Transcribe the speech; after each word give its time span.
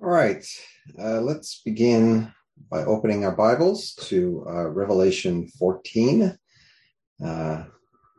All 0.00 0.10
right, 0.10 0.46
uh, 0.96 1.20
let's 1.22 1.60
begin 1.64 2.32
by 2.70 2.84
opening 2.84 3.24
our 3.24 3.34
Bibles 3.34 3.94
to 4.02 4.44
uh, 4.48 4.68
Revelation 4.68 5.48
14, 5.58 6.38
uh, 7.24 7.64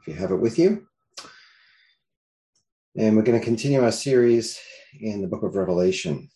if 0.01 0.07
you 0.07 0.13
have 0.13 0.31
it 0.31 0.41
with 0.41 0.59
you. 0.59 0.85
And 2.97 3.15
we're 3.15 3.23
going 3.23 3.39
to 3.39 3.45
continue 3.45 3.81
our 3.81 3.93
series 3.93 4.59
in 4.99 5.21
the 5.21 5.27
book 5.29 5.43
of 5.43 5.55
Revelation. 5.55 6.29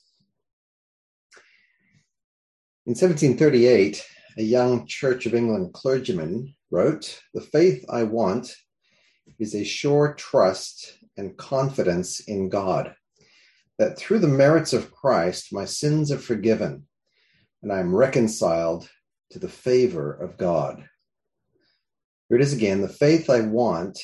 In 2.86 2.96
1738, 2.96 4.02
a 4.38 4.44
young 4.44 4.88
Church 4.88 5.26
of 5.26 5.36
England 5.36 5.74
clergyman 5.74 6.56
wrote 6.72 7.20
The 7.34 7.42
faith 7.42 7.84
I 7.90 8.04
want 8.04 8.56
is 9.40 9.56
a 9.56 9.66
sure 9.66 10.14
trust 10.14 11.00
and 11.18 11.36
confidence 11.36 12.22
in 12.22 12.48
God 12.48 12.96
that 13.80 13.98
through 13.98 14.20
the 14.20 14.28
merits 14.28 14.74
of 14.74 14.92
Christ, 14.92 15.52
my 15.52 15.66
sins 15.66 16.12
are 16.12 16.18
forgiven 16.18 16.88
and 17.62 17.72
I 17.72 17.80
am 17.80 17.96
reconciled 17.96 18.90
to 19.32 19.40
the 19.40 19.50
favor 19.50 20.14
of 20.14 20.38
God. 20.38 20.88
Here 22.30 22.38
it 22.38 22.44
is 22.44 22.54
again 22.54 22.82
the 22.82 22.90
faith 22.90 23.30
I 23.30 23.42
want 23.42 24.00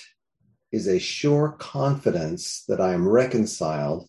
is 0.72 0.88
a 0.88 1.00
sure 1.00 1.56
confidence 1.60 2.64
that 2.68 2.80
I 2.80 2.94
am 2.94 3.08
reconciled 3.08 4.08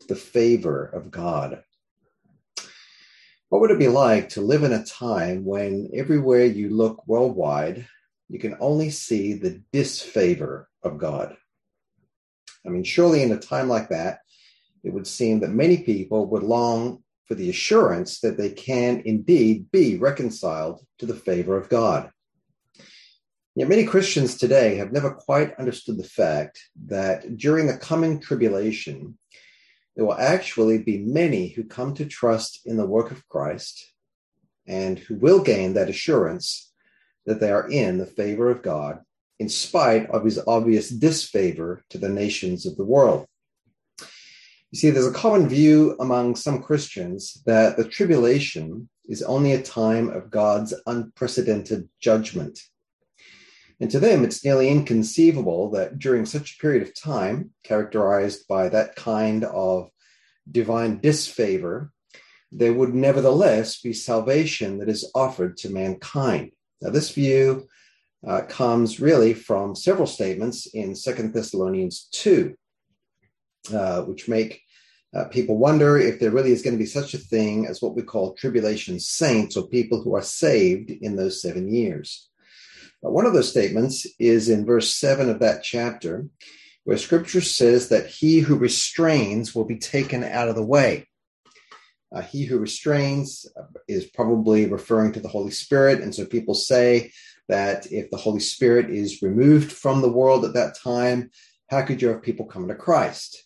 to 0.00 0.06
the 0.08 0.16
favor 0.16 0.84
of 0.84 1.10
God. 1.10 1.62
What 3.48 3.60
would 3.60 3.70
it 3.70 3.78
be 3.78 3.88
like 3.88 4.30
to 4.30 4.40
live 4.40 4.62
in 4.62 4.72
a 4.72 4.84
time 4.84 5.44
when 5.44 5.90
everywhere 5.94 6.44
you 6.44 6.70
look 6.70 7.06
worldwide, 7.06 7.86
you 8.28 8.38
can 8.38 8.56
only 8.60 8.90
see 8.90 9.34
the 9.34 9.62
disfavor 9.72 10.68
of 10.82 10.98
God? 10.98 11.36
I 12.66 12.70
mean, 12.70 12.84
surely 12.84 13.22
in 13.22 13.32
a 13.32 13.38
time 13.38 13.68
like 13.68 13.90
that, 13.90 14.21
it 14.84 14.92
would 14.92 15.06
seem 15.06 15.40
that 15.40 15.50
many 15.50 15.78
people 15.78 16.26
would 16.26 16.42
long 16.42 17.02
for 17.26 17.34
the 17.34 17.50
assurance 17.50 18.20
that 18.20 18.36
they 18.36 18.50
can 18.50 19.02
indeed 19.04 19.70
be 19.70 19.96
reconciled 19.96 20.84
to 20.98 21.06
the 21.06 21.14
favor 21.14 21.56
of 21.56 21.68
God. 21.68 22.10
Yet 23.54 23.68
many 23.68 23.84
Christians 23.84 24.36
today 24.36 24.76
have 24.76 24.92
never 24.92 25.12
quite 25.12 25.54
understood 25.58 25.98
the 25.98 26.04
fact 26.04 26.58
that 26.86 27.36
during 27.36 27.66
the 27.66 27.76
coming 27.76 28.18
tribulation, 28.18 29.18
there 29.94 30.06
will 30.06 30.14
actually 30.14 30.78
be 30.78 30.98
many 30.98 31.48
who 31.48 31.64
come 31.64 31.94
to 31.94 32.06
trust 32.06 32.60
in 32.64 32.76
the 32.76 32.86
work 32.86 33.10
of 33.10 33.28
Christ 33.28 33.92
and 34.66 34.98
who 34.98 35.16
will 35.16 35.42
gain 35.42 35.74
that 35.74 35.90
assurance 35.90 36.72
that 37.26 37.40
they 37.40 37.50
are 37.50 37.68
in 37.68 37.98
the 37.98 38.06
favor 38.06 38.50
of 38.50 38.62
God 38.62 39.00
in 39.38 39.48
spite 39.48 40.08
of 40.10 40.24
his 40.24 40.40
obvious 40.46 40.88
disfavor 40.88 41.84
to 41.90 41.98
the 41.98 42.08
nations 42.08 42.64
of 42.64 42.76
the 42.76 42.84
world. 42.84 43.26
You 44.72 44.78
see, 44.78 44.90
there's 44.90 45.06
a 45.06 45.12
common 45.12 45.50
view 45.50 45.96
among 46.00 46.34
some 46.34 46.62
Christians 46.62 47.42
that 47.44 47.76
the 47.76 47.84
tribulation 47.84 48.88
is 49.04 49.22
only 49.22 49.52
a 49.52 49.62
time 49.62 50.08
of 50.08 50.30
God's 50.30 50.72
unprecedented 50.86 51.90
judgment. 52.00 52.58
And 53.80 53.90
to 53.90 54.00
them, 54.00 54.24
it's 54.24 54.42
nearly 54.42 54.70
inconceivable 54.70 55.70
that 55.72 55.98
during 55.98 56.24
such 56.24 56.54
a 56.54 56.58
period 56.58 56.82
of 56.82 56.98
time, 56.98 57.50
characterized 57.64 58.48
by 58.48 58.70
that 58.70 58.96
kind 58.96 59.44
of 59.44 59.90
divine 60.50 61.00
disfavor, 61.00 61.92
there 62.50 62.72
would 62.72 62.94
nevertheless 62.94 63.78
be 63.78 63.92
salvation 63.92 64.78
that 64.78 64.88
is 64.88 65.10
offered 65.14 65.58
to 65.58 65.68
mankind. 65.68 66.52
Now, 66.80 66.88
this 66.88 67.10
view 67.10 67.68
uh, 68.26 68.42
comes 68.42 69.00
really 69.00 69.34
from 69.34 69.74
several 69.74 70.06
statements 70.06 70.66
in 70.66 70.94
Second 70.94 71.34
Thessalonians 71.34 72.08
2, 72.12 72.56
uh, 73.72 74.02
which 74.02 74.28
make 74.28 74.62
uh, 75.14 75.24
people 75.26 75.58
wonder 75.58 75.98
if 75.98 76.18
there 76.18 76.30
really 76.30 76.52
is 76.52 76.62
going 76.62 76.74
to 76.74 76.82
be 76.82 76.86
such 76.86 77.12
a 77.12 77.18
thing 77.18 77.66
as 77.66 77.82
what 77.82 77.94
we 77.94 78.02
call 78.02 78.32
tribulation 78.32 78.98
saints 78.98 79.56
or 79.56 79.66
people 79.66 80.02
who 80.02 80.14
are 80.14 80.22
saved 80.22 80.90
in 80.90 81.16
those 81.16 81.42
seven 81.42 81.72
years. 81.72 82.30
But 83.02 83.12
one 83.12 83.26
of 83.26 83.34
those 83.34 83.50
statements 83.50 84.06
is 84.18 84.48
in 84.48 84.64
verse 84.64 84.94
7 84.94 85.28
of 85.28 85.40
that 85.40 85.62
chapter, 85.62 86.26
where 86.84 86.96
scripture 86.96 87.40
says 87.42 87.88
that 87.90 88.06
he 88.06 88.38
who 88.38 88.56
restrains 88.56 89.54
will 89.54 89.64
be 89.64 89.78
taken 89.78 90.24
out 90.24 90.48
of 90.48 90.54
the 90.54 90.64
way. 90.64 91.08
Uh, 92.14 92.22
he 92.22 92.44
who 92.44 92.58
restrains 92.58 93.46
is 93.88 94.06
probably 94.06 94.66
referring 94.66 95.12
to 95.12 95.20
the 95.20 95.28
Holy 95.28 95.50
Spirit. 95.50 96.00
And 96.00 96.14
so 96.14 96.24
people 96.24 96.54
say 96.54 97.12
that 97.48 97.90
if 97.90 98.10
the 98.10 98.16
Holy 98.16 98.40
Spirit 98.40 98.90
is 98.90 99.22
removed 99.22 99.72
from 99.72 100.00
the 100.00 100.12
world 100.12 100.44
at 100.44 100.54
that 100.54 100.76
time, 100.78 101.30
how 101.68 101.82
could 101.82 102.00
you 102.00 102.08
have 102.08 102.22
people 102.22 102.46
come 102.46 102.68
to 102.68 102.74
Christ? 102.74 103.44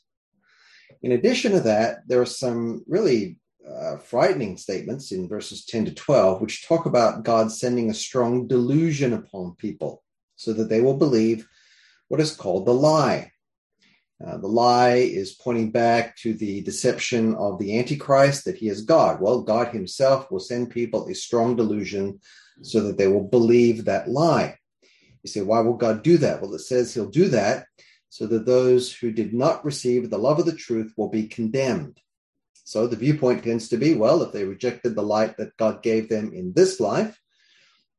In 1.07 1.13
addition 1.13 1.53
to 1.53 1.61
that, 1.61 1.99
there 2.09 2.21
are 2.21 2.27
some 2.27 2.83
really 2.89 3.39
uh, 3.65 3.97
frightening 3.99 4.57
statements 4.57 5.13
in 5.13 5.29
verses 5.29 5.65
10 5.65 5.85
to 5.85 5.95
12, 5.95 6.41
which 6.41 6.67
talk 6.67 6.85
about 6.85 7.23
God 7.23 7.53
sending 7.53 7.91
a 7.91 7.95
strong 7.95 8.49
delusion 8.49 9.13
upon 9.13 9.55
people 9.55 10.03
so 10.35 10.53
that 10.55 10.69
they 10.69 10.81
will 10.81 10.97
believe 10.97 11.47
what 12.09 12.21
is 12.21 12.35
called 12.35 12.67
the 12.67 12.75
lie. 12.75 13.31
Uh, 14.27 14.39
the 14.39 14.49
lie 14.49 14.95
is 14.95 15.35
pointing 15.35 15.71
back 15.71 16.17
to 16.17 16.35
the 16.35 16.63
deception 16.63 17.37
of 17.37 17.61
the 17.61 17.79
Antichrist 17.79 18.45
that 18.45 18.57
he 18.57 18.69
is 18.69 18.83
God. 18.83 19.21
Well, 19.21 19.43
God 19.43 19.69
himself 19.69 20.29
will 20.33 20.41
send 20.41 20.71
people 20.71 21.07
a 21.07 21.15
strong 21.15 21.55
delusion 21.55 22.19
so 22.63 22.81
that 22.81 22.99
they 22.99 23.07
will 23.07 23.29
believe 23.29 23.85
that 23.85 24.09
lie. 24.09 24.59
You 25.23 25.29
say, 25.31 25.43
why 25.43 25.61
will 25.61 25.77
God 25.77 26.03
do 26.03 26.19
that? 26.19 26.43
Well, 26.43 26.53
it 26.55 26.63
says 26.63 26.93
he'll 26.93 27.09
do 27.09 27.29
that 27.29 27.67
so 28.17 28.27
that 28.27 28.47
those 28.47 28.91
who 28.91 29.13
did 29.13 29.35
not 29.35 29.63
receive 29.63 30.09
the 30.09 30.17
love 30.17 30.39
of 30.39 30.47
the 30.47 30.55
truth 30.55 30.91
will 30.97 31.11
be 31.11 31.29
condemned. 31.29 32.01
So 32.65 32.87
the 32.87 32.97
viewpoint 32.97 33.45
tends 33.45 33.69
to 33.69 33.77
be 33.77 33.93
well, 33.93 34.23
if 34.23 34.33
they 34.33 34.47
rejected 34.47 34.95
the 34.95 35.03
light 35.03 35.37
that 35.37 35.55
God 35.59 35.83
gave 35.83 36.09
them 36.09 36.33
in 36.33 36.55
this 36.55 36.81
life, 36.81 37.21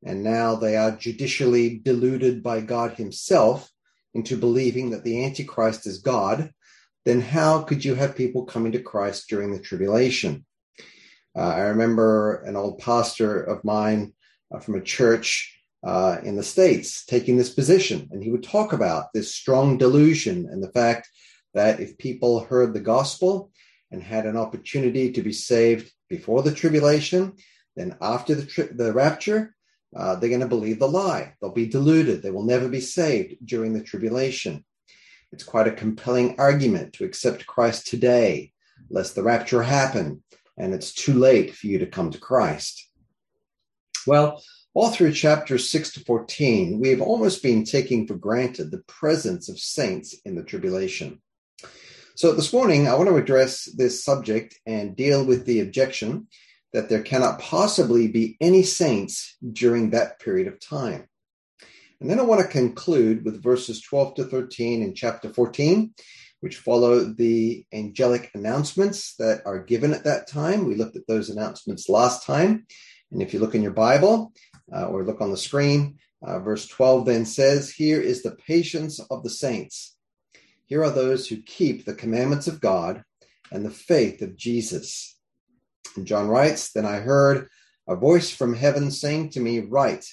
and 0.04 0.24
now 0.24 0.56
they 0.56 0.76
are 0.76 0.90
judicially 0.90 1.78
deluded 1.78 2.42
by 2.42 2.62
God 2.62 2.94
Himself 2.94 3.72
into 4.16 4.38
believing 4.38 4.90
that 4.90 5.04
the 5.04 5.24
Antichrist 5.24 5.86
is 5.86 6.00
God, 6.00 6.52
then 7.06 7.22
how 7.22 7.62
could 7.62 7.86
you 7.86 7.94
have 7.94 8.16
people 8.16 8.44
coming 8.46 8.72
to 8.72 8.82
Christ 8.82 9.30
during 9.30 9.52
the 9.52 9.62
tribulation? 9.62 10.48
Uh, 11.38 11.42
I 11.42 11.60
remember 11.60 12.42
an 12.42 12.56
old 12.56 12.80
pastor 12.80 13.40
of 13.40 13.64
mine 13.64 14.14
uh, 14.52 14.58
from 14.62 14.74
a 14.74 14.82
church 14.82 15.57
uh, 15.88 16.18
in 16.24 16.36
the 16.36 16.44
States 16.44 17.06
taking 17.06 17.38
this 17.38 17.54
position. 17.54 18.10
And 18.12 18.22
he 18.22 18.30
would 18.30 18.44
talk 18.44 18.74
about 18.74 19.06
this 19.14 19.34
strong 19.34 19.78
delusion 19.78 20.48
and 20.52 20.62
the 20.62 20.72
fact 20.72 21.10
that 21.54 21.80
if 21.80 21.98
people 21.98 22.42
heard 22.42 22.74
the 22.74 22.82
gospel 22.82 23.52
and 23.90 24.04
had 24.04 24.26
an 24.26 24.36
opportunity 24.36 25.14
to 25.14 25.22
be 25.22 25.32
saved 25.32 25.90
before 26.10 26.44
the 26.44 26.54
tribulation, 26.54 27.38
then 27.78 27.96
after 28.02 28.36
the, 28.36 28.46
tri- 28.46 28.70
the 28.70 28.92
rapture, 28.92 29.56
uh, 29.96 30.16
they're 30.16 30.30
going 30.30 30.42
to 30.42 30.48
believe 30.48 30.80
the 30.80 30.88
lie. 30.88 31.34
They'll 31.40 31.54
be 31.54 31.68
deluded. 31.68 32.22
They 32.22 32.32
will 32.32 32.44
never 32.44 32.68
be 32.68 32.82
saved 32.82 33.38
during 33.46 33.72
the 33.72 33.82
tribulation. 33.82 34.66
It's 35.32 35.46
quite 35.46 35.68
a 35.68 35.72
compelling 35.72 36.36
argument 36.38 36.94
to 36.94 37.06
accept 37.06 37.48
Christ 37.48 37.88
today, 37.88 38.52
lest 38.90 39.16
the 39.16 39.24
rapture 39.24 39.64
happen 39.64 40.22
and 40.58 40.74
it's 40.74 40.92
too 40.92 41.14
late 41.14 41.56
for 41.56 41.68
you 41.68 41.80
to 41.80 41.86
come 41.86 42.12
to 42.12 42.20
Christ. 42.20 42.90
Well, 44.06 44.42
all 44.78 44.92
through 44.92 45.12
chapters 45.12 45.72
6 45.72 45.94
to 45.94 46.00
14, 46.02 46.80
we 46.80 46.90
have 46.90 47.02
almost 47.02 47.42
been 47.42 47.64
taking 47.64 48.06
for 48.06 48.14
granted 48.14 48.70
the 48.70 48.84
presence 48.88 49.50
of 49.50 49.58
saints 49.58 50.16
in 50.24 50.36
the 50.36 50.44
tribulation. 50.44 51.20
So 52.14 52.32
this 52.32 52.54
morning, 52.54 52.88
I 52.88 52.94
want 52.94 53.10
to 53.10 53.16
address 53.16 53.64
this 53.76 54.06
subject 54.06 54.56
and 54.68 54.96
deal 54.96 55.26
with 55.26 55.48
the 55.48 55.62
objection 55.62 56.28
that 56.74 56.90
there 56.90 57.02
cannot 57.02 57.40
possibly 57.40 58.08
be 58.08 58.38
any 58.40 58.62
saints 58.62 59.36
during 59.52 59.90
that 59.90 60.20
period 60.20 60.48
of 60.48 60.60
time. 60.60 61.08
And 62.00 62.08
then 62.08 62.20
I 62.20 62.24
want 62.24 62.42
to 62.42 62.48
conclude 62.48 63.26
with 63.26 63.42
verses 63.42 63.82
12 63.82 64.14
to 64.14 64.24
13 64.26 64.84
in 64.84 64.94
chapter 64.94 65.34
14, 65.34 65.92
which 66.42 66.58
follow 66.58 67.00
the 67.00 67.66
angelic 67.74 68.30
announcements 68.36 69.16
that 69.16 69.42
are 69.44 69.58
given 69.58 69.92
at 69.92 70.04
that 70.04 70.28
time. 70.28 70.68
We 70.68 70.76
looked 70.76 70.98
at 70.98 71.08
those 71.08 71.32
announcements 71.32 71.90
last 71.90 72.28
time. 72.28 72.68
And 73.12 73.22
if 73.22 73.34
you 73.34 73.40
look 73.40 73.56
in 73.56 73.64
your 73.64 73.72
Bible, 73.72 74.34
uh, 74.74 74.86
or 74.86 75.04
look 75.04 75.22
on 75.22 75.32
the 75.32 75.38
screen. 75.38 75.98
Uh, 76.22 76.40
verse 76.40 76.68
12 76.68 77.06
then 77.06 77.26
says, 77.26 77.70
Here 77.70 78.02
is 78.02 78.24
the 78.24 78.36
patience 78.48 79.00
of 79.00 79.24
the 79.24 79.30
saints. 79.30 79.96
Here 80.66 80.84
are 80.84 80.92
those 80.92 81.28
who 81.28 81.42
keep 81.42 81.86
the 81.86 81.94
commandments 81.94 82.48
of 82.48 82.60
God 82.60 83.04
and 83.52 83.66
the 83.66 83.72
faith 83.72 84.22
of 84.22 84.36
Jesus. 84.36 85.18
And 85.96 86.06
John 86.06 86.28
writes, 86.28 86.72
Then 86.72 86.86
I 86.86 86.98
heard 87.00 87.48
a 87.88 87.96
voice 87.96 88.30
from 88.30 88.54
heaven 88.54 88.92
saying 88.92 89.32
to 89.32 89.40
me, 89.40 89.60
Write, 89.60 90.06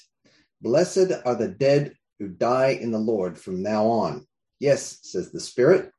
Blessed 0.61 1.12
are 1.25 1.35
the 1.35 1.49
dead 1.49 1.94
who 2.19 2.29
die 2.29 2.79
in 2.81 2.93
the 2.93 2.99
Lord 2.99 3.37
from 3.38 3.62
now 3.62 3.87
on. 3.87 4.26
Yes, 4.61 4.99
says 5.02 5.32
the 5.32 5.41
Spirit, 5.41 5.91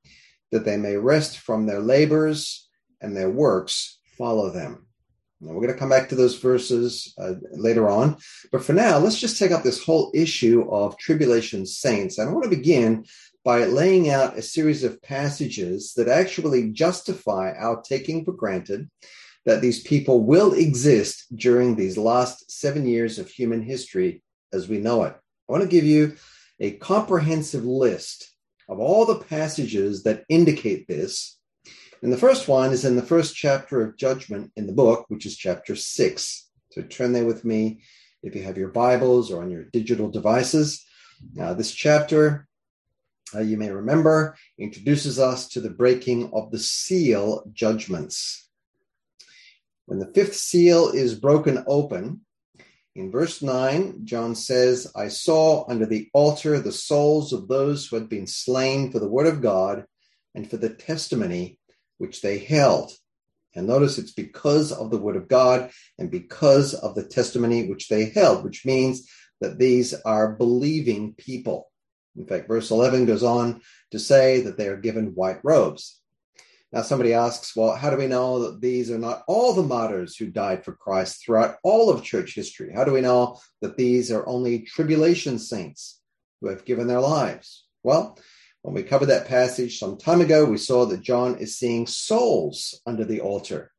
that 0.51 0.63
they 0.63 0.77
may 0.77 0.95
rest 0.95 1.39
from 1.39 1.65
their 1.65 1.81
labors 1.81 2.69
and 3.01 3.15
their 3.15 3.29
works 3.29 3.99
follow 4.17 4.49
them. 4.49 4.84
Now, 5.45 5.53
we're 5.53 5.61
going 5.61 5.73
to 5.73 5.79
come 5.79 5.89
back 5.89 6.09
to 6.09 6.15
those 6.15 6.37
verses 6.37 7.13
uh, 7.17 7.35
later 7.51 7.87
on. 7.89 8.17
But 8.51 8.63
for 8.63 8.73
now, 8.73 8.97
let's 8.97 9.19
just 9.19 9.37
take 9.37 9.51
up 9.51 9.63
this 9.63 9.83
whole 9.83 10.11
issue 10.13 10.67
of 10.69 10.97
tribulation 10.97 11.65
saints. 11.65 12.17
And 12.17 12.27
I 12.27 12.31
want 12.31 12.45
to 12.45 12.57
begin 12.57 13.05
by 13.43 13.65
laying 13.65 14.09
out 14.09 14.37
a 14.37 14.41
series 14.41 14.83
of 14.83 15.01
passages 15.03 15.93
that 15.93 16.07
actually 16.07 16.71
justify 16.71 17.53
our 17.53 17.81
taking 17.81 18.25
for 18.25 18.31
granted 18.31 18.89
that 19.45 19.61
these 19.61 19.83
people 19.83 20.23
will 20.23 20.53
exist 20.53 21.25
during 21.35 21.75
these 21.75 21.97
last 21.97 22.49
seven 22.49 22.87
years 22.87 23.19
of 23.19 23.29
human 23.29 23.61
history 23.61 24.23
as 24.51 24.67
we 24.67 24.79
know 24.79 25.03
it. 25.03 25.15
I 25.47 25.51
want 25.51 25.61
to 25.61 25.69
give 25.69 25.83
you 25.83 26.15
a 26.59 26.71
comprehensive 26.71 27.63
list 27.63 28.31
of 28.67 28.79
all 28.79 29.05
the 29.05 29.19
passages 29.19 30.03
that 30.03 30.23
indicate 30.27 30.87
this. 30.87 31.39
And 32.01 32.11
the 32.11 32.17
first 32.17 32.47
one 32.47 32.71
is 32.71 32.85
in 32.85 32.95
the 32.95 33.01
first 33.01 33.35
chapter 33.35 33.81
of 33.81 33.97
Judgment 33.97 34.51
in 34.55 34.67
the 34.67 34.73
book, 34.73 35.05
which 35.07 35.25
is 35.25 35.37
chapter 35.37 35.75
six. 35.75 36.49
So 36.71 36.81
turn 36.81 37.13
there 37.13 37.25
with 37.25 37.45
me 37.45 37.81
if 38.21 38.35
you 38.35 38.43
have 38.43 38.57
your 38.57 38.69
Bibles 38.69 39.31
or 39.31 39.41
on 39.41 39.49
your 39.49 39.63
digital 39.63 40.09
devices. 40.09 40.85
Now, 41.33 41.53
this 41.53 41.71
chapter, 41.73 42.47
uh, 43.33 43.39
you 43.39 43.57
may 43.57 43.71
remember, 43.71 44.35
introduces 44.59 45.19
us 45.19 45.47
to 45.49 45.61
the 45.61 45.69
breaking 45.69 46.31
of 46.33 46.51
the 46.51 46.59
seal 46.59 47.43
judgments. 47.53 48.49
When 49.85 49.99
the 49.99 50.11
fifth 50.13 50.35
seal 50.35 50.89
is 50.89 51.15
broken 51.15 51.63
open, 51.67 52.21
in 52.95 53.11
verse 53.11 53.41
9, 53.41 54.01
John 54.05 54.35
says, 54.35 54.91
I 54.95 55.09
saw 55.09 55.69
under 55.69 55.85
the 55.85 56.09
altar 56.13 56.59
the 56.59 56.71
souls 56.71 57.33
of 57.33 57.47
those 57.47 57.87
who 57.87 57.97
had 57.97 58.09
been 58.09 58.25
slain 58.25 58.91
for 58.91 58.99
the 58.99 59.09
word 59.09 59.27
of 59.27 59.41
God 59.41 59.85
and 60.33 60.49
for 60.49 60.57
the 60.57 60.69
testimony 60.69 61.59
which 61.97 62.21
they 62.21 62.37
held. 62.37 62.91
And 63.55 63.67
notice 63.67 63.97
it's 63.97 64.11
because 64.11 64.71
of 64.71 64.91
the 64.91 64.97
word 64.97 65.15
of 65.15 65.27
God 65.27 65.71
and 65.97 66.11
because 66.11 66.73
of 66.73 66.93
the 66.95 67.03
testimony 67.03 67.67
which 67.67 67.87
they 67.87 68.09
held, 68.09 68.43
which 68.43 68.65
means 68.65 69.09
that 69.41 69.57
these 69.57 69.93
are 69.93 70.33
believing 70.33 71.13
people. 71.13 71.71
In 72.17 72.25
fact, 72.25 72.47
verse 72.47 72.71
11 72.71 73.05
goes 73.05 73.23
on 73.23 73.61
to 73.91 73.99
say 73.99 74.41
that 74.41 74.57
they 74.57 74.67
are 74.67 74.77
given 74.77 75.15
white 75.15 75.39
robes. 75.43 76.01
Now, 76.71 76.81
somebody 76.81 77.13
asks, 77.13 77.55
well, 77.55 77.75
how 77.75 77.89
do 77.89 77.97
we 77.97 78.07
know 78.07 78.39
that 78.39 78.59
these 78.59 78.91
are 78.91 78.97
not 78.97 79.23
all 79.27 79.53
the 79.53 79.63
martyrs 79.63 80.17
who 80.17 80.27
died 80.27 80.65
for 80.65 80.73
Christ 80.73 81.23
throughout 81.23 81.55
all 81.63 81.89
of 81.89 82.03
church 82.03 82.35
history? 82.35 82.73
How 82.73 82.83
do 82.83 82.91
we 82.91 83.01
know 83.01 83.39
that 83.61 83.77
these 83.77 84.11
are 84.11 84.27
only 84.27 84.59
tribulation 84.59 85.39
saints 85.39 86.01
who 86.41 86.49
have 86.49 86.65
given 86.65 86.87
their 86.87 86.99
lives? 86.99 87.65
Well, 87.83 88.17
when 88.65 88.73
we 88.73 88.81
covered 88.81 89.05
that 89.07 89.27
passage 89.27 89.77
some 89.77 89.95
time 89.95 90.21
ago, 90.21 90.43
we 90.43 90.57
saw 90.57 90.87
that 90.87 91.03
John 91.03 91.37
is 91.37 91.55
seeing 91.55 91.85
souls 91.85 92.81
under 92.87 93.05
the 93.05 93.21
altar. 93.21 93.71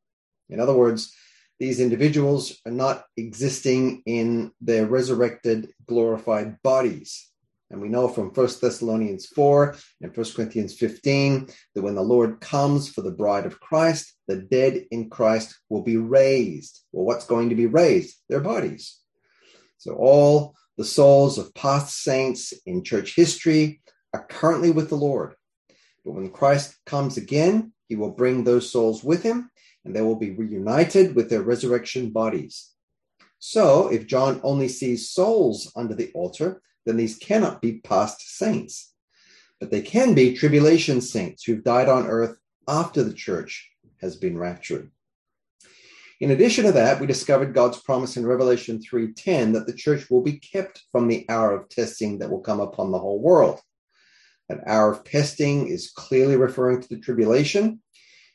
In 0.49 0.61
other 0.61 0.75
words, 0.75 1.13
these 1.59 1.81
individuals 1.81 2.61
are 2.65 2.71
not 2.71 3.03
existing 3.17 4.05
in 4.07 4.53
their 4.61 4.87
resurrected, 4.87 5.73
glorified 5.89 6.63
bodies. 6.63 7.33
And 7.69 7.81
we 7.81 7.89
know 7.89 8.07
from 8.07 8.31
1 8.31 8.49
Thessalonians 8.63 9.27
4 9.27 9.75
and 10.03 10.17
1 10.17 10.27
Corinthians 10.37 10.75
15 10.75 11.49
that 11.75 11.83
when 11.83 11.97
the 11.97 12.03
Lord 12.03 12.41
comes 12.41 12.89
for 12.89 13.03
the 13.03 13.11
bride 13.11 13.45
of 13.45 13.59
Christ, 13.59 14.15
the 14.29 14.37
dead 14.37 14.85
in 14.93 15.11
Christ 15.11 15.59
will 15.69 15.83
be 15.83 15.97
raised. 15.97 16.85
Well, 16.93 17.07
what's 17.07 17.27
going 17.27 17.49
to 17.49 17.57
be 17.57 17.67
raised? 17.67 18.15
Their 18.29 18.39
bodies. 18.39 19.01
So 19.79 19.95
all 19.95 20.55
the 20.77 20.85
souls 20.85 21.39
of 21.39 21.53
past 21.55 22.05
saints 22.05 22.53
in 22.67 22.85
church 22.85 23.17
history 23.17 23.81
are 24.17 24.27
currently 24.29 24.71
with 24.71 24.89
the 24.89 24.97
Lord. 24.97 25.35
But 26.03 26.13
when 26.13 26.31
Christ 26.31 26.77
comes 26.87 27.19
again, 27.19 27.73
he 27.87 27.97
will 27.97 28.11
bring 28.11 28.45
those 28.45 28.71
souls 28.71 29.05
with 29.05 29.23
him 29.23 29.51
and 29.85 29.95
they 29.95 30.01
will 30.01 30.17
be 30.17 30.31
reunited 30.31 31.15
with 31.15 31.29
their 31.29 31.43
resurrection 31.43 32.11
bodies. 32.11 32.73
So 33.39 33.89
if 33.89 34.07
John 34.07 34.41
only 34.43 34.69
sees 34.69 35.11
souls 35.11 35.71
under 35.77 35.95
the 35.95 36.11
altar, 36.15 36.63
then 36.87 36.97
these 36.97 37.19
cannot 37.19 37.61
be 37.61 37.81
past 37.81 38.39
saints. 38.39 38.95
But 39.61 39.71
they 39.71 39.83
can 39.83 40.15
be 40.15 40.35
tribulation 40.35 41.03
saints 41.03 41.45
who've 41.45 41.63
died 41.63 41.89
on 41.91 42.07
earth 42.07 42.39
after 42.67 43.05
the 43.05 43.13
church 43.13 43.71
has 44.01 44.17
been 44.17 44.39
raptured. 44.39 44.91
In 46.21 46.31
addition 46.31 46.65
to 46.65 46.73
that, 46.73 46.99
we 46.99 47.07
discovered 47.07 47.53
God's 47.53 47.83
promise 47.83 48.17
in 48.17 48.27
Revelation 48.27 48.81
3:10 48.81 49.53
that 49.53 49.67
the 49.67 49.75
church 49.75 50.09
will 50.11 50.23
be 50.23 50.39
kept 50.39 50.85
from 50.91 51.07
the 51.07 51.27
hour 51.29 51.55
of 51.55 51.69
testing 51.69 52.19
that 52.19 52.31
will 52.31 52.41
come 52.41 52.61
upon 52.61 52.91
the 52.91 52.99
whole 52.99 53.21
world. 53.21 53.61
That 54.49 54.61
hour 54.67 54.93
of 54.93 55.05
testing 55.05 55.69
is 55.69 55.91
clearly 55.91 56.37
referring 56.37 56.81
to 56.81 56.89
the 56.89 57.01
tribulation, 57.01 57.81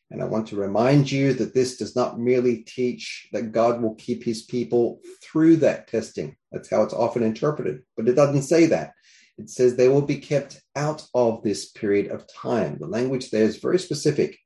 and 0.10 0.22
I 0.22 0.26
want 0.26 0.48
to 0.48 0.58
remind 0.58 1.10
you 1.10 1.34
that 1.36 1.54
this 1.54 1.78
does 1.78 1.96
not 1.96 2.20
merely 2.20 2.58
teach 2.64 3.30
that 3.32 3.54
God 3.54 3.82
will 3.82 3.96
keep 3.96 4.24
his 4.24 4.44
people 4.44 5.00
through 5.24 5.58
that 5.58 5.88
testing. 5.88 6.36
That's 6.52 6.70
how 6.70 6.84
it's 6.84 6.94
often 6.94 7.24
interpreted, 7.24 7.84
but 7.96 8.10
it 8.10 8.16
doesn't 8.16 8.42
say 8.42 8.66
that. 8.68 8.92
It 9.38 9.50
says 9.50 9.76
they 9.76 9.88
will 9.88 10.02
be 10.02 10.18
kept 10.18 10.62
out 10.76 11.08
of 11.14 11.42
this 11.44 11.72
period 11.72 12.12
of 12.12 12.28
time. 12.28 12.78
The 12.78 12.88
language 12.88 13.32
there 13.32 13.46
is 13.46 13.58
very 13.58 13.80
specific. 13.80 14.38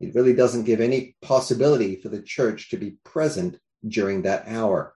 It 0.00 0.14
really 0.14 0.34
doesn't 0.34 0.64
give 0.64 0.80
any 0.80 1.16
possibility 1.22 2.00
for 2.02 2.08
the 2.08 2.20
church 2.20 2.70
to 2.70 2.76
be 2.76 2.96
present 3.04 3.58
during 3.86 4.22
that 4.22 4.48
hour. 4.48 4.94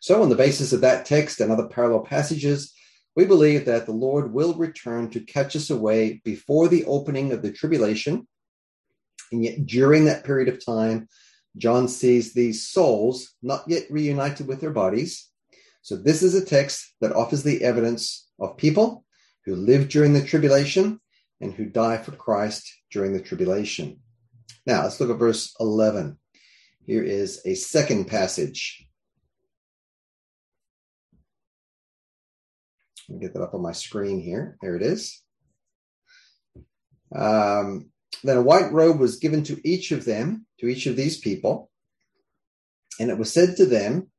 So, 0.00 0.22
on 0.22 0.28
the 0.28 0.34
basis 0.34 0.72
of 0.72 0.80
that 0.80 1.06
text 1.06 1.40
and 1.40 1.52
other 1.52 1.68
parallel 1.68 2.00
passages, 2.00 2.74
we 3.16 3.24
believe 3.24 3.64
that 3.66 3.86
the 3.86 3.92
Lord 3.92 4.32
will 4.32 4.54
return 4.54 5.10
to 5.10 5.20
catch 5.20 5.56
us 5.56 5.70
away 5.70 6.20
before 6.24 6.68
the 6.68 6.84
opening 6.84 7.32
of 7.32 7.42
the 7.42 7.52
tribulation 7.52 8.26
and 9.32 9.44
yet, 9.44 9.66
during 9.66 10.04
that 10.04 10.24
period 10.24 10.48
of 10.48 10.64
time, 10.64 11.08
John 11.56 11.88
sees 11.88 12.32
these 12.32 12.66
souls 12.68 13.34
not 13.42 13.64
yet 13.66 13.84
reunited 13.90 14.46
with 14.46 14.60
their 14.60 14.70
bodies. 14.70 15.28
So, 15.82 15.96
this 15.96 16.22
is 16.22 16.34
a 16.34 16.44
text 16.44 16.94
that 17.00 17.12
offers 17.12 17.42
the 17.42 17.62
evidence 17.64 18.28
of 18.38 18.56
people 18.56 19.04
who 19.44 19.56
live 19.56 19.88
during 19.88 20.12
the 20.12 20.24
tribulation 20.24 21.00
and 21.40 21.54
who 21.54 21.64
die 21.66 21.96
for 21.96 22.12
Christ 22.12 22.70
during 22.90 23.12
the 23.12 23.22
tribulation. 23.22 24.00
Now, 24.66 24.82
let's 24.82 25.00
look 25.00 25.10
at 25.10 25.16
verse 25.16 25.54
11. 25.58 26.18
Here 26.86 27.02
is 27.02 27.40
a 27.46 27.54
second 27.54 28.06
passage. 28.06 28.86
Get 33.18 33.34
that 33.34 33.42
up 33.42 33.54
on 33.54 33.62
my 33.62 33.72
screen 33.72 34.20
here. 34.20 34.56
There 34.60 34.76
it 34.76 34.82
is. 34.82 35.22
Um, 37.14 37.90
then 38.22 38.36
a 38.36 38.42
white 38.42 38.72
robe 38.72 38.98
was 38.98 39.16
given 39.16 39.42
to 39.44 39.60
each 39.68 39.90
of 39.92 40.04
them, 40.04 40.46
to 40.60 40.66
each 40.66 40.86
of 40.86 40.96
these 40.96 41.18
people. 41.18 41.70
And 42.98 43.10
it 43.10 43.18
was 43.18 43.32
said 43.32 43.56
to 43.56 43.66
them 43.66 44.10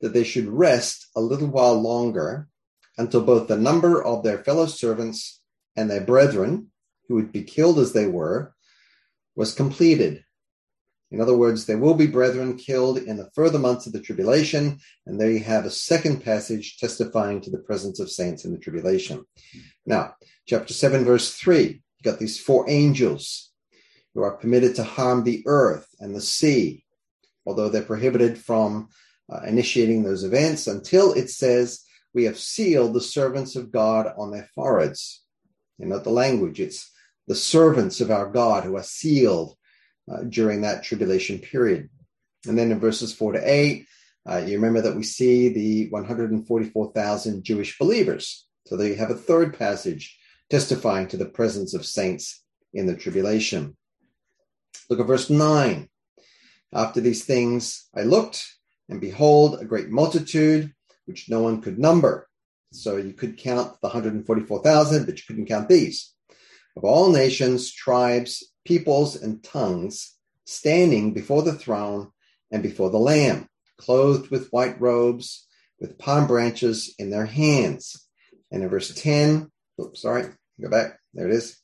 that 0.00 0.14
they 0.14 0.24
should 0.24 0.46
rest 0.48 1.08
a 1.16 1.20
little 1.20 1.48
while 1.48 1.80
longer 1.80 2.48
until 2.96 3.22
both 3.22 3.48
the 3.48 3.56
number 3.56 4.02
of 4.02 4.22
their 4.22 4.38
fellow 4.38 4.66
servants 4.66 5.40
and 5.76 5.90
their 5.90 6.00
brethren, 6.00 6.68
who 7.08 7.14
would 7.16 7.32
be 7.32 7.42
killed 7.42 7.78
as 7.78 7.92
they 7.92 8.06
were, 8.06 8.54
was 9.34 9.54
completed. 9.54 10.24
In 11.10 11.20
other 11.20 11.36
words, 11.36 11.66
there 11.66 11.78
will 11.78 11.94
be 11.94 12.06
brethren 12.06 12.56
killed 12.56 12.98
in 12.98 13.16
the 13.16 13.30
further 13.34 13.58
months 13.58 13.86
of 13.86 13.92
the 13.92 14.00
tribulation, 14.00 14.78
and 15.06 15.20
there 15.20 15.30
you 15.30 15.40
have 15.40 15.64
a 15.64 15.70
second 15.70 16.22
passage 16.22 16.78
testifying 16.78 17.40
to 17.40 17.50
the 17.50 17.58
presence 17.58 17.98
of 17.98 18.10
saints 18.10 18.44
in 18.44 18.52
the 18.52 18.58
tribulation. 18.58 19.24
Now, 19.84 20.14
chapter 20.46 20.72
7, 20.72 21.04
verse 21.04 21.34
3 21.34 21.82
you 22.02 22.10
got 22.10 22.18
these 22.18 22.40
four 22.40 22.64
angels 22.68 23.50
who 24.14 24.22
are 24.22 24.36
permitted 24.36 24.74
to 24.76 24.84
harm 24.84 25.22
the 25.22 25.42
earth 25.46 25.86
and 26.00 26.14
the 26.14 26.20
sea, 26.20 26.84
although 27.46 27.68
they're 27.68 27.82
prohibited 27.82 28.38
from 28.38 28.88
uh, 29.30 29.40
initiating 29.46 30.02
those 30.02 30.24
events 30.24 30.66
until 30.66 31.12
it 31.12 31.28
says, 31.30 31.84
We 32.14 32.24
have 32.24 32.38
sealed 32.38 32.94
the 32.94 33.00
servants 33.00 33.54
of 33.54 33.70
God 33.70 34.12
on 34.16 34.30
their 34.30 34.48
foreheads. 34.54 35.22
You 35.78 35.86
know 35.86 35.98
the 35.98 36.10
language, 36.10 36.60
it's 36.60 36.90
the 37.26 37.34
servants 37.34 38.00
of 38.00 38.10
our 38.10 38.28
God 38.30 38.64
who 38.64 38.76
are 38.76 38.82
sealed 38.82 39.56
uh, 40.10 40.22
during 40.28 40.62
that 40.62 40.82
tribulation 40.82 41.38
period. 41.38 41.88
And 42.46 42.58
then 42.58 42.72
in 42.72 42.80
verses 42.80 43.12
4 43.14 43.32
to 43.32 43.40
8, 43.42 43.86
uh, 44.28 44.38
you 44.38 44.56
remember 44.56 44.80
that 44.82 44.96
we 44.96 45.02
see 45.02 45.48
the 45.48 45.88
144,000 45.90 47.44
Jewish 47.44 47.78
believers. 47.78 48.46
So 48.66 48.76
there 48.76 48.88
you 48.88 48.96
have 48.96 49.10
a 49.10 49.14
third 49.14 49.58
passage 49.58 50.18
testifying 50.48 51.08
to 51.08 51.16
the 51.16 51.26
presence 51.26 51.74
of 51.74 51.86
saints 51.86 52.42
in 52.72 52.86
the 52.86 52.96
tribulation. 52.96 53.76
Look 54.88 55.00
at 55.00 55.06
verse 55.06 55.30
9. 55.30 55.88
After 56.72 57.00
these 57.00 57.24
things 57.24 57.88
I 57.94 58.02
looked, 58.02 58.46
and 58.88 59.00
behold, 59.00 59.60
a 59.60 59.64
great 59.64 59.88
multitude 59.90 60.72
which 61.06 61.28
no 61.28 61.40
one 61.40 61.60
could 61.60 61.78
number. 61.78 62.28
So 62.72 62.96
you 62.96 63.12
could 63.12 63.36
count 63.36 63.80
the 63.80 63.88
144,000, 63.88 65.04
but 65.06 65.16
you 65.16 65.22
couldn't 65.26 65.46
count 65.46 65.68
these. 65.68 66.14
Of 66.76 66.84
all 66.84 67.10
nations, 67.10 67.72
tribes, 67.72 68.49
peoples, 68.64 69.16
and 69.16 69.42
tongues, 69.42 70.16
standing 70.44 71.12
before 71.12 71.42
the 71.42 71.54
throne 71.54 72.10
and 72.50 72.62
before 72.62 72.90
the 72.90 72.98
Lamb, 72.98 73.48
clothed 73.78 74.30
with 74.30 74.50
white 74.50 74.80
robes, 74.80 75.46
with 75.78 75.98
palm 75.98 76.26
branches 76.26 76.94
in 76.98 77.10
their 77.10 77.26
hands. 77.26 78.06
And 78.50 78.62
in 78.62 78.68
verse 78.68 78.92
10, 78.94 79.50
oops, 79.80 80.02
sorry, 80.02 80.26
Go 80.60 80.68
back. 80.68 80.98
There 81.14 81.26
it 81.26 81.34
is. 81.34 81.58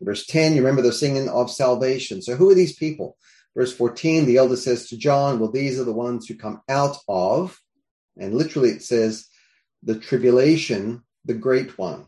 Verse 0.00 0.26
10, 0.26 0.54
you 0.54 0.62
remember 0.62 0.82
the 0.82 0.92
singing 0.92 1.28
of 1.28 1.50
salvation. 1.50 2.22
So 2.22 2.36
who 2.36 2.50
are 2.50 2.54
these 2.54 2.76
people? 2.76 3.16
Verse 3.54 3.74
14, 3.74 4.26
the 4.26 4.36
elder 4.36 4.56
says 4.56 4.88
to 4.88 4.96
John, 4.96 5.38
Well, 5.38 5.50
these 5.50 5.78
are 5.78 5.84
the 5.84 5.92
ones 5.92 6.26
who 6.26 6.36
come 6.36 6.62
out 6.68 6.96
of, 7.08 7.58
and 8.18 8.34
literally 8.34 8.70
it 8.70 8.82
says, 8.82 9.28
the 9.82 9.98
tribulation, 9.98 11.02
the 11.24 11.34
great 11.34 11.78
one. 11.78 12.06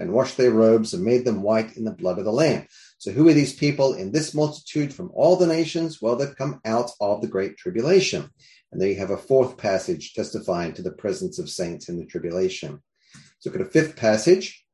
And 0.00 0.12
washed 0.12 0.38
their 0.38 0.50
robes 0.50 0.94
and 0.94 1.04
made 1.04 1.26
them 1.26 1.42
white 1.42 1.76
in 1.76 1.84
the 1.84 1.92
blood 1.92 2.18
of 2.18 2.24
the 2.24 2.32
Lamb. 2.32 2.66
So, 2.98 3.12
who 3.12 3.28
are 3.28 3.34
these 3.34 3.52
people 3.52 3.94
in 3.94 4.10
this 4.10 4.34
multitude 4.34 4.92
from 4.92 5.10
all 5.14 5.36
the 5.36 5.46
nations? 5.46 6.00
Well, 6.00 6.16
they've 6.16 6.34
come 6.34 6.60
out 6.64 6.90
of 7.00 7.20
the 7.20 7.28
great 7.28 7.58
tribulation. 7.58 8.30
And 8.72 8.80
there 8.80 8.88
you 8.88 8.96
have 8.96 9.10
a 9.10 9.18
fourth 9.18 9.58
passage 9.58 10.14
testifying 10.14 10.72
to 10.74 10.82
the 10.82 10.92
presence 10.92 11.38
of 11.38 11.50
saints 11.50 11.88
in 11.88 11.98
the 11.98 12.06
tribulation. 12.06 12.80
Let's 13.14 13.46
look 13.46 13.54
at 13.56 13.60
a 13.60 13.70
fifth 13.70 13.94
passage. 13.96 14.64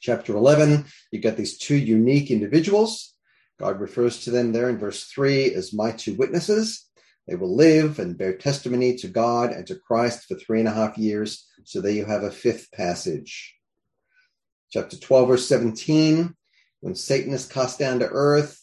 Chapter 0.00 0.34
11, 0.34 0.86
You've 1.10 1.22
got 1.22 1.36
these 1.36 1.58
two 1.58 1.76
unique 1.76 2.30
individuals. 2.30 3.14
God 3.58 3.80
refers 3.80 4.24
to 4.24 4.30
them 4.30 4.52
there 4.52 4.70
in 4.70 4.78
verse 4.78 5.04
3 5.04 5.54
as 5.54 5.74
my 5.74 5.90
two 5.90 6.14
witnesses. 6.14 6.86
They 7.26 7.34
will 7.34 7.54
live 7.54 7.98
and 7.98 8.16
bear 8.16 8.36
testimony 8.36 8.96
to 8.96 9.08
God 9.08 9.50
and 9.50 9.66
to 9.66 9.74
Christ 9.74 10.26
for 10.26 10.36
three 10.36 10.60
and 10.60 10.68
a 10.68 10.72
half 10.72 10.96
years. 10.96 11.46
So 11.64 11.80
there 11.80 11.92
you 11.92 12.04
have 12.04 12.22
a 12.22 12.30
fifth 12.30 12.72
passage. 12.72 13.59
Chapter 14.70 14.96
12, 14.96 15.28
verse 15.28 15.48
17, 15.48 16.32
when 16.80 16.94
Satan 16.94 17.32
is 17.32 17.46
cast 17.46 17.80
down 17.80 17.98
to 17.98 18.08
earth, 18.08 18.60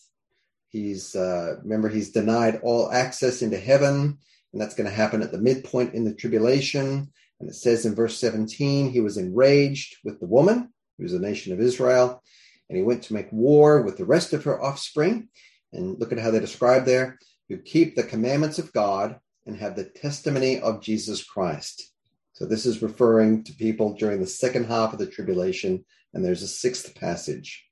he's, 0.69 1.15
uh, 1.15 1.57
remember, 1.63 1.89
he's 1.89 2.11
denied 2.11 2.61
all 2.63 2.89
access 2.91 3.41
into 3.41 3.57
heaven, 3.57 4.17
and 4.53 4.61
that's 4.61 4.73
going 4.73 4.89
to 4.89 4.95
happen 4.95 5.21
at 5.21 5.33
the 5.33 5.37
midpoint 5.37 5.93
in 5.93 6.05
the 6.05 6.13
tribulation. 6.13 7.11
And 7.41 7.49
it 7.49 7.55
says 7.55 7.85
in 7.85 7.93
verse 7.93 8.17
17, 8.19 8.89
he 8.89 9.01
was 9.01 9.17
enraged 9.17 9.97
with 10.05 10.21
the 10.21 10.27
woman, 10.27 10.73
who's 10.97 11.13
a 11.13 11.19
nation 11.19 11.51
of 11.51 11.59
Israel, 11.59 12.23
and 12.69 12.77
he 12.77 12.83
went 12.83 13.03
to 13.03 13.13
make 13.13 13.31
war 13.33 13.81
with 13.81 13.97
the 13.97 14.05
rest 14.05 14.31
of 14.31 14.45
her 14.45 14.61
offspring. 14.63 15.27
And 15.73 15.99
look 15.99 16.13
at 16.13 16.19
how 16.19 16.31
they 16.31 16.39
describe 16.39 16.85
there 16.85 17.19
who 17.49 17.57
keep 17.57 17.95
the 17.95 18.03
commandments 18.03 18.59
of 18.59 18.71
God 18.71 19.19
and 19.45 19.57
have 19.57 19.75
the 19.75 19.83
testimony 19.83 20.61
of 20.61 20.81
Jesus 20.81 21.23
Christ. 21.23 21.91
So 22.37 22.45
this 22.45 22.67
is 22.67 22.83
referring 22.83 23.45
to 23.45 23.53
people 23.55 23.93
during 23.93 24.19
the 24.19 24.27
second 24.27 24.65
half 24.65 24.93
of 24.93 24.99
the 24.99 25.07
tribulation, 25.07 25.83
and 26.13 26.23
there's 26.23 26.43
a 26.43 26.47
sixth 26.47 26.93
passage. 26.93 27.65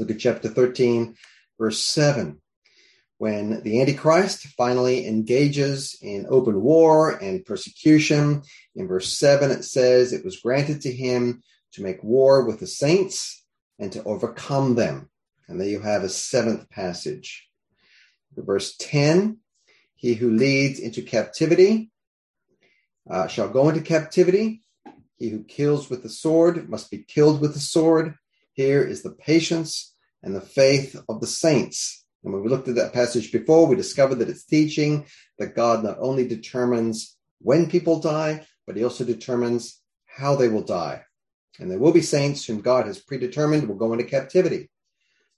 Look 0.00 0.10
at 0.10 0.18
chapter 0.18 0.48
13, 0.48 1.14
verse 1.60 1.78
7. 1.78 2.40
When 3.18 3.62
the 3.62 3.80
Antichrist 3.80 4.48
finally 4.56 5.06
engages 5.06 5.96
in 6.02 6.26
open 6.28 6.60
war 6.60 7.12
and 7.12 7.44
persecution, 7.44 8.42
in 8.74 8.88
verse 8.88 9.16
7 9.16 9.52
it 9.52 9.62
says, 9.62 10.12
It 10.12 10.24
was 10.24 10.40
granted 10.40 10.80
to 10.80 10.92
him 10.92 11.40
to 11.74 11.84
make 11.84 12.02
war 12.02 12.44
with 12.44 12.58
the 12.58 12.66
saints 12.66 13.44
and 13.78 13.92
to 13.92 14.02
overcome 14.02 14.74
them. 14.74 15.08
And 15.46 15.60
there 15.60 15.68
you 15.68 15.78
have 15.78 16.02
a 16.02 16.08
seventh 16.08 16.68
passage. 16.68 17.48
Verse 18.36 18.74
10 18.78 19.38
He 19.94 20.14
who 20.14 20.32
leads 20.32 20.80
into 20.80 21.00
captivity 21.02 21.91
uh, 23.10 23.26
shall 23.26 23.48
go 23.48 23.68
into 23.68 23.80
captivity. 23.80 24.62
He 25.16 25.28
who 25.28 25.44
kills 25.44 25.88
with 25.88 26.02
the 26.02 26.08
sword 26.08 26.68
must 26.68 26.90
be 26.90 27.04
killed 27.04 27.40
with 27.40 27.54
the 27.54 27.60
sword. 27.60 28.14
Here 28.54 28.82
is 28.82 29.02
the 29.02 29.12
patience 29.12 29.94
and 30.22 30.34
the 30.34 30.40
faith 30.40 31.00
of 31.08 31.20
the 31.20 31.26
saints. 31.26 32.04
And 32.24 32.32
when 32.32 32.42
we 32.42 32.48
looked 32.48 32.68
at 32.68 32.76
that 32.76 32.92
passage 32.92 33.32
before, 33.32 33.66
we 33.66 33.76
discovered 33.76 34.16
that 34.16 34.28
it's 34.28 34.44
teaching 34.44 35.06
that 35.38 35.56
God 35.56 35.82
not 35.82 35.98
only 36.00 36.26
determines 36.26 37.16
when 37.40 37.68
people 37.68 38.00
die, 38.00 38.46
but 38.66 38.76
he 38.76 38.84
also 38.84 39.04
determines 39.04 39.80
how 40.06 40.36
they 40.36 40.48
will 40.48 40.62
die. 40.62 41.02
And 41.58 41.70
there 41.70 41.78
will 41.78 41.92
be 41.92 42.02
saints 42.02 42.44
whom 42.44 42.60
God 42.60 42.86
has 42.86 43.00
predetermined 43.00 43.68
will 43.68 43.76
go 43.76 43.92
into 43.92 44.04
captivity. 44.04 44.70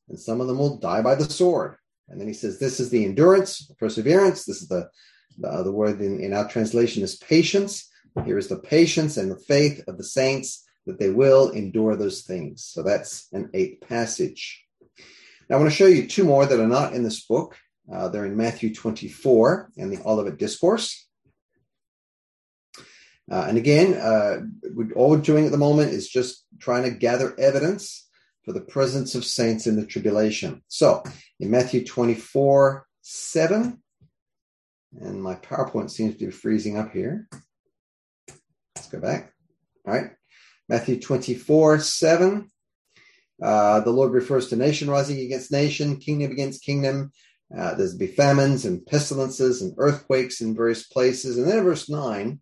And 0.09 0.18
some 0.18 0.40
of 0.40 0.47
them 0.47 0.59
will 0.59 0.78
die 0.78 1.02
by 1.02 1.14
the 1.14 1.25
sword. 1.25 1.76
And 2.09 2.21
then 2.21 2.28
he 2.28 2.35
says, 2.35 2.59
This 2.59 2.80
is 2.80 2.90
the 2.90 3.04
endurance, 3.04 3.71
perseverance. 3.78 4.44
This 4.44 4.61
is 4.61 4.68
the, 4.68 4.90
the, 5.38 5.62
the 5.62 5.73
word 5.73 6.00
in, 6.00 6.21
in 6.21 6.33
our 6.33 6.49
translation 6.49 7.03
is 7.03 7.17
patience. 7.17 7.91
Here 8.25 8.38
is 8.38 8.49
the 8.49 8.59
patience 8.59 9.17
and 9.17 9.31
the 9.31 9.38
faith 9.38 9.83
of 9.88 9.99
the 9.99 10.05
saints 10.05 10.64
that 10.87 10.99
they 10.99 11.11
will 11.11 11.50
endure 11.50 11.97
those 11.97 12.23
things. 12.23 12.64
So 12.64 12.83
that's 12.83 13.29
an 13.33 13.50
eighth 13.55 13.87
passage. 13.88 14.64
Now, 15.49 15.57
I 15.57 15.59
want 15.59 15.71
to 15.71 15.76
show 15.76 15.87
you 15.87 16.07
two 16.07 16.25
more 16.25 16.47
that 16.47 16.61
are 16.61 16.67
not 16.67 16.93
in 16.93 17.03
this 17.03 17.25
book. 17.25 17.57
Uh, 17.93 18.09
they're 18.09 18.25
in 18.25 18.37
Matthew 18.37 18.75
24 18.75 19.73
and 19.76 19.93
the 19.93 20.03
Olivet 20.05 20.38
Discourse. 20.38 21.07
Uh, 23.31 23.47
and 23.49 23.57
again, 23.57 23.95
uh, 23.95 24.41
all 24.97 25.11
we're 25.11 25.19
doing 25.19 25.47
at 25.47 25.53
the 25.53 25.59
moment 25.59 25.93
is 25.93 26.09
just 26.09 26.45
trying 26.59 26.83
to 26.85 26.91
gather 26.91 27.38
evidence 27.38 28.07
for 28.45 28.53
the 28.53 28.61
presence 28.61 29.14
of 29.14 29.25
saints 29.25 29.67
in 29.67 29.76
the 29.76 29.87
tribulation. 29.87 30.62
So 30.69 31.03
in 31.41 31.50
Matthew 31.50 31.85
24, 31.85 32.87
7, 33.00 33.83
and 35.01 35.23
my 35.23 35.35
PowerPoint 35.37 35.91
seems 35.91 36.17
to 36.17 36.27
be 36.27 36.31
freezing 36.31 36.77
up 36.77 36.93
here. 36.93 37.29
Let's 38.77 38.89
go 38.89 39.01
back. 39.01 39.33
All 39.87 39.95
right. 39.95 40.11
Matthew 40.69 41.01
24, 41.01 41.81
7. 41.81 42.51
Uh, 43.43 43.81
the 43.81 43.91
Lord 43.91 44.13
refers 44.13 44.49
to 44.49 44.57
nation 44.57 44.89
rising 44.89 45.21
against 45.21 45.53
nation, 45.53 45.97
kingdom 45.97 46.33
against 46.33 46.65
kingdom. 46.65 47.13
Uh, 47.57 47.75
there's 47.75 47.95
be 47.95 48.07
famines 48.07 48.65
and 48.65 48.85
pestilences 48.87 49.63
and 49.63 49.75
earthquakes 49.79 50.41
in 50.41 50.55
various 50.55 50.87
places. 50.87 51.37
And 51.37 51.47
then 51.47 51.59
in 51.59 51.65
verse 51.65 51.89
9, 51.89 52.41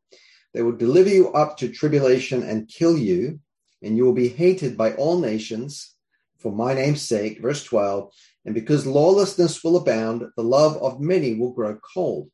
they 0.54 0.62
will 0.62 0.76
deliver 0.76 1.08
you 1.08 1.32
up 1.32 1.56
to 1.58 1.68
tribulation 1.68 2.42
and 2.42 2.68
kill 2.68 2.96
you, 2.96 3.40
and 3.82 3.96
you 3.96 4.04
will 4.04 4.12
be 4.12 4.28
hated 4.28 4.76
by 4.76 4.94
all 4.94 5.18
nations 5.18 5.94
for 6.38 6.52
my 6.52 6.74
name's 6.74 7.02
sake. 7.02 7.40
Verse 7.40 7.64
12, 7.64 8.12
and 8.44 8.54
because 8.54 8.86
lawlessness 8.86 9.62
will 9.62 9.76
abound, 9.76 10.24
the 10.36 10.42
love 10.42 10.76
of 10.82 11.00
many 11.00 11.34
will 11.34 11.52
grow 11.52 11.78
cold. 11.94 12.30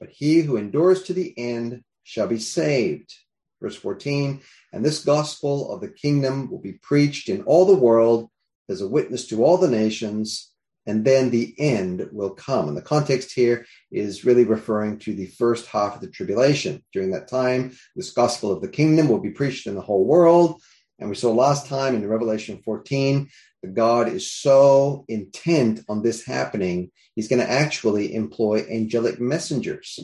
But 0.00 0.10
he 0.10 0.40
who 0.40 0.56
endures 0.56 1.02
to 1.04 1.12
the 1.12 1.34
end 1.38 1.84
shall 2.02 2.26
be 2.26 2.38
saved. 2.38 3.14
Verse 3.60 3.76
14, 3.76 4.40
and 4.72 4.82
this 4.82 5.04
gospel 5.04 5.70
of 5.70 5.82
the 5.82 5.90
kingdom 5.90 6.50
will 6.50 6.60
be 6.60 6.72
preached 6.72 7.28
in 7.28 7.42
all 7.42 7.66
the 7.66 7.74
world 7.74 8.30
as 8.70 8.80
a 8.80 8.88
witness 8.88 9.26
to 9.26 9.44
all 9.44 9.58
the 9.58 9.68
nations, 9.68 10.50
and 10.86 11.04
then 11.04 11.28
the 11.28 11.54
end 11.58 12.08
will 12.10 12.30
come. 12.30 12.68
And 12.68 12.76
the 12.76 12.82
context 12.82 13.32
here 13.32 13.66
is 13.92 14.24
really 14.24 14.44
referring 14.44 14.98
to 15.00 15.12
the 15.12 15.26
first 15.26 15.66
half 15.66 15.96
of 15.96 16.00
the 16.00 16.08
tribulation. 16.08 16.82
During 16.94 17.10
that 17.10 17.28
time, 17.28 17.76
this 17.94 18.12
gospel 18.12 18.50
of 18.50 18.62
the 18.62 18.68
kingdom 18.68 19.08
will 19.08 19.20
be 19.20 19.30
preached 19.30 19.66
in 19.66 19.74
the 19.74 19.82
whole 19.82 20.06
world. 20.06 20.62
And 21.00 21.08
we 21.08 21.16
saw 21.16 21.32
last 21.32 21.66
time 21.66 21.94
in 21.94 22.06
Revelation 22.06 22.60
14 22.62 23.28
that 23.62 23.74
God 23.74 24.08
is 24.08 24.30
so 24.30 25.04
intent 25.08 25.80
on 25.88 26.02
this 26.02 26.24
happening, 26.24 26.90
he's 27.14 27.28
going 27.28 27.40
to 27.40 27.50
actually 27.50 28.14
employ 28.14 28.66
angelic 28.70 29.18
messengers. 29.18 29.98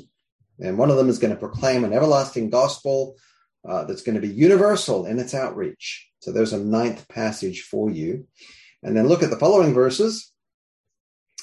And 0.58 0.78
one 0.78 0.90
of 0.90 0.96
them 0.96 1.10
is 1.10 1.18
going 1.18 1.34
to 1.34 1.38
proclaim 1.38 1.84
an 1.84 1.92
everlasting 1.92 2.48
gospel 2.48 3.16
uh, 3.68 3.84
that's 3.84 4.02
going 4.02 4.14
to 4.14 4.26
be 4.26 4.32
universal 4.32 5.04
in 5.06 5.18
its 5.18 5.34
outreach. 5.34 6.08
So 6.20 6.32
there's 6.32 6.54
a 6.54 6.58
ninth 6.58 7.06
passage 7.08 7.62
for 7.62 7.90
you. 7.90 8.26
And 8.82 8.96
then 8.96 9.06
look 9.06 9.22
at 9.22 9.30
the 9.30 9.38
following 9.38 9.74
verses. 9.74 10.32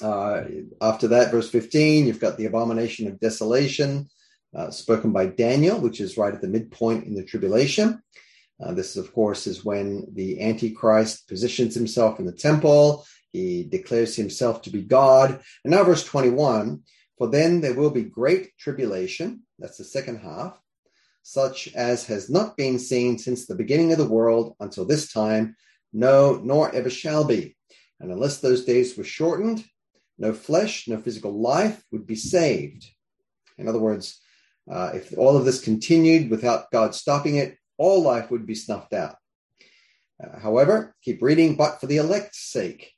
Uh, 0.01 0.43
after 0.81 1.09
that, 1.09 1.31
verse 1.31 1.49
15, 1.49 2.07
you've 2.07 2.19
got 2.19 2.37
the 2.37 2.45
abomination 2.45 3.07
of 3.07 3.19
desolation 3.19 4.09
uh, 4.55 4.71
spoken 4.71 5.11
by 5.11 5.27
Daniel, 5.27 5.79
which 5.79 5.99
is 5.99 6.17
right 6.17 6.33
at 6.33 6.41
the 6.41 6.47
midpoint 6.47 7.05
in 7.05 7.13
the 7.13 7.23
tribulation. 7.23 8.01
Uh, 8.61 8.73
this, 8.73 8.95
of 8.95 9.13
course, 9.13 9.47
is 9.47 9.65
when 9.65 10.05
the 10.13 10.41
Antichrist 10.41 11.27
positions 11.27 11.75
himself 11.75 12.19
in 12.19 12.25
the 12.25 12.31
temple. 12.31 13.05
He 13.31 13.63
declares 13.63 14.15
himself 14.15 14.61
to 14.63 14.69
be 14.69 14.81
God. 14.81 15.41
And 15.63 15.71
now, 15.71 15.83
verse 15.83 16.03
21 16.03 16.81
For 17.17 17.27
then 17.27 17.61
there 17.61 17.73
will 17.73 17.89
be 17.89 18.03
great 18.03 18.55
tribulation. 18.57 19.41
That's 19.59 19.77
the 19.77 19.83
second 19.83 20.19
half, 20.19 20.59
such 21.23 21.73
as 21.73 22.05
has 22.07 22.29
not 22.29 22.55
been 22.57 22.79
seen 22.79 23.17
since 23.17 23.45
the 23.45 23.55
beginning 23.55 23.91
of 23.91 23.97
the 23.97 24.07
world 24.07 24.55
until 24.59 24.85
this 24.85 25.11
time, 25.11 25.55
no, 25.91 26.39
nor 26.43 26.73
ever 26.73 26.89
shall 26.89 27.23
be. 27.23 27.55
And 27.99 28.11
unless 28.11 28.39
those 28.39 28.65
days 28.65 28.97
were 28.97 29.03
shortened, 29.03 29.63
no 30.17 30.33
flesh, 30.33 30.87
no 30.87 30.97
physical 30.97 31.39
life 31.39 31.83
would 31.91 32.05
be 32.05 32.15
saved. 32.15 32.85
In 33.57 33.67
other 33.67 33.79
words, 33.79 34.19
uh, 34.71 34.91
if 34.93 35.17
all 35.17 35.35
of 35.35 35.45
this 35.45 35.63
continued 35.63 36.29
without 36.29 36.71
God 36.71 36.95
stopping 36.95 37.35
it, 37.35 37.57
all 37.83 38.01
life 38.01 38.31
would 38.31 38.45
be 38.45 38.55
snuffed 38.55 38.93
out. 38.93 39.17
Uh, 40.23 40.39
however, 40.39 40.95
keep 41.03 41.21
reading, 41.21 41.55
but 41.55 41.81
for 41.81 41.87
the 41.87 41.97
elect's 41.97 42.39
sake, 42.39 42.93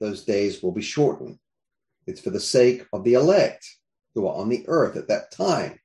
those 0.00 0.24
days 0.24 0.62
will 0.62 0.72
be 0.72 0.80
shortened. 0.80 1.38
It's 2.06 2.20
for 2.20 2.30
the 2.30 2.40
sake 2.40 2.86
of 2.92 3.04
the 3.04 3.14
elect 3.14 3.68
who 4.14 4.26
are 4.26 4.34
on 4.34 4.48
the 4.48 4.64
earth 4.68 4.96
at 4.96 5.08
that 5.08 5.32
time. 5.32 5.78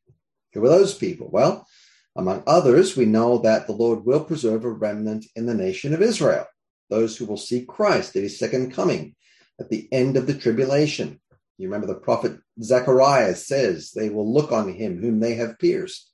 Who 0.54 0.64
are 0.66 0.70
those 0.70 0.96
people? 0.96 1.30
Well, 1.30 1.68
among 2.16 2.44
others, 2.48 2.96
we 2.96 3.06
know 3.06 3.38
that 3.40 3.68
the 3.68 3.74
Lord 3.74 4.06
will 4.06 4.24
preserve 4.24 4.64
a 4.64 4.70
remnant 4.70 5.26
in 5.36 5.46
the 5.46 5.54
nation 5.54 5.94
of 5.94 6.02
Israel, 6.02 6.48
those 6.90 7.18
who 7.18 7.26
will 7.26 7.38
see 7.38 7.66
Christ 7.66 8.16
at 8.16 8.24
his 8.24 8.40
second 8.40 8.74
coming 8.74 9.16
at 9.60 9.70
the 9.70 9.88
end 9.92 10.18
of 10.18 10.26
the 10.26 10.34
tribulation. 10.34 11.20
You 11.58 11.68
remember 11.68 11.88
the 11.88 11.96
prophet 11.96 12.40
Zechariah 12.64 13.36
says 13.36 13.92
they 13.92 14.10
will 14.10 14.32
look 14.32 14.52
on 14.52 14.74
him 14.74 15.00
whom 15.00 15.20
they 15.20 15.36
have 15.36 15.60
pierced. 15.60 16.12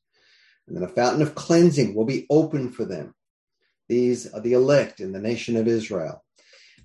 And 0.68 0.78
then 0.78 0.84
a 0.84 0.88
fountain 0.88 1.22
of 1.22 1.36
cleansing 1.36 1.96
will 1.96 2.06
be 2.06 2.26
open 2.30 2.72
for 2.72 2.86
them. 2.86 3.14
These 3.90 4.32
are 4.34 4.40
the 4.40 4.54
elect 4.54 5.00
in 5.00 5.12
the 5.12 5.20
nation 5.20 5.58
of 5.58 5.68
Israel. 5.68 6.24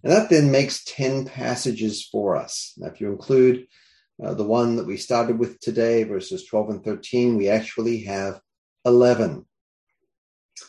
And 0.03 0.13
that 0.13 0.31
then 0.31 0.51
makes 0.51 0.85
10 0.85 1.27
passages 1.27 2.07
for 2.07 2.37
us. 2.37 2.73
Now, 2.77 2.89
if 2.89 3.01
you 3.01 3.11
include 3.11 3.67
uh, 4.23 4.35
the 4.35 4.45
one 4.45 4.77
that 4.77 4.87
we 4.87 4.97
started 4.97 5.39
with 5.39 5.61
today, 5.61 6.05
verses 6.05 6.45
12 6.47 6.71
and 6.71 6.85
13, 6.85 7.37
we 7.37 7.49
actually 7.49 8.03
have 8.05 8.41
11. 8.85 9.45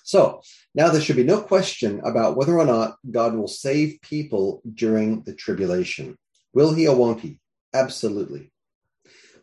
So 0.03 0.41
now 0.75 0.89
there 0.89 1.01
should 1.01 1.15
be 1.15 1.23
no 1.23 1.41
question 1.41 2.01
about 2.03 2.35
whether 2.35 2.57
or 2.57 2.65
not 2.65 2.97
God 3.09 3.33
will 3.35 3.47
save 3.47 4.01
people 4.01 4.61
during 4.71 5.23
the 5.23 5.33
tribulation. 5.33 6.17
Will 6.53 6.73
he 6.73 6.87
or 6.87 6.95
won't 6.95 7.21
he? 7.21 7.39
Absolutely. 7.73 8.51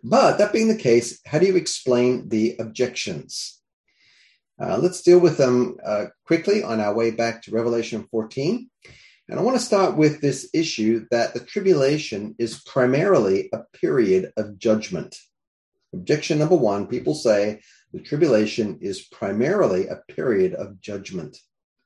But 0.02 0.38
that 0.38 0.52
being 0.52 0.68
the 0.68 0.76
case, 0.76 1.20
how 1.26 1.38
do 1.38 1.46
you 1.46 1.56
explain 1.56 2.28
the 2.28 2.56
objections? 2.58 3.60
Uh, 4.58 4.78
let's 4.78 5.02
deal 5.02 5.18
with 5.18 5.36
them 5.36 5.76
uh, 5.84 6.06
quickly 6.26 6.62
on 6.62 6.80
our 6.80 6.94
way 6.94 7.10
back 7.10 7.42
to 7.42 7.50
Revelation 7.50 8.06
14. 8.10 8.70
And 9.28 9.38
I 9.38 9.42
want 9.42 9.56
to 9.56 9.62
start 9.62 9.96
with 9.96 10.20
this 10.20 10.48
issue 10.54 11.06
that 11.10 11.34
the 11.34 11.40
tribulation 11.40 12.34
is 12.38 12.62
primarily 12.62 13.50
a 13.52 13.64
period 13.76 14.32
of 14.36 14.58
judgment. 14.58 15.16
Objection 15.92 16.38
number 16.38 16.56
one 16.56 16.86
people 16.86 17.14
say 17.14 17.60
the 17.92 18.00
tribulation 18.00 18.78
is 18.80 19.02
primarily 19.02 19.88
a 19.88 20.00
period 20.12 20.54
of 20.54 20.80
judgment. 20.80 21.38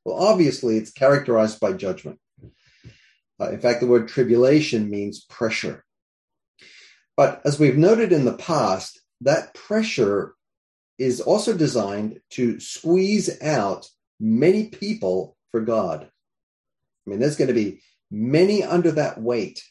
Well, 0.05 0.17
obviously, 0.17 0.77
it's 0.77 0.91
characterized 0.91 1.61
by 1.61 1.73
judgment. 1.73 2.19
Uh, 3.41 3.51
in 3.51 3.61
fact, 3.61 3.81
the 3.81 3.87
word 3.87 4.09
tribulation 4.09 4.91
means 4.91 5.25
pressure. 5.25 5.85
But 7.21 7.43
as 7.45 7.61
we've 7.61 7.77
noted 7.77 8.15
in 8.15 8.25
the 8.25 8.33
past, 8.33 8.99
that 9.21 9.53
pressure 9.53 10.37
is 10.99 11.21
also 11.21 11.55
designed 11.55 12.23
to 12.31 12.59
squeeze 12.59 13.43
out 13.43 13.87
many 14.19 14.69
people 14.69 15.37
for 15.51 15.61
God. 15.61 16.05
I 16.05 17.11
mean, 17.11 17.21
there's 17.21 17.37
going 17.37 17.49
to 17.49 17.53
be 17.53 17.83
many 18.11 18.63
under 18.63 18.91
that 18.93 19.21
weight 19.21 19.63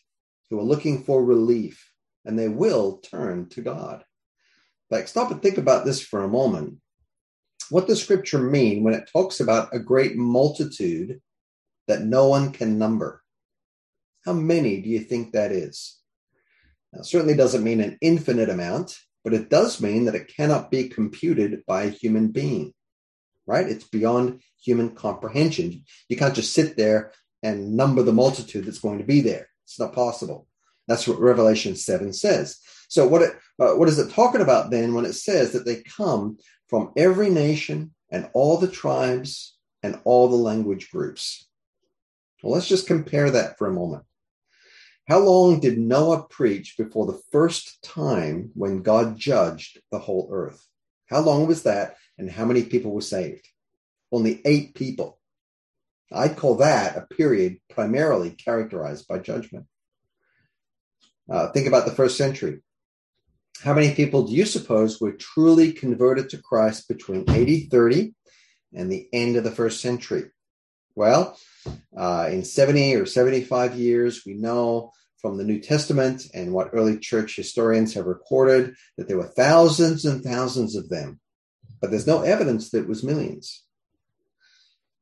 who 0.52 0.60
are 0.60 0.64
looking 0.64 1.04
for 1.04 1.26
relief, 1.26 1.92
and 2.24 2.38
they 2.38 2.50
will 2.50 3.00
turn 3.00 3.50
to 3.50 3.62
God. 3.62 4.04
Like, 4.92 5.08
stop 5.08 5.32
and 5.32 5.42
think 5.42 5.58
about 5.58 5.86
this 5.86 6.04
for 6.04 6.24
a 6.24 6.30
moment. 6.30 6.76
What 7.72 7.88
does 7.88 8.00
scripture 8.00 8.38
mean 8.38 8.84
when 8.84 8.94
it 8.94 9.10
talks 9.12 9.40
about 9.40 9.74
a 9.74 9.80
great 9.80 10.16
multitude 10.16 11.20
that 11.88 12.04
no 12.04 12.28
one 12.28 12.52
can 12.52 12.78
number? 12.78 13.24
How 14.24 14.34
many 14.34 14.82
do 14.82 14.90
you 14.90 15.00
think 15.00 15.32
that 15.32 15.52
is? 15.52 15.99
Now, 16.94 17.02
certainly 17.02 17.36
doesn't 17.36 17.64
mean 17.64 17.82
an 17.82 17.98
infinite 18.02 18.50
amount, 18.50 18.98
but 19.24 19.34
it 19.34 19.50
does 19.50 19.82
mean 19.82 20.06
that 20.06 20.16
it 20.16 20.34
cannot 20.36 20.72
be 20.72 20.90
computed 20.90 21.64
by 21.68 21.84
a 21.84 21.90
human 21.90 22.30
being, 22.30 22.74
right? 23.46 23.68
It's 23.68 23.88
beyond 23.88 24.42
human 24.62 24.96
comprehension. 24.96 25.84
You 26.08 26.18
can't 26.18 26.36
just 26.36 26.54
sit 26.54 26.78
there 26.78 27.12
and 27.44 27.76
number 27.76 28.04
the 28.04 28.14
multitude 28.14 28.66
that's 28.66 28.80
going 28.80 29.00
to 29.00 29.04
be 29.04 29.22
there. 29.22 29.50
It's 29.66 29.80
not 29.80 29.94
possible. 29.94 30.48
That's 30.88 31.08
what 31.08 31.20
Revelation 31.20 31.76
7 31.76 32.14
says. 32.14 32.58
So, 32.90 33.08
what, 33.08 33.22
it, 33.22 33.34
uh, 33.60 33.74
what 33.74 33.88
is 33.88 34.00
it 34.00 34.12
talking 34.12 34.42
about 34.42 34.72
then 34.72 34.96
when 34.96 35.06
it 35.06 35.14
says 35.14 35.52
that 35.52 35.66
they 35.66 35.84
come 35.84 36.40
from 36.68 36.92
every 36.98 37.30
nation 37.30 37.94
and 38.12 38.30
all 38.34 38.58
the 38.58 38.68
tribes 38.68 39.56
and 39.84 40.00
all 40.06 40.28
the 40.28 40.36
language 40.36 40.90
groups? 40.90 41.48
Well, 42.42 42.54
let's 42.54 42.68
just 42.68 42.88
compare 42.88 43.30
that 43.30 43.58
for 43.58 43.68
a 43.68 43.74
moment. 43.74 44.04
How 45.10 45.18
long 45.18 45.60
did 45.60 45.80
Noah 45.80 46.28
preach 46.30 46.76
before 46.78 47.08
the 47.08 47.20
first 47.32 47.82
time 47.82 48.52
when 48.54 48.84
God 48.84 49.18
judged 49.18 49.80
the 49.92 49.98
whole 49.98 50.30
earth? 50.32 50.64
How 51.08 51.22
long 51.22 51.48
was 51.48 51.64
that, 51.64 51.96
and 52.20 52.30
how 52.30 52.46
many 52.46 52.62
people 52.62 52.92
were 52.92 53.02
saved? 53.02 53.48
Only 54.12 54.40
eight 54.46 54.76
people. 54.76 55.20
I'd 56.12 56.38
call 56.38 56.58
that 56.58 56.96
a 56.96 57.08
period 57.16 57.58
primarily 57.72 58.30
characterized 58.30 59.08
by 59.08 59.18
judgment. 59.18 59.66
Uh, 61.28 61.52
think 61.54 61.66
about 61.66 61.86
the 61.86 61.92
first 61.92 62.16
century. 62.16 62.62
How 63.64 63.74
many 63.74 63.96
people 63.96 64.28
do 64.28 64.34
you 64.34 64.46
suppose 64.46 65.02
were 65.02 65.14
truly 65.14 65.74
converted 65.74 66.30
to 66.30 66.42
Christ 66.42 66.88
between 66.88 67.28
AD 67.28 67.72
30 67.72 68.14
and 68.76 68.92
the 68.92 69.10
end 69.12 69.38
of 69.38 69.44
the 69.44 69.52
first 69.52 69.82
century? 69.82 70.26
Well, 70.94 71.36
uh, 71.98 72.30
in 72.32 72.44
70 72.44 72.96
or 72.96 73.08
75 73.08 73.76
years, 73.76 74.24
we 74.24 74.36
know 74.36 74.92
from 75.22 75.38
the 75.38 75.44
New 75.44 75.60
Testament 75.60 76.28
and 76.34 76.54
what 76.54 76.70
early 76.74 76.98
church 76.98 77.36
historians 77.36 77.94
have 77.94 78.06
recorded 78.06 78.76
that 78.98 79.08
there 79.08 79.18
were 79.18 79.28
thousands 79.28 80.06
and 80.06 80.24
thousands 80.24 80.76
of 80.76 80.90
them, 80.90 81.20
but 81.82 81.92
there's 81.92 82.08
no 82.08 82.22
evidence 82.22 82.70
that 82.70 82.80
it 82.80 82.88
was 82.88 83.04
millions. 83.04 83.64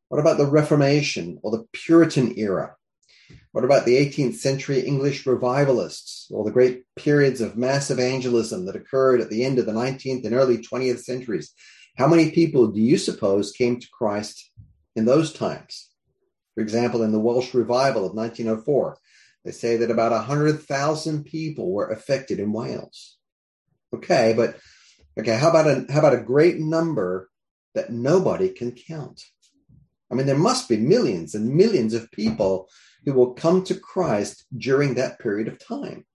What 0.10 0.20
about 0.20 0.38
the 0.38 0.46
Reformation 0.46 1.40
or 1.44 1.52
the 1.52 1.66
Puritan 1.74 2.38
era? 2.38 2.76
What 3.52 3.64
about 3.64 3.86
the 3.86 3.98
18th 3.98 4.36
century 4.36 4.80
English 4.80 5.26
revivalists 5.26 6.28
or 6.32 6.46
the 6.46 6.52
great 6.52 6.84
periods 6.96 7.42
of 7.42 7.58
mass 7.58 7.92
evangelism 7.92 8.66
that 8.66 8.76
occurred 8.76 9.20
at 9.20 9.30
the 9.30 9.44
end 9.44 9.60
of 9.60 9.66
the 9.66 9.72
19th 9.72 10.26
and 10.26 10.34
early 10.34 10.60
20th 10.60 11.04
centuries? 11.04 11.54
How 11.98 12.08
many 12.08 12.32
people 12.32 12.68
do 12.68 12.80
you 12.80 12.98
suppose 12.98 13.52
came 13.52 13.80
to 13.80 13.88
Christ 13.92 14.52
in 14.96 15.06
those 15.06 15.34
times? 15.34 15.90
For 16.56 16.62
example, 16.62 17.04
in 17.04 17.12
the 17.12 17.20
Welsh 17.20 17.54
revival 17.54 18.06
of 18.06 18.14
1904, 18.14 18.98
they 19.48 19.54
say 19.54 19.78
that 19.78 19.90
about 19.90 20.12
100,000 20.12 21.24
people 21.24 21.72
were 21.72 21.90
affected 21.90 22.38
in 22.38 22.52
Wales. 22.52 23.16
Okay, 23.96 24.34
but 24.36 24.58
okay, 25.18 25.38
how 25.38 25.50
about 25.50 25.68
a 25.68 25.86
how 25.90 26.00
about 26.00 26.14
a 26.14 26.22
great 26.22 26.60
number 26.60 27.30
that 27.74 27.90
nobody 27.90 28.50
can 28.50 28.74
count? 28.74 29.24
I 30.12 30.16
mean, 30.16 30.26
there 30.26 30.38
must 30.38 30.68
be 30.68 30.76
millions 30.76 31.34
and 31.34 31.56
millions 31.56 31.94
of 31.94 32.12
people 32.12 32.68
who 33.06 33.14
will 33.14 33.36
come 33.36 33.64
to 33.64 33.80
Christ 33.80 34.44
during 34.58 34.96
that 34.96 35.18
period 35.20 35.48
of 35.48 35.66
time. 35.66 36.06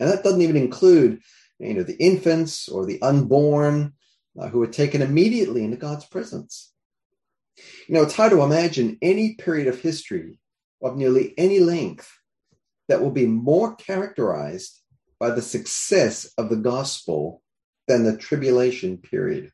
And 0.00 0.08
that 0.08 0.24
doesn't 0.24 0.40
even 0.40 0.56
include, 0.56 1.20
you 1.58 1.74
know, 1.74 1.82
the 1.82 2.02
infants 2.02 2.70
or 2.70 2.86
the 2.86 3.02
unborn 3.02 3.92
uh, 4.40 4.48
who 4.48 4.62
are 4.62 4.66
taken 4.66 5.02
immediately 5.02 5.62
into 5.62 5.76
God's 5.76 6.06
presence. 6.06 6.72
You 7.86 7.96
know, 7.96 8.02
it's 8.02 8.16
hard 8.16 8.30
to 8.30 8.40
imagine 8.40 8.96
any 9.02 9.34
period 9.34 9.68
of 9.68 9.78
history 9.78 10.40
of 10.80 10.96
nearly 10.96 11.34
any 11.36 11.60
length 11.60 12.10
that 12.92 13.00
will 13.00 13.10
be 13.10 13.24
more 13.26 13.74
characterized 13.76 14.82
by 15.18 15.30
the 15.30 15.40
success 15.40 16.30
of 16.36 16.50
the 16.50 16.56
gospel 16.56 17.40
than 17.88 18.04
the 18.04 18.18
tribulation 18.18 18.98
period. 18.98 19.50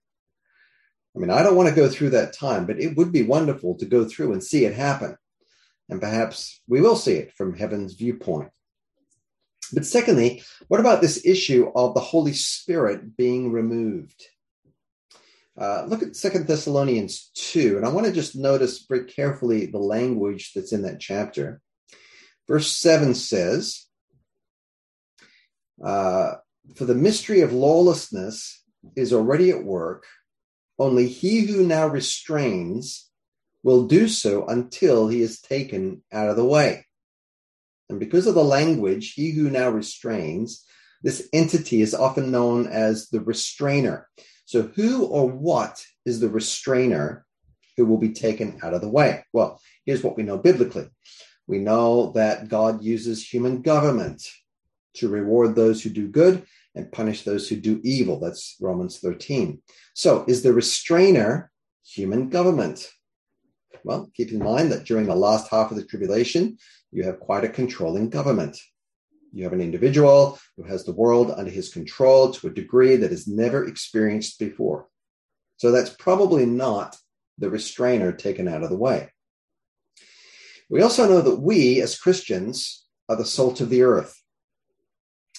I 1.15 1.21
mean, 1.21 1.31
I 1.31 1.45
don't 1.45 1.55
want 1.55 1.69
to 1.69 1.75
go 1.75 1.89
through 1.89 2.11
that 2.11 2.33
time, 2.33 2.67
but 2.67 2.81
it 2.81 2.97
would 2.97 3.13
be 3.13 3.23
wonderful 3.23 3.77
to 3.77 3.87
go 3.87 4.05
through 4.05 4.33
and 4.33 4.43
see 4.43 4.65
it 4.65 4.75
happen. 4.75 5.17
And 5.89 6.01
perhaps 6.01 6.61
we 6.67 6.81
will 6.81 6.97
see 6.97 7.13
it 7.13 7.33
from 7.37 7.57
heaven's 7.57 7.95
viewpoint. 7.95 8.51
But 9.73 9.87
secondly, 9.87 10.43
what 10.67 10.81
about 10.81 11.01
this 11.01 11.25
issue 11.25 11.71
of 11.77 11.95
the 11.95 12.01
Holy 12.01 12.33
Spirit 12.33 13.17
being 13.17 13.53
removed? 13.53 14.21
Uh, 15.57 15.85
look 15.87 16.03
at 16.03 16.17
Second 16.17 16.49
Thessalonians 16.49 17.31
2, 17.37 17.77
and 17.77 17.87
I 17.87 17.91
want 17.91 18.07
to 18.07 18.13
just 18.13 18.35
notice 18.35 18.85
very 18.89 19.05
carefully 19.05 19.67
the 19.67 19.79
language 19.79 20.55
that's 20.55 20.73
in 20.73 20.83
that 20.83 20.99
chapter. 20.99 21.61
Verse 22.49 22.75
7 22.77 23.15
says, 23.15 23.87
uh, 25.85 26.35
For 26.75 26.85
the 26.85 26.95
mystery 26.95 27.43
of 27.43 27.53
lawlessness 27.53 28.63
is 28.97 29.13
already 29.13 29.51
at 29.51 29.65
work 29.65 30.05
only 30.79 31.09
he 31.09 31.41
who 31.41 31.67
now 31.67 31.89
restrains 31.89 33.11
will 33.63 33.87
do 33.87 34.07
so 34.09 34.47
until 34.47 35.09
he 35.09 35.21
is 35.21 35.41
taken 35.41 36.03
out 36.13 36.31
of 36.31 36.37
the 36.37 36.45
way. 36.45 36.87
And 37.91 37.99
because 37.99 38.27
of 38.27 38.35
the 38.35 38.45
language, 38.45 39.15
he 39.15 39.33
who 39.33 39.51
now 39.51 39.71
restrains, 39.71 40.65
this 41.03 41.29
entity 41.33 41.81
is 41.81 41.95
often 41.95 42.31
known 42.31 42.67
as 42.67 43.09
the 43.09 43.21
restrainer. 43.21 44.09
So, 44.45 44.63
who 44.63 45.07
or 45.07 45.27
what 45.27 45.85
is 46.05 46.21
the 46.21 46.29
restrainer 46.29 47.27
who 47.77 47.85
will 47.87 47.99
be 47.99 48.13
taken 48.13 48.59
out 48.63 48.75
of 48.75 48.81
the 48.81 48.89
way? 48.89 49.25
Well, 49.33 49.61
here's 49.85 50.03
what 50.03 50.17
we 50.17 50.23
know 50.23 50.39
biblically 50.39 50.89
we 51.49 51.59
know 51.59 52.13
that 52.13 52.49
God 52.49 52.85
uses 52.85 53.27
human 53.27 53.63
government 53.63 54.23
to 54.95 55.09
reward 55.09 55.55
those 55.55 55.83
who 55.83 55.91
do 55.91 56.07
good 56.07 56.45
and 56.75 56.93
punish 56.93 57.23
those 57.23 57.49
who 57.49 57.57
do 57.57 57.81
evil. 57.83 58.21
That's 58.21 58.57
Romans 58.61 58.99
13. 58.99 59.61
So, 59.95 60.25
is 60.29 60.43
the 60.43 60.53
restrainer 60.53 61.51
human 61.85 62.29
government? 62.29 62.89
Well, 63.83 64.11
keep 64.15 64.31
in 64.31 64.41
mind 64.41 64.71
that 64.73 64.85
during 64.85 65.07
the 65.07 65.17
last 65.17 65.49
half 65.51 65.71
of 65.71 65.79
the 65.79 65.85
tribulation, 65.85 66.59
you 66.93 67.05
have 67.05 67.19
quite 67.19 67.45
a 67.45 67.49
controlling 67.49 68.11
government. 68.11 68.59
You 69.33 69.45
have 69.45 69.53
an 69.53 69.61
individual 69.61 70.39
who 70.57 70.65
has 70.65 70.85
the 70.85 70.93
world 70.93 71.33
under 71.35 71.51
his 71.51 71.73
control 71.73 72.31
to 72.33 72.49
a 72.49 72.53
degree 72.53 72.97
that 72.97 73.13
is 73.13 73.27
never 73.27 73.67
experienced 73.67 74.39
before. 74.39 74.89
So, 75.57 75.73
that's 75.73 75.91
probably 75.91 76.45
not 76.45 76.95
the 77.39 77.49
restrainer 77.49 78.13
taken 78.13 78.49
out 78.49 78.63
of 78.63 78.69
the 78.69 78.77
way. 78.77 79.13
We 80.69 80.83
also 80.83 81.09
know 81.09 81.23
that 81.23 81.41
we, 81.41 81.81
as 81.81 81.99
Christians, 81.99 82.85
are 83.09 83.17
the 83.17 83.25
salt 83.25 83.61
of 83.61 83.71
the 83.71 83.83
earth 83.83 84.19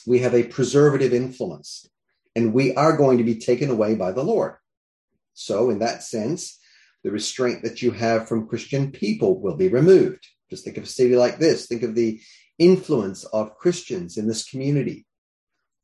we 0.05 0.19
have 0.19 0.33
a 0.33 0.43
preservative 0.43 1.13
influence, 1.13 1.87
and 2.35 2.53
we 2.53 2.73
are 2.75 2.97
going 2.97 3.19
to 3.19 3.23
be 3.23 3.35
taken 3.35 3.69
away 3.69 3.95
by 3.95 4.11
the 4.11 4.23
Lord. 4.23 4.55
So, 5.33 5.69
in 5.69 5.79
that 5.79 6.03
sense, 6.03 6.59
the 7.03 7.11
restraint 7.11 7.61
that 7.63 7.81
you 7.81 7.91
have 7.91 8.27
from 8.27 8.47
Christian 8.47 8.91
people 8.91 9.39
will 9.39 9.55
be 9.55 9.67
removed. 9.67 10.27
Just 10.49 10.65
think 10.65 10.77
of 10.77 10.83
a 10.83 10.87
city 10.87 11.15
like 11.15 11.37
this. 11.37 11.67
Think 11.67 11.83
of 11.83 11.95
the 11.95 12.19
influence 12.57 13.23
of 13.25 13.55
Christians 13.57 14.17
in 14.17 14.27
this 14.27 14.49
community. 14.49 15.05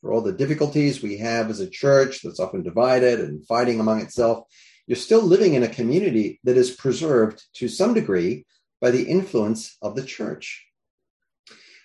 For 0.01 0.11
all 0.11 0.21
the 0.21 0.33
difficulties 0.33 1.01
we 1.01 1.17
have 1.17 1.49
as 1.49 1.59
a 1.59 1.69
church 1.69 2.21
that's 2.23 2.39
often 2.39 2.63
divided 2.63 3.19
and 3.19 3.45
fighting 3.45 3.79
among 3.79 4.01
itself, 4.01 4.45
you're 4.87 4.95
still 4.95 5.21
living 5.21 5.53
in 5.53 5.63
a 5.63 5.69
community 5.69 6.39
that 6.43 6.57
is 6.57 6.71
preserved 6.71 7.43
to 7.55 7.67
some 7.67 7.93
degree 7.93 8.45
by 8.81 8.91
the 8.91 9.03
influence 9.03 9.77
of 9.81 9.95
the 9.95 10.03
church. 10.03 10.65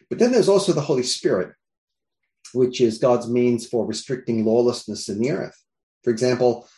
But 0.09 0.19
then 0.19 0.33
there's 0.33 0.49
also 0.49 0.73
the 0.73 0.81
Holy 0.81 1.05
Spirit, 1.05 1.55
which 2.53 2.81
is 2.81 2.99
God's 2.99 3.29
means 3.29 3.67
for 3.67 3.87
restricting 3.87 4.45
lawlessness 4.45 5.09
in 5.09 5.21
the 5.21 5.31
earth. 5.31 5.57
For 6.03 6.11
example, 6.11 6.69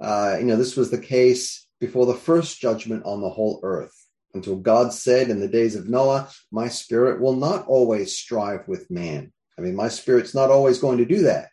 uh, 0.00 0.36
you 0.38 0.46
know, 0.46 0.56
this 0.56 0.76
was 0.76 0.90
the 0.90 0.98
case 0.98 1.66
before 1.78 2.06
the 2.06 2.14
first 2.14 2.60
judgment 2.60 3.04
on 3.04 3.20
the 3.20 3.30
whole 3.30 3.60
earth, 3.62 3.94
until 4.34 4.56
God 4.56 4.92
said 4.92 5.30
in 5.30 5.40
the 5.40 5.48
days 5.48 5.76
of 5.76 5.88
Noah, 5.88 6.28
My 6.50 6.68
spirit 6.68 7.20
will 7.20 7.36
not 7.36 7.66
always 7.66 8.16
strive 8.16 8.66
with 8.66 8.90
man. 8.90 9.32
I 9.58 9.62
mean, 9.62 9.76
my 9.76 9.88
spirit's 9.88 10.34
not 10.34 10.50
always 10.50 10.78
going 10.78 10.98
to 10.98 11.04
do 11.04 11.22
that. 11.22 11.48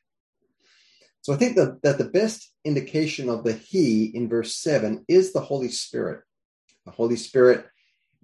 So 1.21 1.33
I 1.33 1.37
think 1.37 1.57
that, 1.57 1.81
that 1.83 1.97
the 1.97 2.05
best 2.05 2.51
indication 2.63 3.29
of 3.29 3.43
the 3.43 3.53
He 3.53 4.05
in 4.05 4.29
verse 4.29 4.55
7 4.55 5.05
is 5.07 5.33
the 5.33 5.41
Holy 5.41 5.69
Spirit. 5.69 6.21
The 6.85 6.91
Holy 6.91 7.17
Spirit 7.17 7.65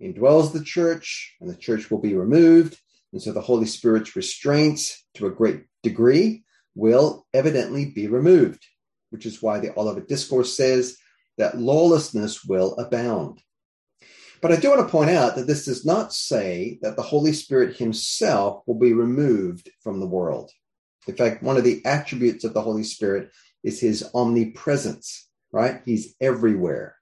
indwells 0.04 0.52
the 0.52 0.63
church, 0.63 1.36
and 1.39 1.50
the 1.50 1.56
church 1.56 1.89
will 1.89 2.02
be 2.02 2.16
removed. 2.16 2.78
And 3.12 3.22
so 3.22 3.32
the 3.32 3.42
Holy 3.42 3.66
Spirit's 3.66 4.16
restraints 4.16 5.06
to 5.16 5.28
a 5.28 5.32
great 5.32 5.63
degree 5.82 6.44
will 6.76 7.26
evidently 7.34 7.86
be 7.86 8.08
removed, 8.08 8.66
which 9.12 9.26
is 9.26 9.42
why 9.42 9.60
the 9.60 9.76
Olivet 9.78 10.08
Discourse 10.08 10.58
says 10.58 10.98
that 11.38 11.58
lawlessness 11.58 12.44
will 12.44 12.76
abound. 12.78 13.42
But 14.42 14.52
I 14.52 14.58
do 14.58 14.72
want 14.72 14.82
to 14.82 14.92
point 14.92 15.10
out 15.10 15.36
that 15.36 15.48
this 15.48 15.66
does 15.66 15.86
not 15.86 16.13
say 16.13 16.80
that 16.82 16.98
the 16.98 17.02
Holy 17.02 17.32
Spirit 17.32 17.78
himself 17.78 18.62
will 18.68 18.78
be 18.78 18.94
removed 18.94 19.70
from 19.82 20.00
the 20.00 20.08
world. 20.08 20.52
In 21.08 21.16
fact, 21.16 21.44
one 21.44 21.56
of 21.56 21.63
the 21.63 21.82
attributes 21.86 22.44
of 22.44 22.54
the 22.54 22.62
Holy 22.62 22.84
Spirit 22.84 23.32
is 23.63 23.80
his 23.80 24.10
omnipresence, 24.13 25.30
right? 25.52 25.82
He's 25.86 26.16
everywhere. 26.20 26.96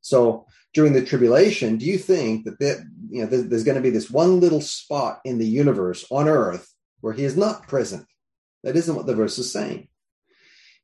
So 0.00 0.46
during 0.78 0.92
the 0.92 1.04
tribulation, 1.04 1.76
do 1.76 1.86
you 1.86 1.98
think 1.98 2.44
that, 2.44 2.60
that 2.60 2.78
you 3.10 3.20
know, 3.20 3.26
there's, 3.26 3.48
there's 3.48 3.64
going 3.64 3.74
to 3.74 3.82
be 3.82 3.90
this 3.90 4.08
one 4.08 4.38
little 4.38 4.60
spot 4.60 5.18
in 5.24 5.36
the 5.36 5.44
universe 5.44 6.06
on 6.08 6.28
earth 6.28 6.72
where 7.00 7.12
he 7.12 7.24
is 7.24 7.36
not 7.36 7.66
present? 7.66 8.06
That 8.62 8.76
isn't 8.76 8.94
what 8.94 9.06
the 9.06 9.16
verse 9.16 9.38
is 9.38 9.52
saying. 9.52 9.88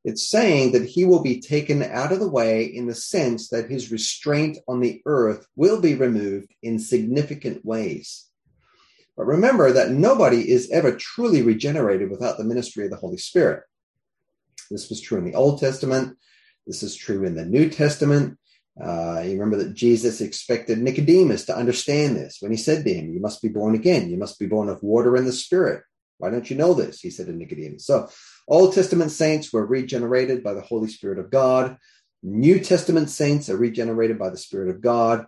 It's 0.05 0.29
saying 0.29 0.73
that 0.73 0.85
he 0.85 1.05
will 1.05 1.23
be 1.23 1.41
taken 1.41 1.81
out 1.85 2.11
of 2.11 2.19
the 2.19 2.29
way 2.29 2.65
in 2.65 2.89
the 2.89 2.95
sense 2.97 3.51
that 3.51 3.71
his 3.71 3.93
restraint 3.93 4.59
on 4.67 4.81
the 4.81 5.01
earth 5.07 5.47
will 5.55 5.81
be 5.81 5.95
removed 5.95 6.53
in 6.61 6.81
significant 6.81 7.65
ways. 7.65 8.29
But 9.17 9.27
remember 9.27 9.71
that 9.71 9.93
nobody 9.93 10.51
is 10.51 10.73
ever 10.73 10.91
truly 10.91 11.43
regenerated 11.43 12.11
without 12.11 12.37
the 12.37 12.43
ministry 12.43 12.85
of 12.85 12.91
the 12.91 12.97
Holy 12.97 13.19
Spirit. 13.19 13.63
This 14.73 14.89
was 14.89 15.01
true 15.01 15.19
in 15.19 15.25
the 15.25 15.37
Old 15.37 15.61
Testament. 15.61 16.19
This 16.67 16.83
is 16.83 16.97
true 16.97 17.23
in 17.23 17.37
the 17.37 17.47
New 17.47 17.71
Testament. 17.71 18.39
Uh, 18.83 19.23
you 19.25 19.33
remember 19.33 19.57
that 19.57 19.75
Jesus 19.75 20.21
expected 20.21 20.79
Nicodemus 20.79 21.45
to 21.47 21.57
understand 21.57 22.17
this 22.17 22.39
when 22.41 22.51
he 22.51 22.57
said 22.57 22.85
to 22.85 22.93
him, 22.93 23.13
You 23.13 23.21
must 23.21 23.41
be 23.41 23.49
born 23.49 23.75
again. 23.75 24.11
You 24.11 24.17
must 24.17 24.39
be 24.39 24.47
born 24.47 24.69
of 24.69 24.83
water 24.83 25.15
and 25.17 25.27
the 25.27 25.33
Spirit. 25.33 25.83
Why 26.19 26.31
don't 26.31 26.49
you 26.51 26.57
know 26.57 26.75
this? 26.75 27.01
He 27.01 27.11
said 27.11 27.27
to 27.27 27.33
Nicodemus. 27.33 27.87
So, 27.87 28.09
Old 28.49 28.75
Testament 28.75 29.11
saints 29.11 29.53
were 29.53 29.67
regenerated 29.67 30.43
by 30.43 30.55
the 30.55 30.61
Holy 30.61 30.89
Spirit 30.89 31.19
of 31.19 31.31
God. 31.31 31.77
New 32.23 32.59
Testament 32.59 33.11
saints 33.11 33.49
are 33.49 33.57
regenerated 33.57 34.19
by 34.19 34.31
the 34.31 34.37
Spirit 34.37 34.69
of 34.69 34.81
God 34.81 35.27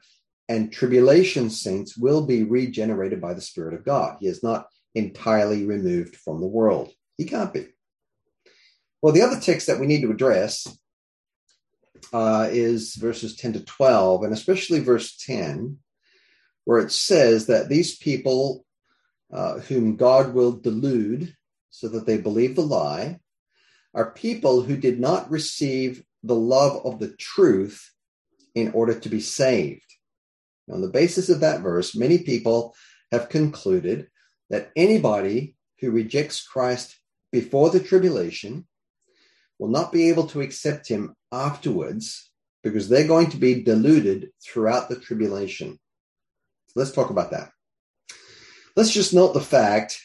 and 0.49 0.73
tribulation 0.73 1.51
saints 1.51 1.97
will 1.97 2.25
be 2.25 2.45
regenerated 2.45 3.21
by 3.21 3.35
the 3.35 3.41
Spirit 3.41 3.75
of 3.75 3.85
God. 3.85 4.19
He 4.21 4.27
is 4.27 4.43
not 4.43 4.67
entirely 4.95 5.65
removed 5.65 6.17
from 6.17 6.41
the 6.41 6.47
world. 6.47 6.93
He 7.17 7.25
can't 7.25 7.53
be. 7.53 7.67
Well, 9.03 9.13
the 9.13 9.23
other 9.23 9.41
text 9.41 9.67
that 9.67 9.81
we 9.81 9.87
need 9.87 10.03
to 10.03 10.11
address 10.11 10.67
uh, 12.13 12.49
is 12.51 12.95
verses 12.95 13.37
10 13.37 13.55
to 13.55 13.65
12, 13.65 14.25
and 14.25 14.33
especially 14.33 14.81
verse 14.81 15.17
10, 15.17 15.79
where 16.65 16.79
it 16.79 16.93
says 16.93 17.47
that 17.47 17.69
these 17.69 17.97
people 17.97 18.65
uh, 19.33 19.59
whom 19.61 19.97
God 19.97 20.35
will 20.35 20.53
delude 20.53 21.35
so 21.71 21.89
that 21.89 22.07
they 22.07 22.19
believe 22.19 22.55
the 22.55 22.63
lie 22.63 23.19
are 23.95 24.13
people 24.13 24.63
who 24.63 24.77
did 24.77 25.01
not 25.01 25.31
receive 25.31 26.05
the 26.23 26.35
love 26.35 26.85
of 26.85 26.99
the 26.99 27.15
truth 27.17 27.91
in 28.55 28.71
order 28.73 28.99
to 28.99 29.09
be 29.09 29.21
saved. 29.21 29.83
On 30.71 30.81
the 30.81 30.89
basis 30.89 31.29
of 31.29 31.41
that 31.41 31.61
verse, 31.61 31.95
many 31.95 32.19
people 32.19 32.75
have 33.11 33.29
concluded 33.29 34.09
that 34.51 34.71
anybody 34.77 35.57
who 35.81 35.91
rejects 35.91 36.47
Christ 36.47 36.99
before 37.33 37.71
the 37.71 37.81
tribulation 37.81 38.67
will 39.59 39.69
not 39.69 39.93
be 39.93 40.09
able 40.09 40.27
to 40.29 40.41
accept 40.41 40.89
him 40.89 41.16
afterwards 41.33 42.31
because 42.63 42.89
they're 42.89 43.07
going 43.07 43.31
to 43.31 43.37
be 43.37 43.63
deluded 43.63 44.31
throughout 44.45 44.89
the 44.89 44.99
tribulation. 44.99 45.79
let's 46.75 46.93
talk 46.93 47.11
about 47.11 47.31
that. 47.31 47.51
Let's 48.75 48.93
just 48.93 49.15
note 49.15 49.33
the 49.33 49.41
fact 49.41 49.99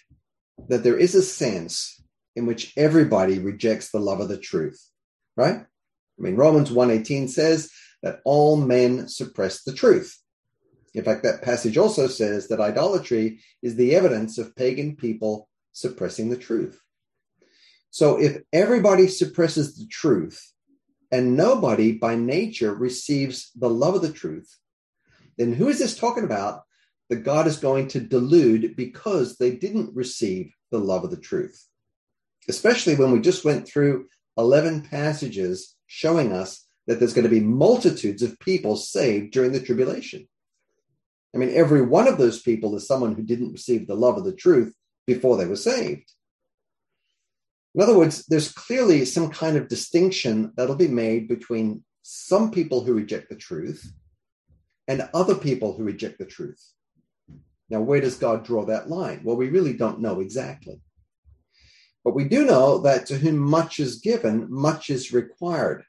that 0.70 0.84
there 0.84 0.98
is 0.98 1.16
a 1.16 1.22
sense 1.22 2.02
in 2.36 2.46
which 2.46 2.74
everybody 2.78 3.40
rejects 3.40 3.90
the 3.90 4.00
love 4.00 4.22
of 4.22 4.30
the 4.30 4.38
truth, 4.38 4.82
right? 5.36 5.56
I 5.56 6.22
mean, 6.22 6.36
Romans 6.36 6.70
1:18 6.70 7.28
says 7.28 7.70
that 8.04 8.22
all 8.24 8.56
men 8.56 9.08
suppress 9.08 9.64
the 9.64 9.74
truth. 9.74 10.18
In 10.94 11.04
fact, 11.04 11.24
that 11.24 11.42
passage 11.42 11.78
also 11.78 12.08
says 12.08 12.48
that 12.48 12.60
idolatry 12.60 13.42
is 13.62 13.76
the 13.76 13.96
evidence 13.96 14.38
of 14.38 14.56
pagan 14.56 14.96
people 14.96 15.50
suppressing 15.72 16.30
the 16.30 16.38
truth. 16.38 16.80
So 17.90 18.18
if 18.22 18.42
everybody 18.54 19.08
suppresses 19.08 19.76
the 19.76 19.88
truth 19.88 20.52
and 21.12 21.36
nobody 21.36 21.92
by 21.92 22.16
nature 22.16 22.74
receives 22.74 23.52
the 23.56 23.70
love 23.70 23.96
of 23.96 24.02
the 24.02 24.12
truth, 24.12 24.58
then 25.38 25.54
who 25.54 25.68
is 25.68 25.80
this 25.80 25.98
talking 25.98 26.24
about 26.24 26.64
that 27.10 27.24
God 27.24 27.48
is 27.48 27.58
going 27.58 27.90
to 27.90 28.00
delude 28.00 28.76
because 28.76 29.38
they 29.38 29.52
didn't 29.52 29.96
receive 29.96 30.54
the 30.72 30.80
love 30.80 31.04
of 31.04 31.12
the 31.12 31.18
truth? 31.18 31.68
Especially 32.48 32.96
when 32.96 33.12
we 33.12 33.20
just 33.20 33.44
went 33.44 33.68
through 33.68 34.08
11 34.38 34.84
passages 34.84 35.76
showing 35.88 36.32
us 36.32 36.66
that 36.88 37.00
there's 37.00 37.14
going 37.14 37.24
to 37.24 37.30
be 37.30 37.42
multitudes 37.42 38.24
of 38.24 38.40
people 38.40 38.76
saved 38.76 39.32
during 39.32 39.52
the 39.52 39.60
tribulation. 39.60 40.28
I 41.36 41.38
mean, 41.38 41.52
every 41.54 41.82
one 41.82 42.08
of 42.08 42.18
those 42.18 42.42
people 42.42 42.76
is 42.76 42.88
someone 42.88 43.16
who 43.16 43.24
didn't 43.24 43.52
receive 43.52 43.88
the 43.88 43.96
love 43.96 44.18
of 44.18 44.26
the 44.26 44.36
truth 44.36 44.74
before 45.06 45.38
they 45.38 45.46
were 45.46 45.56
saved. 45.56 46.12
In 47.74 47.82
other 47.82 47.98
words, 47.98 48.26
there's 48.26 48.52
clearly 48.52 49.06
some 49.06 49.30
kind 49.30 49.56
of 49.56 49.68
distinction 49.68 50.52
that'll 50.58 50.76
be 50.76 50.88
made 50.88 51.28
between 51.28 51.84
some 52.02 52.52
people 52.52 52.84
who 52.84 52.94
reject 52.94 53.30
the 53.30 53.36
truth 53.36 53.92
and 54.88 55.10
other 55.14 55.36
people 55.36 55.74
who 55.74 55.84
reject 55.84 56.20
the 56.20 56.26
truth. 56.26 56.62
Now, 57.70 57.80
where 57.80 58.02
does 58.02 58.18
God 58.18 58.44
draw 58.44 58.66
that 58.66 58.90
line? 58.90 59.22
Well, 59.24 59.38
we 59.38 59.48
really 59.48 59.74
don't 59.74 60.02
know 60.02 60.20
exactly. 60.20 60.82
But 62.04 62.16
we 62.16 62.26
do 62.26 62.46
know 62.46 62.80
that 62.80 63.06
to 63.06 63.18
whom 63.18 63.38
much 63.38 63.80
is 63.80 64.00
given, 64.00 64.48
much 64.50 64.90
is 64.90 65.14
required. 65.14 65.84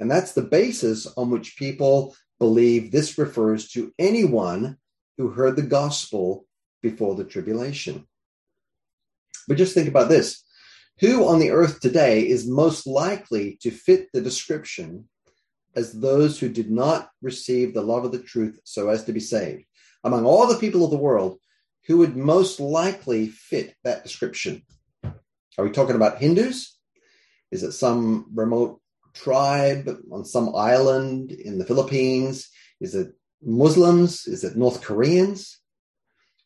And 0.00 0.10
that's 0.10 0.32
the 0.32 0.42
basis 0.42 1.06
on 1.16 1.30
which 1.30 1.58
people 1.58 2.16
believe 2.38 2.90
this 2.90 3.18
refers 3.18 3.68
to 3.70 3.92
anyone 3.98 4.78
who 5.18 5.28
heard 5.28 5.56
the 5.56 5.62
gospel 5.62 6.46
before 6.80 7.16
the 7.16 7.24
tribulation. 7.24 8.06
But 9.48 9.58
just 9.58 9.74
think 9.74 9.88
about 9.88 10.08
this 10.08 10.44
who 11.00 11.26
on 11.26 11.38
the 11.38 11.50
earth 11.50 11.80
today 11.80 12.26
is 12.26 12.48
most 12.48 12.86
likely 12.86 13.58
to 13.62 13.70
fit 13.70 14.08
the 14.12 14.20
description 14.20 15.08
as 15.76 15.92
those 15.92 16.38
who 16.38 16.48
did 16.48 16.70
not 16.70 17.10
receive 17.22 17.72
the 17.72 17.82
love 17.82 18.04
of 18.04 18.12
the 18.12 18.22
truth 18.22 18.58
so 18.64 18.88
as 18.88 19.04
to 19.04 19.12
be 19.12 19.20
saved? 19.20 19.64
Among 20.04 20.24
all 20.24 20.46
the 20.46 20.58
people 20.58 20.84
of 20.84 20.90
the 20.90 20.96
world, 20.96 21.38
who 21.86 21.98
would 21.98 22.16
most 22.16 22.60
likely 22.60 23.28
fit 23.28 23.74
that 23.84 24.02
description? 24.02 24.62
Are 25.04 25.64
we 25.64 25.70
talking 25.70 25.96
about 25.96 26.18
Hindus? 26.18 26.78
Is 27.50 27.62
it 27.62 27.72
some 27.72 28.26
remote 28.34 28.80
tribe 29.14 29.88
on 30.12 30.24
some 30.24 30.54
island 30.54 31.32
in 31.32 31.58
the 31.58 31.64
Philippines? 31.64 32.48
Is 32.80 32.94
it 32.94 33.12
Muslims? 33.42 34.26
Is 34.26 34.44
it 34.44 34.56
North 34.56 34.82
Koreans? 34.82 35.60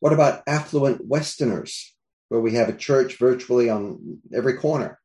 What 0.00 0.12
about 0.12 0.42
affluent 0.46 1.06
Westerners, 1.06 1.94
where 2.32 2.40
we 2.40 2.54
have 2.54 2.70
a 2.70 2.76
church 2.76 3.18
virtually 3.18 3.68
on 3.68 4.18
every 4.32 4.54
corner? 4.54 4.98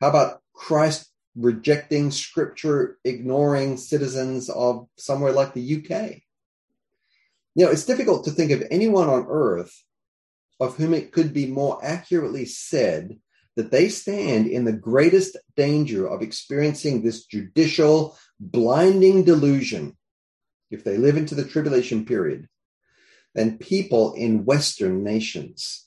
How 0.00 0.08
about 0.08 0.40
Christ 0.52 1.10
rejecting 1.34 2.12
scripture, 2.12 2.96
ignoring 3.04 3.76
citizens 3.76 4.48
of 4.48 4.86
somewhere 4.96 5.32
like 5.32 5.52
the 5.52 5.78
UK? 5.78 6.22
You 7.56 7.64
know, 7.64 7.72
it's 7.72 7.86
difficult 7.86 8.24
to 8.24 8.30
think 8.30 8.52
of 8.52 8.62
anyone 8.70 9.08
on 9.08 9.26
earth 9.28 9.82
of 10.60 10.76
whom 10.76 10.94
it 10.94 11.10
could 11.10 11.34
be 11.34 11.46
more 11.46 11.84
accurately 11.84 12.44
said 12.44 13.18
that 13.56 13.72
they 13.72 13.88
stand 13.88 14.46
in 14.46 14.64
the 14.64 14.72
greatest 14.72 15.36
danger 15.56 16.06
of 16.06 16.22
experiencing 16.22 17.02
this 17.02 17.24
judicial, 17.24 18.16
blinding 18.38 19.24
delusion 19.24 19.96
if 20.70 20.84
they 20.84 20.98
live 20.98 21.16
into 21.16 21.34
the 21.34 21.44
tribulation 21.44 22.04
period 22.04 22.46
than 23.34 23.58
people 23.58 24.14
in 24.14 24.44
Western 24.44 25.02
nations. 25.02 25.84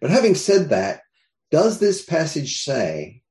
But 0.00 0.10
having 0.10 0.34
said 0.34 0.70
that, 0.70 1.02
does 1.50 1.78
this 1.78 2.04
passage 2.04 2.62
say 2.62 3.22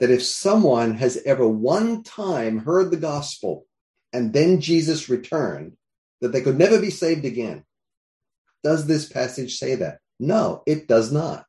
that 0.00 0.10
if 0.10 0.22
someone 0.22 0.94
has 0.94 1.20
ever 1.24 1.46
one 1.46 2.02
time 2.02 2.58
heard 2.58 2.90
the 2.90 2.96
gospel 2.96 3.66
and 4.12 4.32
then 4.32 4.60
Jesus 4.60 5.08
returned, 5.08 5.76
that 6.20 6.32
they 6.32 6.40
could 6.40 6.58
never 6.58 6.80
be 6.80 6.90
saved 6.90 7.24
again. 7.24 7.64
Does 8.62 8.86
this 8.86 9.08
passage 9.08 9.58
say 9.58 9.74
that? 9.74 9.98
No, 10.18 10.62
it 10.66 10.86
does 10.86 11.12
not. 11.12 11.44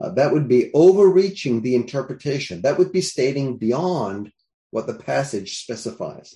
Uh, 0.00 0.10
that 0.10 0.32
would 0.32 0.48
be 0.48 0.70
overreaching 0.72 1.60
the 1.60 1.74
interpretation. 1.74 2.62
That 2.62 2.78
would 2.78 2.90
be 2.90 3.02
stating 3.02 3.58
beyond 3.58 4.32
what 4.70 4.86
the 4.86 4.94
passage 4.94 5.58
specifies. 5.58 6.34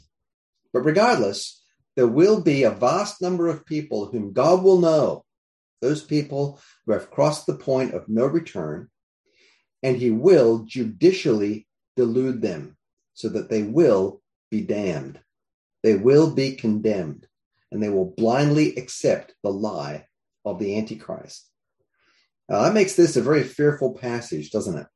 But 0.72 0.84
regardless, 0.84 1.62
there 1.96 2.06
will 2.06 2.42
be 2.42 2.64
a 2.64 2.70
vast 2.70 3.22
number 3.22 3.48
of 3.48 3.64
people 3.64 4.06
whom 4.06 4.34
God 4.34 4.62
will 4.62 4.80
know, 4.80 5.24
those 5.80 6.02
people 6.02 6.60
who 6.86 6.92
have 6.92 7.10
crossed 7.10 7.46
the 7.46 7.56
point 7.56 7.94
of 7.94 8.08
no 8.08 8.26
return, 8.26 8.88
and 9.82 9.96
he 9.96 10.10
will 10.10 10.64
judicially 10.64 11.66
delude 11.96 12.42
them 12.42 12.76
so 13.12 13.28
that 13.28 13.50
they 13.50 13.62
will 13.62 14.22
be 14.50 14.60
damned. 14.60 15.20
They 15.82 15.94
will 15.94 16.34
be 16.34 16.56
condemned, 16.56 17.26
and 17.70 17.82
they 17.82 17.90
will 17.90 18.14
blindly 18.16 18.74
accept 18.76 19.34
the 19.42 19.50
lie 19.50 20.06
of 20.44 20.58
the 20.58 20.78
Antichrist. 20.78 21.48
Now, 22.48 22.62
that 22.62 22.74
makes 22.74 22.94
this 22.94 23.16
a 23.16 23.22
very 23.22 23.42
fearful 23.42 23.94
passage, 23.94 24.50
doesn't 24.50 24.78
it? 24.78 24.86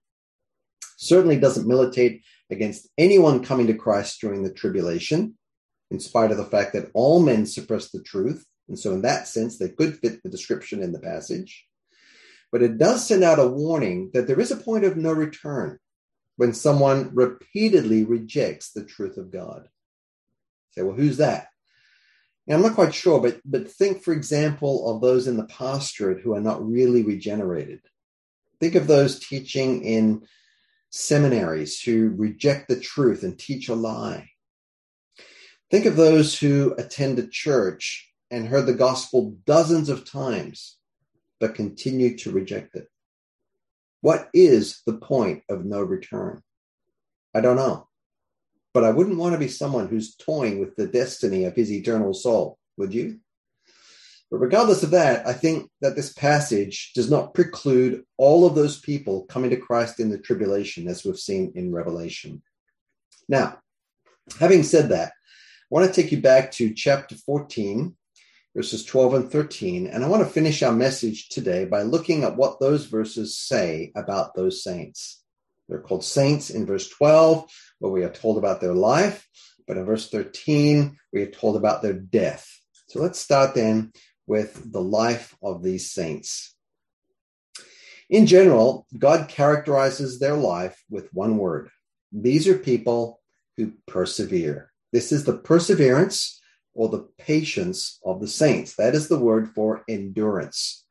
Certainly 0.97 1.39
doesn't 1.41 1.69
militate 1.69 2.23
against 2.51 2.89
anyone 2.99 3.45
coming 3.45 3.67
to 3.67 3.75
Christ 3.75 4.21
during 4.21 4.43
the 4.43 4.53
tribulation, 4.53 5.37
in 5.91 6.01
spite 6.01 6.31
of 6.31 6.37
the 6.37 6.45
fact 6.45 6.73
that 6.73 6.91
all 6.95 7.21
men 7.21 7.47
suppress 7.47 7.91
the 7.91 8.03
truth. 8.03 8.45
And 8.69 8.79
so, 8.79 8.93
in 8.93 9.03
that 9.03 9.27
sense, 9.29 9.59
they 9.59 9.71
could 9.71 9.99
fit 9.99 10.23
the 10.23 10.29
description 10.29 10.83
in 10.83 10.93
the 10.93 11.01
passage. 11.01 11.67
But 12.53 12.63
it 12.63 12.79
does 12.79 13.07
send 13.07 13.25
out 13.25 13.39
a 13.39 13.47
warning 13.47 14.11
that 14.15 14.27
there 14.27 14.41
is 14.41 14.51
a 14.51 14.57
point 14.57 14.85
of 14.85 14.97
no 14.97 15.13
return 15.13 15.79
when 16.37 16.55
someone 16.55 17.15
repeatedly 17.15 18.05
rejects 18.05 18.73
the 18.73 18.85
truth 18.85 19.17
of 19.17 19.31
God. 19.31 19.69
Say, 20.71 20.83
well, 20.83 20.95
who's 20.95 21.17
that? 21.19 21.49
And 22.47 22.57
I'm 22.57 22.63
not 22.63 22.75
quite 22.75 22.95
sure, 22.95 23.21
but 23.21 23.41
but 23.45 23.71
think, 23.71 24.03
for 24.03 24.13
example, 24.15 24.91
of 24.91 25.03
those 25.03 25.27
in 25.27 25.37
the 25.37 25.45
pastorate 25.45 26.21
who 26.21 26.35
are 26.35 26.41
not 26.41 26.67
really 26.67 27.03
regenerated. 27.03 27.81
Think 28.61 28.75
of 28.75 28.87
those 28.87 29.19
teaching 29.19 29.85
in 29.85 30.27
seminaries 30.91 31.81
who 31.81 32.15
reject 32.17 32.69
the 32.69 32.81
truth 32.81 33.23
and 33.23 33.39
teach 33.39 33.69
a 33.69 33.75
lie. 33.75 34.31
Think 35.71 35.85
of 35.85 35.97
those 35.97 36.39
who 36.39 36.75
attend 36.79 37.19
a 37.19 37.27
church 37.27 38.08
and 38.31 38.49
heard 38.49 38.67
the 38.67 38.75
gospel 38.75 39.37
dozens 39.47 39.89
of 39.89 40.11
times 40.11 40.77
but 41.41 41.55
continue 41.55 42.17
to 42.19 42.31
reject 42.31 42.75
it? 42.75 42.89
What 44.01 44.29
is 44.33 44.83
the 44.87 44.95
point 44.95 45.43
of 45.49 45.65
no 45.65 45.83
return? 45.83 46.43
I 47.35 47.41
don't 47.41 47.57
know. 47.57 47.89
But 48.75 48.85
I 48.85 48.91
wouldn't 48.91 49.19
want 49.19 49.33
to 49.33 49.39
be 49.39 49.49
someone 49.49 49.89
who's 49.89 50.15
toying 50.15 50.61
with 50.61 50.77
the 50.77 50.87
destiny 50.87 51.45
of 51.45 51.57
his 51.57 51.73
eternal 51.73 52.15
soul, 52.15 52.59
would 52.77 52.95
you? 52.95 53.19
But 54.31 54.39
regardless 54.39 54.83
of 54.83 54.91
that, 54.91 55.27
I 55.27 55.33
think 55.33 55.71
that 55.81 55.97
this 55.97 56.13
passage 56.13 56.93
does 56.95 57.11
not 57.11 57.33
preclude 57.33 58.05
all 58.19 58.47
of 58.47 58.55
those 58.55 58.79
people 58.79 59.25
coming 59.25 59.51
to 59.51 59.57
Christ 59.57 60.01
in 60.01 60.11
the 60.11 60.19
tribulation, 60.19 60.87
as 60.87 61.05
we've 61.05 61.19
seen 61.19 61.53
in 61.55 61.73
Revelation. 61.73 62.43
Now, 63.29 63.59
having 64.39 64.63
said 64.63 64.91
that, 64.91 65.09
I 65.09 65.71
want 65.71 65.93
to 65.93 66.03
take 66.03 66.13
you 66.13 66.21
back 66.21 66.51
to 66.53 66.75
chapter 66.75 67.15
14, 67.15 67.97
verses 68.59 68.85
12 68.85 69.15
and 69.15 69.31
13. 69.31 69.87
And 69.87 70.05
I 70.05 70.09
want 70.09 70.27
to 70.27 70.29
finish 70.29 70.65
our 70.65 70.73
message 70.73 71.29
today 71.29 71.65
by 71.65 71.83
looking 71.83 72.25
at 72.25 72.35
what 72.35 72.59
those 72.59 72.87
verses 72.87 73.39
say 73.39 73.93
about 73.95 74.35
those 74.35 74.65
saints. 74.65 75.23
They're 75.69 75.79
called 75.79 76.03
saints 76.03 76.51
in 76.51 76.67
verse 76.67 76.89
12, 76.89 77.49
where 77.79 77.93
we 77.93 78.03
are 78.03 78.11
told 78.11 78.37
about 78.37 78.61
their 78.61 78.75
life, 78.75 79.29
but 79.69 79.77
in 79.77 79.85
verse 79.85 80.11
13, 80.11 80.99
we 81.13 81.23
are 81.23 81.31
told 81.31 81.55
about 81.55 81.83
their 81.83 81.93
death. 81.93 82.53
So 82.89 83.01
let's 83.01 83.21
start 83.21 83.55
then 83.55 83.93
with 84.27 84.73
the 84.73 84.83
life 84.83 85.37
of 85.41 85.63
these 85.63 85.93
saints. 85.93 86.53
In 88.11 88.27
general, 88.27 88.89
God 88.99 89.29
characterizes 89.29 90.19
their 90.19 90.35
life 90.35 90.83
with 90.91 91.15
one 91.15 91.39
word. 91.39 91.71
These 92.11 92.49
are 92.49 92.59
people 92.59 93.21
who 93.57 93.75
persevere. 93.87 94.73
This 94.93 95.13
is 95.13 95.23
the 95.23 95.39
perseverance 95.39 96.41
or 96.79 96.89
the 96.89 97.09
patience 97.19 97.99
of 98.05 98.21
the 98.21 98.29
saints. 98.29 98.77
That 98.77 98.95
is 98.95 99.09
the 99.09 99.19
word 99.19 99.49
for 99.53 99.83
endurance. 99.89 100.87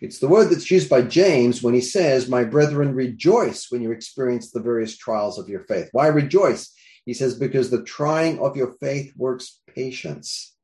It's 0.00 0.20
the 0.20 0.28
word 0.28 0.50
that's 0.50 0.70
used 0.70 0.88
by 0.88 1.02
James 1.02 1.64
when 1.64 1.74
he 1.74 1.80
says, 1.80 2.28
My 2.28 2.44
brethren, 2.44 2.94
rejoice 2.94 3.66
when 3.70 3.82
you 3.82 3.90
experience 3.90 4.52
the 4.52 4.62
various 4.62 4.96
trials 4.96 5.36
of 5.36 5.48
your 5.48 5.64
faith. 5.64 5.88
Why 5.90 6.06
rejoice? 6.06 6.72
He 7.06 7.12
says, 7.12 7.36
Because 7.36 7.70
the 7.70 7.82
trying 7.82 8.38
of 8.38 8.56
your 8.56 8.74
faith 8.74 9.12
works 9.16 9.60
patience. 9.74 10.54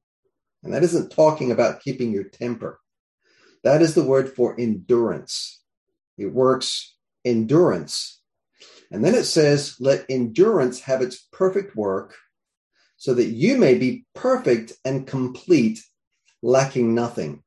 And 0.62 0.72
that 0.72 0.84
isn't 0.84 1.10
talking 1.10 1.50
about 1.50 1.80
keeping 1.80 2.12
your 2.12 2.24
temper. 2.24 2.78
That 3.64 3.82
is 3.82 3.96
the 3.96 4.04
word 4.04 4.32
for 4.36 4.54
endurance. 4.60 5.60
It 6.18 6.32
works 6.32 6.94
endurance. 7.24 8.20
And 8.92 9.04
then 9.04 9.16
it 9.16 9.24
says, 9.24 9.74
Let 9.80 10.06
endurance 10.08 10.82
have 10.82 11.02
its 11.02 11.26
perfect 11.32 11.74
work 11.74 12.14
so 13.00 13.14
that 13.14 13.30
you 13.30 13.56
may 13.56 13.78
be 13.78 14.04
perfect 14.14 14.74
and 14.84 15.06
complete, 15.06 15.82
lacking 16.42 16.94
nothing. 16.94 17.42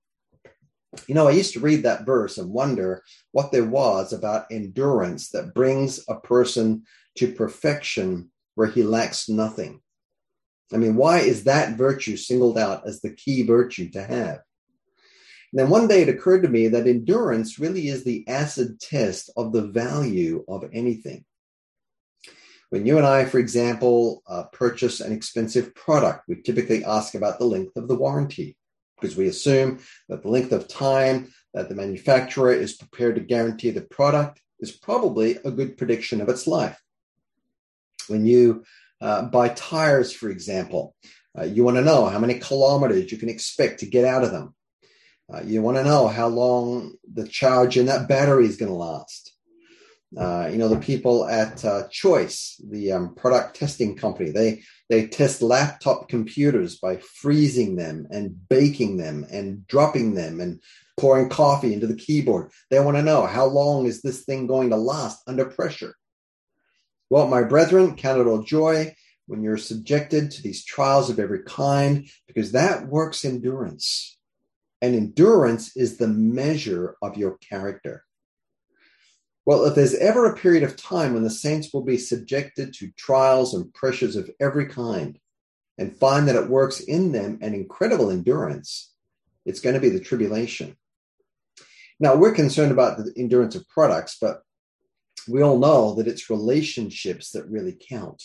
You 1.06 1.14
know, 1.14 1.28
I 1.28 1.32
used 1.32 1.54
to 1.54 1.60
read 1.60 1.84
that 1.84 2.08
verse 2.08 2.40
and 2.40 2.50
wonder 2.50 3.04
what 3.34 3.52
there 3.52 3.64
was 3.64 4.14
about 4.14 4.48
endurance 4.50 5.30
that 5.30 5.54
brings 5.54 6.04
a 6.10 6.16
person 6.16 6.86
to 7.18 7.32
perfection 7.32 8.32
where 8.56 8.68
he 8.68 8.82
lacks 8.82 9.30
nothing. 9.30 9.80
I 10.74 10.78
mean, 10.78 10.96
why 10.96 11.20
is 11.20 11.44
that 11.44 11.78
virtue 11.78 12.18
singled 12.18 12.58
out 12.58 12.88
as 12.88 13.02
the 13.02 13.14
key 13.14 13.44
virtue 13.44 13.92
to 13.92 14.04
have? 14.04 14.40
And 15.52 15.60
then 15.60 15.70
one 15.70 15.88
day 15.88 16.02
it 16.02 16.10
occurred 16.10 16.42
to 16.42 16.50
me 16.50 16.68
that 16.70 16.88
endurance 16.88 17.60
really 17.60 17.90
is 17.90 18.04
the 18.04 18.28
acid 18.28 18.80
test 18.80 19.30
of 19.38 19.54
the 19.54 19.68
value 19.68 20.44
of 20.48 20.68
anything. 20.74 21.26
When 22.74 22.88
you 22.88 22.98
and 22.98 23.06
I, 23.06 23.26
for 23.26 23.38
example, 23.38 24.24
uh, 24.26 24.46
purchase 24.46 25.00
an 25.00 25.14
expensive 25.14 25.76
product, 25.76 26.24
we 26.28 26.42
typically 26.42 26.84
ask 26.84 27.14
about 27.14 27.38
the 27.38 27.46
length 27.46 27.78
of 27.78 27.88
the 27.88 27.94
warranty 27.94 28.58
because 29.00 29.16
we 29.16 29.28
assume 29.28 29.78
that 30.10 30.24
the 30.24 30.30
length 30.30 30.52
of 30.52 30.68
time 30.68 31.32
that 31.54 31.70
the 31.70 31.76
manufacturer 31.76 32.52
is 32.52 32.74
prepared 32.74 33.14
to 33.14 33.22
guarantee 33.22 33.70
the 33.70 33.82
product 33.82 34.42
is 34.60 34.72
probably 34.72 35.36
a 35.46 35.52
good 35.52 35.78
prediction 35.78 36.20
of 36.20 36.30
its 36.30 36.48
life. 36.48 36.82
When 38.08 38.26
you 38.26 38.64
uh, 39.00 39.26
buy 39.26 39.50
tires, 39.50 40.12
for 40.12 40.32
example, 40.32 40.96
uh, 41.38 41.44
you 41.44 41.64
want 41.64 41.78
to 41.78 41.84
know 41.84 42.08
how 42.08 42.18
many 42.18 42.40
kilometers 42.40 43.12
you 43.12 43.20
can 43.20 43.30
expect 43.30 43.82
to 43.82 43.86
get 43.86 44.04
out 44.04 44.24
of 44.24 44.32
them. 44.32 44.56
Uh, 45.32 45.42
you 45.46 45.62
want 45.62 45.78
to 45.78 45.84
know 45.84 46.08
how 46.08 46.26
long 46.26 46.96
the 47.14 47.28
charge 47.28 47.78
in 47.78 47.86
that 47.86 48.08
battery 48.08 48.48
is 48.48 48.58
going 48.58 48.72
to 48.72 48.76
last. 48.76 49.33
Uh, 50.18 50.48
you 50.52 50.58
know, 50.58 50.68
the 50.68 50.80
people 50.80 51.26
at 51.26 51.66
uh, 51.66 51.88
Choice, 51.90 52.62
the 52.70 52.92
um, 52.92 53.16
product 53.16 53.56
testing 53.56 53.96
company, 53.96 54.30
they 54.30 54.62
they 54.90 55.08
test 55.08 55.42
laptop 55.42 56.08
computers 56.08 56.78
by 56.78 56.98
freezing 56.98 57.76
them 57.76 58.08
and 58.12 58.48
baking 58.48 58.98
them 58.98 59.26
and 59.32 59.66
dropping 59.66 60.14
them 60.14 60.40
and 60.40 60.62
pouring 60.98 61.30
coffee 61.30 61.74
into 61.74 61.88
the 61.88 61.96
keyboard. 61.96 62.52
They 62.70 62.80
want 62.80 62.98
to 62.98 63.04
know 63.04 63.26
how 63.26 63.46
long 63.46 63.88
is 63.88 64.02
this 64.02 64.24
thing 64.24 64.46
going 64.46 64.70
to 64.70 64.78
last 64.78 65.24
under 65.28 65.46
pressure. 65.46 65.96
Well, 67.10 67.28
my 67.28 67.44
brethren, 67.44 67.96
count 67.96 68.22
it 68.22 68.28
all 68.28 68.44
joy 68.44 68.96
when 69.26 69.42
you're 69.42 69.58
subjected 69.58 70.30
to 70.32 70.42
these 70.44 70.64
trials 70.64 71.10
of 71.10 71.20
every 71.20 71.44
kind, 71.44 72.08
because 72.28 72.52
that 72.52 72.88
works 72.88 73.26
endurance. 73.26 74.18
And 74.82 74.96
endurance 74.96 75.76
is 75.76 75.98
the 75.98 76.08
measure 76.10 76.98
of 77.02 77.18
your 77.18 77.38
character. 77.38 78.04
Well, 79.46 79.66
if 79.66 79.76
there's 79.76 79.96
ever 79.96 80.26
a 80.26 80.38
period 80.38 80.64
of 80.64 80.78
time 80.78 81.14
when 81.14 81.24
the 81.24 81.30
saints 81.30 81.74
will 81.74 81.84
be 81.84 81.98
subjected 81.98 82.74
to 82.76 82.92
trials 82.92 83.54
and 83.54 83.74
pressures 83.74 84.16
of 84.16 84.30
every 84.40 84.68
kind 84.68 85.20
and 85.78 85.96
find 85.98 86.28
that 86.28 86.36
it 86.36 86.50
works 86.50 86.80
in 86.80 87.12
them 87.12 87.40
an 87.42 87.54
incredible 87.54 88.10
endurance, 88.10 88.94
it's 89.46 89.60
going 89.60 89.76
to 89.76 89.82
be 89.82 89.90
the 89.90 90.00
tribulation. 90.00 90.78
Now, 92.00 92.16
we're 92.16 92.34
concerned 92.34 92.72
about 92.72 92.98
the 92.98 93.14
endurance 93.18 93.56
of 93.56 93.68
products, 93.68 94.18
but 94.20 94.42
we 95.28 95.42
all 95.42 95.58
know 95.58 95.96
that 95.96 96.08
it's 96.08 96.30
relationships 96.30 97.32
that 97.32 97.50
really 97.50 97.78
count. 97.90 98.24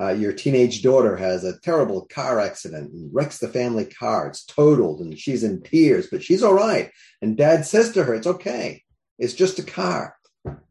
Uh, 0.00 0.10
your 0.10 0.32
teenage 0.32 0.82
daughter 0.82 1.16
has 1.16 1.44
a 1.44 1.58
terrible 1.60 2.06
car 2.06 2.38
accident 2.38 2.92
and 2.92 3.12
wrecks 3.12 3.38
the 3.38 3.48
family 3.48 3.84
car. 3.84 4.28
It's 4.28 4.44
totaled 4.44 5.00
and 5.00 5.18
she's 5.18 5.42
in 5.42 5.62
tears, 5.62 6.06
but 6.10 6.22
she's 6.22 6.42
all 6.42 6.54
right. 6.54 6.92
And 7.20 7.36
dad 7.36 7.66
says 7.66 7.92
to 7.92 8.04
her, 8.04 8.14
It's 8.14 8.26
okay. 8.26 8.84
It's 9.20 9.34
just 9.34 9.58
a 9.58 9.62
car. 9.62 10.16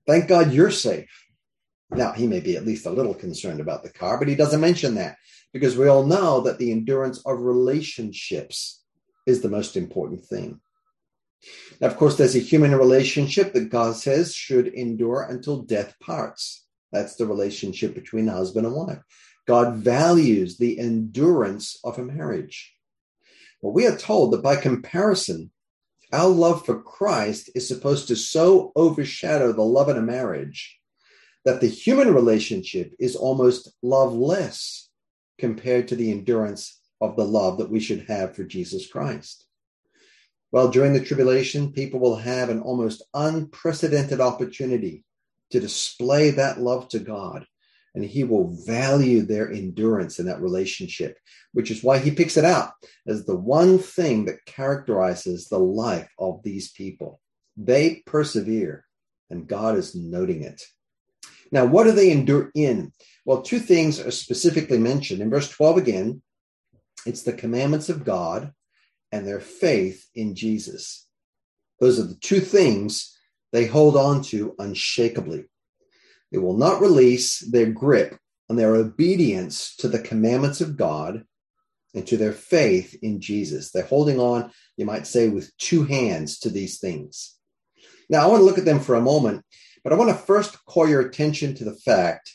Thank 0.08 0.28
God 0.28 0.52
you're 0.52 0.72
safe. 0.72 1.10
Now, 1.92 2.14
he 2.14 2.28
may 2.28 2.40
be 2.40 2.58
at 2.58 2.66
least 2.66 2.88
a 2.88 2.92
little 2.92 3.14
concerned 3.14 3.60
about 3.60 3.84
the 3.84 3.92
car, 3.92 4.18
but 4.18 4.28
he 4.28 4.36
doesn't 4.36 4.60
mention 4.60 4.96
that 4.96 5.18
because 5.54 5.78
we 5.78 5.88
all 5.88 6.06
know 6.06 6.42
that 6.42 6.58
the 6.58 6.72
endurance 6.72 7.20
of 7.26 7.40
relationships 7.40 8.84
is 9.28 9.42
the 9.42 9.50
most 9.50 9.78
important 9.78 10.26
thing. 10.26 10.60
Now, 11.80 11.88
of 11.88 11.98
course, 11.98 12.18
there's 12.18 12.36
a 12.36 12.40
human 12.40 12.76
relationship 12.76 13.54
that 13.54 13.70
God 13.70 13.96
says 13.96 14.34
should 14.34 14.68
endure 14.68 15.22
until 15.22 15.62
death 15.62 15.96
parts. 16.00 16.66
That's 16.92 17.16
the 17.16 17.28
relationship 17.28 17.94
between 17.94 18.28
husband 18.28 18.66
and 18.66 18.76
wife. 18.76 19.00
God 19.48 19.76
values 19.76 20.58
the 20.58 20.80
endurance 20.80 21.80
of 21.84 21.98
a 21.98 22.04
marriage. 22.04 22.76
Well, 23.62 23.74
we 23.74 23.88
are 23.88 23.96
told 23.96 24.34
that 24.34 24.44
by 24.44 24.56
comparison, 24.56 25.52
our 26.12 26.30
love 26.30 26.66
for 26.66 26.82
Christ 26.82 27.52
is 27.56 27.68
supposed 27.68 28.08
to 28.08 28.16
so 28.16 28.72
overshadow 28.76 29.52
the 29.52 29.62
love 29.62 29.90
in 29.90 29.98
a 29.98 30.02
marriage 30.02 30.80
that 31.46 31.62
the 31.62 31.68
human 31.68 32.14
relationship 32.14 32.94
is 33.00 33.16
almost 33.16 33.72
loveless 33.82 34.90
compared 35.38 35.88
to 35.88 35.96
the 35.96 36.12
endurance 36.12 36.80
of 37.02 37.16
the 37.16 37.26
love 37.26 37.58
that 37.58 37.70
we 37.70 37.80
should 37.80 38.06
have 38.08 38.36
for 38.36 38.44
Jesus 38.44 38.88
Christ. 38.88 39.46
Well, 40.52 40.70
during 40.70 40.94
the 40.94 41.04
tribulation, 41.04 41.72
people 41.72 42.00
will 42.00 42.16
have 42.16 42.50
an 42.50 42.60
almost 42.60 43.04
unprecedented 43.14 44.20
opportunity 44.20 45.04
to 45.52 45.60
display 45.60 46.32
that 46.32 46.60
love 46.60 46.90
to 46.90 47.00
God, 47.00 47.46
and 47.96 48.04
He 48.04 48.24
will 48.24 48.56
value 48.66 49.22
their 49.22 49.52
endurance 49.52 50.20
in 50.20 50.26
that 50.28 50.42
relationship, 50.42 51.18
which 51.54 51.72
is 51.72 51.84
why 51.84 52.00
He 52.00 52.12
picks 52.12 52.38
it 52.38 52.46
out 52.46 52.72
as 53.08 53.26
the 53.26 53.36
one 53.36 53.80
thing 53.80 54.26
that 54.26 54.46
characterizes 54.46 55.48
the 55.48 55.60
life 55.60 56.10
of 56.18 56.42
these 56.44 56.72
people. 56.72 57.20
They 57.58 58.04
persevere, 58.06 58.86
and 59.30 59.48
God 59.48 59.78
is 59.78 59.96
noting 59.96 60.44
it. 60.44 60.64
Now, 61.52 61.66
what 61.66 61.86
do 61.86 61.92
they 61.92 62.12
endure 62.12 62.52
in? 62.56 62.94
Well, 63.26 63.42
two 63.42 63.60
things 63.60 64.00
are 64.00 64.12
specifically 64.12 64.78
mentioned. 64.78 65.22
In 65.22 65.30
verse 65.30 65.50
12 65.50 65.78
again, 65.78 66.22
it's 67.06 67.24
the 67.24 67.34
commandments 67.34 67.90
of 67.90 68.06
God 68.06 68.54
and 69.12 69.26
their 69.26 69.40
faith 69.40 70.06
in 70.14 70.36
Jesus. 70.36 71.08
Those 71.80 72.00
are 72.00 72.04
the 72.04 72.16
two 72.16 72.40
things 72.40 73.18
they 73.52 73.66
hold 73.66 73.96
on 73.96 74.22
to 74.24 74.56
unshakably. 74.60 75.46
They 76.32 76.38
will 76.38 76.58
not 76.58 76.82
release 76.82 77.40
their 77.40 77.68
grip 77.68 78.18
on 78.50 78.56
their 78.56 78.76
obedience 78.76 79.76
to 79.78 79.88
the 79.88 80.00
commandments 80.00 80.62
of 80.62 80.78
God 80.78 81.24
and 81.94 82.06
to 82.08 82.18
their 82.18 82.34
faith 82.34 82.98
in 83.02 83.20
Jesus. 83.20 83.72
They're 83.72 83.84
holding 83.84 84.20
on, 84.20 84.52
you 84.78 84.86
might 84.86 85.08
say, 85.08 85.30
with 85.30 85.56
two 85.58 85.84
hands 85.86 86.40
to 86.40 86.50
these 86.50 86.80
things. 86.80 87.36
Now, 88.10 88.24
I 88.24 88.28
want 88.28 88.42
to 88.42 88.46
look 88.46 88.58
at 88.58 88.66
them 88.66 88.80
for 88.80 88.96
a 88.96 89.02
moment, 89.02 89.44
but 89.84 89.94
I 89.94 89.96
want 89.96 90.10
to 90.10 90.16
first 90.16 90.64
call 90.66 90.88
your 90.88 91.02
attention 91.02 91.56
to 91.56 91.64
the 91.64 91.76
fact 91.76 92.32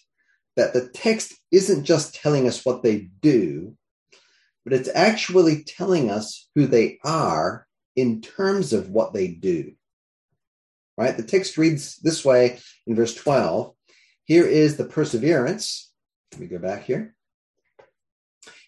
that 0.56 0.72
the 0.72 0.88
text 0.88 1.34
isn't 1.50 1.84
just 1.84 2.14
telling 2.14 2.46
us 2.46 2.64
what 2.64 2.82
they 2.82 3.08
do, 3.20 3.76
but 4.64 4.72
it's 4.72 4.88
actually 4.94 5.64
telling 5.64 6.10
us 6.10 6.48
who 6.54 6.66
they 6.66 6.98
are 7.04 7.66
in 7.96 8.20
terms 8.20 8.72
of 8.72 8.90
what 8.90 9.12
they 9.12 9.28
do. 9.28 9.72
Right? 10.96 11.16
The 11.16 11.24
text 11.24 11.58
reads 11.58 11.96
this 11.96 12.24
way 12.24 12.60
in 12.86 12.94
verse 12.94 13.14
12 13.14 13.73
Here 14.24 14.46
is 14.46 14.76
the 14.76 14.84
perseverance. 14.84 15.92
Let 16.32 16.40
me 16.40 16.46
go 16.46 16.58
back 16.58 16.84
here. 16.84 17.14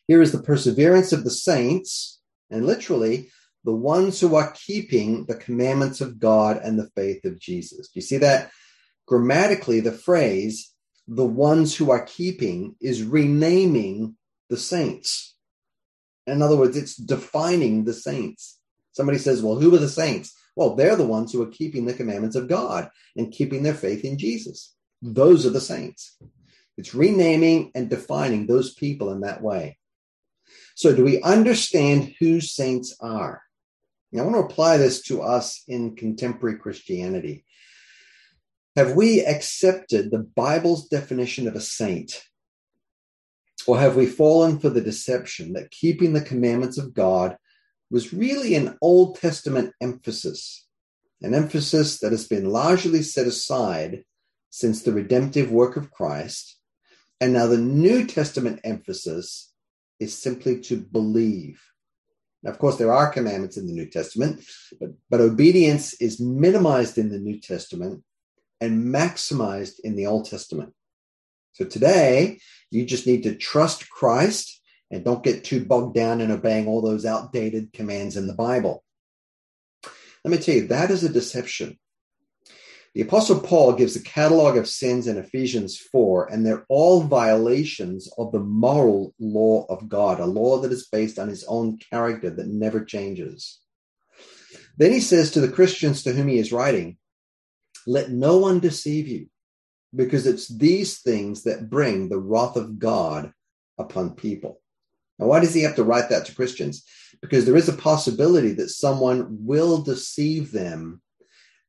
Here 0.07 0.23
is 0.23 0.31
the 0.33 0.43
perseverance 0.43 1.13
of 1.13 1.25
the 1.25 1.31
saints, 1.31 2.21
and 2.51 2.67
literally, 2.67 3.31
the 3.65 3.75
ones 3.75 4.21
who 4.21 4.37
are 4.37 4.53
keeping 4.53 5.25
the 5.27 5.35
commandments 5.35 6.01
of 6.01 6.21
God 6.21 6.61
and 6.63 6.79
the 6.79 6.91
faith 6.95 7.25
of 7.25 7.41
Jesus. 7.41 7.89
You 7.95 8.03
see 8.03 8.19
that? 8.19 8.53
Grammatically, 9.07 9.81
the 9.81 9.91
phrase, 9.91 10.73
the 11.09 11.25
ones 11.25 11.75
who 11.75 11.91
are 11.91 12.05
keeping, 12.05 12.77
is 12.81 13.03
renaming 13.03 14.17
the 14.49 14.57
saints. 14.57 15.35
In 16.29 16.43
other 16.43 16.57
words, 16.57 16.77
it's 16.77 16.97
defining 16.97 17.85
the 17.85 17.95
saints. 17.95 18.61
Somebody 18.93 19.19
says, 19.19 19.43
well, 19.43 19.57
who 19.57 19.75
are 19.75 19.79
the 19.79 19.89
saints? 19.89 20.33
Well, 20.55 20.75
they're 20.75 20.97
the 20.97 21.07
ones 21.07 21.33
who 21.33 21.43
are 21.43 21.51
keeping 21.51 21.87
the 21.87 21.95
commandments 21.95 22.37
of 22.37 22.49
God 22.49 22.91
and 23.17 23.33
keeping 23.33 23.63
their 23.63 23.75
faith 23.75 24.05
in 24.05 24.19
Jesus. 24.19 24.76
Those 25.03 25.47
are 25.47 25.51
the 25.51 25.61
saints. 25.61 26.17
It's 26.77 26.95
renaming 26.95 27.71
and 27.75 27.89
defining 27.89 28.47
those 28.47 28.75
people 28.75 29.11
in 29.13 29.21
that 29.21 29.43
way. 29.43 29.79
So, 30.75 30.95
do 30.95 31.05
we 31.05 31.23
understand 31.23 32.15
who 32.21 32.41
saints 32.41 32.97
are? 33.01 33.43
Now, 34.13 34.23
I 34.23 34.27
want 34.27 34.37
to 34.37 34.53
apply 34.53 34.77
this 34.77 35.03
to 35.03 35.23
us 35.23 35.63
in 35.67 35.97
contemporary 35.97 36.59
Christianity. 36.59 37.45
Have 38.77 38.93
we 38.93 39.25
accepted 39.25 40.11
the 40.11 40.19
Bible's 40.19 40.89
definition 40.89 41.49
of 41.49 41.57
a 41.57 41.61
saint 41.61 42.23
or 43.67 43.79
have 43.79 43.97
we 43.97 44.07
fallen 44.07 44.59
for 44.59 44.69
the 44.69 44.81
deception 44.81 45.55
that 45.55 45.71
keeping 45.71 46.13
the 46.13 46.21
commandments 46.21 46.79
of 46.79 46.95
God 46.95 47.37
was 47.91 48.13
really 48.13 48.55
an 48.55 48.77
Old 48.83 49.19
Testament 49.19 49.73
emphasis, 49.81 50.67
an 51.23 51.35
emphasis 51.35 51.99
that 52.01 52.13
has 52.13 52.29
been 52.29 52.51
largely 52.51 53.03
set 53.03 53.27
aside 53.27 54.05
since 54.57 54.81
the 54.81 54.93
redemptive 54.93 55.51
work 55.51 55.77
of 55.77 55.91
Christ? 55.91 56.57
And 57.21 57.35
now 57.35 57.47
the 57.47 57.59
New 57.59 58.07
Testament 58.07 58.61
emphasis 58.65 59.53
is 60.01 60.17
simply 60.17 60.61
to 60.63 60.79
believe. 60.79 61.63
Now, 62.43 62.53
of 62.53 62.59
course, 62.59 62.77
there 62.77 62.93
are 62.93 63.11
commandments 63.11 63.59
in 63.59 63.67
the 63.67 63.75
New 63.75 63.85
Testament, 63.85 64.43
but, 64.81 64.91
but 65.11 65.21
obedience 65.21 65.93
is 66.01 66.21
minimized 66.21 66.97
in 66.97 67.11
the 67.11 67.19
New 67.19 67.39
Testament 67.39 68.03
and 68.63 68.95
maximized 68.95 69.81
in 69.85 69.95
the 69.95 70.07
Old 70.07 70.25
Testament. 70.25 70.73
So 71.53 71.67
today, 71.67 72.39
you 72.71 72.87
just 72.87 73.07
need 73.07 73.25
to 73.25 73.35
trust 73.35 73.91
Christ 73.91 74.63
and 74.91 75.05
don't 75.05 75.23
get 75.23 75.45
too 75.45 75.67
bogged 75.67 75.95
down 75.95 76.23
in 76.23 76.31
obeying 76.31 76.67
all 76.67 76.81
those 76.81 77.05
outdated 77.05 77.75
commands 77.75 78.17
in 78.17 78.27
the 78.27 78.35
Bible. 78.35 78.83
Let 80.25 80.31
me 80.31 80.39
tell 80.39 80.55
you, 80.55 80.67
that 80.69 80.91
is 80.91 81.05
a 81.05 81.11
deception. 81.11 81.79
The 82.97 83.03
Apostle 83.03 83.41
Paul 83.41 83.75
gives 83.75 83.95
a 83.95 84.03
catalog 84.03 84.57
of 84.57 84.67
sins 84.67 85.07
in 85.07 85.19
Ephesians 85.19 85.77
4, 85.77 86.33
and 86.33 86.47
they're 86.47 86.65
all 86.71 87.03
violations 87.03 88.11
of 88.17 88.33
the 88.33 88.41
moral 88.41 89.15
law 89.21 89.67
of 89.69 89.87
God, 89.87 90.19
a 90.19 90.25
law 90.25 90.63
that 90.63 90.73
is 90.73 90.89
based 90.91 91.19
on 91.19 91.29
his 91.29 91.45
own 91.45 91.77
character 91.77 92.31
that 92.31 92.47
never 92.47 92.83
changes. 92.83 93.61
Then 94.79 94.93
he 94.93 95.01
says 95.01 95.31
to 95.33 95.43
the 95.43 95.53
Christians 95.53 96.05
to 96.05 96.13
whom 96.15 96.29
he 96.29 96.39
is 96.39 96.53
writing, 96.53 96.97
Let 97.87 98.13
no 98.13 98.39
one 98.39 98.61
deceive 98.61 99.07
you 99.09 99.27
because 99.95 100.27
it's 100.27 100.49
these 100.49 101.01
things 101.01 101.43
that 101.43 101.69
bring 101.69 102.09
the 102.09 102.19
wrath 102.19 102.57
of 102.57 102.79
God 102.79 103.31
upon 103.77 104.15
people. 104.15 104.63
Now, 105.19 105.27
why 105.27 105.41
does 105.41 105.53
he 105.53 105.65
have 105.65 105.77
to 105.77 105.85
write 105.85 106.09
that 106.09 106.25
to 106.27 106.35
Christians? 106.35 106.83
Because 107.21 107.45
there 107.45 107.57
is 107.57 107.69
a 107.69 107.75
possibility 107.75 108.53
that 108.53 108.71
someone 108.71 109.27
will 109.45 109.83
deceive 109.83 110.51
them 110.51 111.03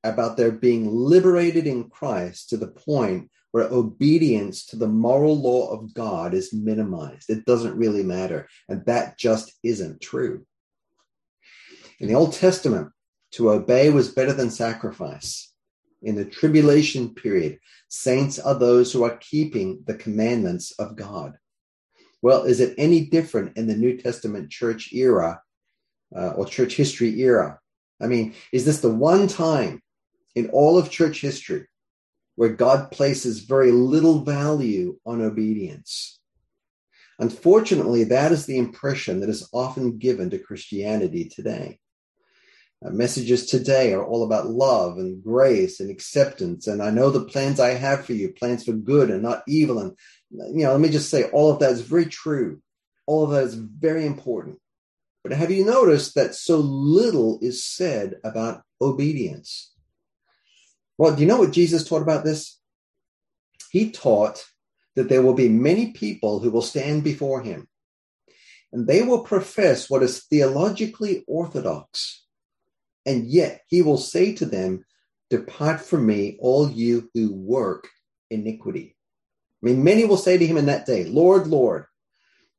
about 0.10 0.38
their 0.38 0.52
being 0.52 0.90
liberated 0.90 1.68
in 1.68 1.90
Christ 1.90 2.50
to 2.50 2.58
the 2.58 2.68
point 2.68 3.30
where 3.52 3.68
obedience 3.72 4.66
to 4.68 4.76
the 4.76 4.88
moral 4.88 5.40
law 5.40 5.72
of 5.72 5.94
God 5.94 6.34
is 6.34 6.54
minimized. 6.54 7.30
It 7.30 7.46
doesn't 7.46 7.78
really 7.78 8.04
matter. 8.04 8.48
And 8.68 8.86
that 8.86 9.18
just 9.18 9.54
isn't 9.64 10.02
true. 10.02 10.46
In 12.00 12.08
the 12.08 12.16
Old 12.16 12.34
Testament, 12.34 12.90
to 13.32 13.52
obey 13.52 13.90
was 13.90 14.14
better 14.14 14.34
than 14.34 14.52
sacrifice. 14.52 15.52
In 16.04 16.16
the 16.16 16.26
tribulation 16.26 17.14
period, 17.14 17.60
Saints 17.90 18.38
are 18.38 18.56
those 18.56 18.92
who 18.94 19.04
are 19.04 19.18
keeping 19.18 19.84
the 19.88 19.96
commandments 19.96 20.72
of 20.78 20.96
God. 20.96 21.38
Well, 22.22 22.44
is 22.44 22.60
it 22.60 22.76
any 22.78 23.06
different 23.06 23.58
in 23.58 23.68
the 23.68 23.76
New 23.76 23.98
Testament 23.98 24.50
church 24.50 24.94
era 24.94 25.42
uh, 26.16 26.32
or 26.32 26.46
church 26.46 26.76
history 26.76 27.20
era? 27.22 27.60
I 28.02 28.08
mean, 28.08 28.36
is 28.52 28.66
this 28.66 28.82
the 28.82 28.94
one 28.94 29.28
time 29.28 29.82
in 30.38 30.50
all 30.52 30.78
of 30.78 30.92
church 30.92 31.20
history 31.22 31.66
where 32.36 32.50
God 32.50 32.92
places 32.92 33.40
very 33.40 33.72
little 33.72 34.24
value 34.24 35.00
on 35.06 35.22
obedience? 35.22 36.20
Unfortunately, 37.20 38.04
that 38.04 38.32
is 38.32 38.46
the 38.46 38.60
impression 38.60 39.20
that 39.22 39.30
is 39.30 39.50
often 39.52 39.98
given 39.98 40.30
to 40.30 40.38
Christianity 40.38 41.26
today. 41.26 41.80
Uh, 42.86 42.92
messages 42.92 43.48
today 43.48 43.92
are 43.94 44.06
all 44.06 44.24
about 44.24 44.46
love 44.46 45.00
and 45.00 45.24
grace 45.24 45.80
and 45.80 45.90
acceptance. 45.90 46.68
And 46.68 46.84
I 46.84 46.92
know 46.92 47.10
the 47.10 47.26
plans 47.26 47.60
I 47.60 47.70
have 47.70 48.06
for 48.06 48.14
you, 48.14 48.32
plans 48.34 48.66
for 48.66 48.74
good 48.74 49.10
and 49.10 49.24
not 49.24 49.42
evil. 49.48 49.80
And, 49.80 49.94
you 50.30 50.64
know, 50.64 50.74
let 50.74 50.80
me 50.80 50.90
just 50.90 51.10
say 51.10 51.24
all 51.32 51.52
of 51.52 51.60
that 51.60 51.72
is 51.72 51.82
very 51.82 52.06
true. 52.06 52.62
All 53.08 53.24
of 53.24 53.32
that 53.32 53.46
is 53.46 53.56
very 53.56 54.06
important. 54.06 54.60
But 55.24 55.32
have 55.34 55.50
you 55.50 55.66
noticed 55.66 56.14
that 56.14 56.36
so 56.36 56.58
little 56.60 57.40
is 57.42 57.64
said 57.64 58.18
about 58.24 58.62
obedience? 58.80 59.74
Well, 60.98 61.16
do 61.16 61.22
you 61.22 61.28
know 61.28 61.38
what 61.38 61.52
Jesus 61.52 61.88
taught 61.88 62.02
about 62.02 62.24
this? 62.24 62.60
He 63.72 63.92
taught 63.92 64.44
that 64.96 65.10
there 65.10 65.22
will 65.22 65.34
be 65.34 65.50
many 65.50 65.92
people 65.92 66.40
who 66.40 66.50
will 66.50 66.62
stand 66.62 67.04
before 67.04 67.42
him 67.42 67.68
and 68.74 68.88
they 68.88 69.04
will 69.04 69.22
profess 69.22 69.90
what 69.90 70.04
is 70.04 70.24
theologically 70.26 71.24
orthodox 71.28 72.24
and 73.08 73.26
yet 73.26 73.62
he 73.68 73.82
will 73.82 73.98
say 73.98 74.36
to 74.36 74.46
them, 74.46 74.86
Depart 75.30 75.80
from 75.80 76.06
me, 76.06 76.38
all 76.40 76.70
you 76.70 77.10
who 77.14 77.34
work 77.34 77.88
iniquity. 78.30 78.98
I 79.64 79.66
mean, 79.66 79.84
many 79.84 80.04
will 80.04 80.18
say 80.18 80.38
to 80.38 80.46
him 80.46 80.58
in 80.58 80.66
that 80.66 80.86
day, 80.86 81.06
Lord, 81.06 81.48
Lord. 81.48 81.86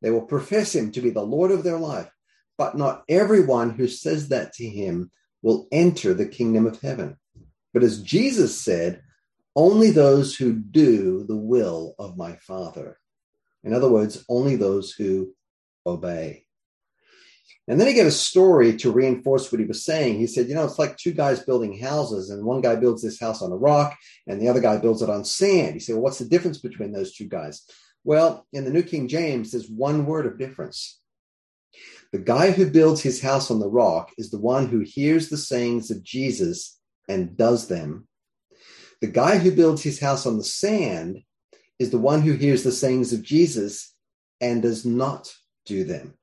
They 0.00 0.10
will 0.10 0.22
profess 0.22 0.74
him 0.74 0.90
to 0.92 1.00
be 1.02 1.10
the 1.10 1.22
Lord 1.22 1.50
of 1.50 1.64
their 1.64 1.78
life, 1.78 2.10
but 2.56 2.76
not 2.76 3.04
everyone 3.08 3.70
who 3.70 3.88
says 3.88 4.28
that 4.28 4.54
to 4.54 4.66
him 4.66 5.10
will 5.42 5.68
enter 5.70 6.14
the 6.14 6.26
kingdom 6.26 6.66
of 6.66 6.80
heaven. 6.80 7.16
But 7.78 7.84
as 7.84 8.02
Jesus 8.02 8.60
said, 8.60 9.02
only 9.54 9.92
those 9.92 10.34
who 10.34 10.52
do 10.52 11.22
the 11.22 11.36
will 11.36 11.94
of 11.96 12.16
my 12.16 12.34
Father. 12.34 12.98
In 13.62 13.72
other 13.72 13.88
words, 13.88 14.24
only 14.28 14.56
those 14.56 14.90
who 14.90 15.32
obey. 15.86 16.46
And 17.68 17.78
then 17.78 17.86
he 17.86 17.94
gave 17.94 18.08
a 18.08 18.10
story 18.10 18.76
to 18.78 18.90
reinforce 18.90 19.52
what 19.52 19.60
he 19.60 19.64
was 19.64 19.84
saying. 19.84 20.18
He 20.18 20.26
said, 20.26 20.48
You 20.48 20.56
know, 20.56 20.64
it's 20.64 20.80
like 20.80 20.96
two 20.96 21.12
guys 21.12 21.44
building 21.44 21.78
houses, 21.78 22.30
and 22.30 22.44
one 22.44 22.62
guy 22.62 22.74
builds 22.74 23.00
this 23.00 23.20
house 23.20 23.42
on 23.42 23.52
a 23.52 23.56
rock, 23.56 23.96
and 24.26 24.42
the 24.42 24.48
other 24.48 24.60
guy 24.60 24.78
builds 24.78 25.00
it 25.00 25.08
on 25.08 25.24
sand. 25.24 25.74
He 25.74 25.78
said, 25.78 25.94
Well, 25.94 26.02
what's 26.02 26.18
the 26.18 26.24
difference 26.24 26.58
between 26.58 26.90
those 26.90 27.14
two 27.14 27.28
guys? 27.28 27.62
Well, 28.02 28.44
in 28.52 28.64
the 28.64 28.72
New 28.72 28.82
King 28.82 29.06
James, 29.06 29.52
there's 29.52 29.70
one 29.70 30.04
word 30.04 30.26
of 30.26 30.36
difference. 30.36 30.98
The 32.10 32.18
guy 32.18 32.50
who 32.50 32.68
builds 32.68 33.02
his 33.02 33.22
house 33.22 33.52
on 33.52 33.60
the 33.60 33.70
rock 33.70 34.10
is 34.18 34.32
the 34.32 34.40
one 34.40 34.66
who 34.66 34.80
hears 34.80 35.28
the 35.28 35.36
sayings 35.36 35.92
of 35.92 36.02
Jesus 36.02 36.77
and 37.08 37.36
does 37.36 37.68
them. 37.68 38.06
The 39.00 39.06
guy 39.06 39.38
who 39.38 39.52
builds 39.52 39.82
his 39.82 40.00
house 40.00 40.26
on 40.26 40.38
the 40.38 40.44
sand 40.44 41.22
is 41.78 41.90
the 41.90 41.98
one 41.98 42.22
who 42.22 42.32
hears 42.32 42.64
the 42.64 42.72
sayings 42.72 43.12
of 43.12 43.22
Jesus 43.22 43.94
and 44.40 44.62
does 44.62 44.84
not 44.84 45.32
do 45.64 45.84
them. 45.84 46.14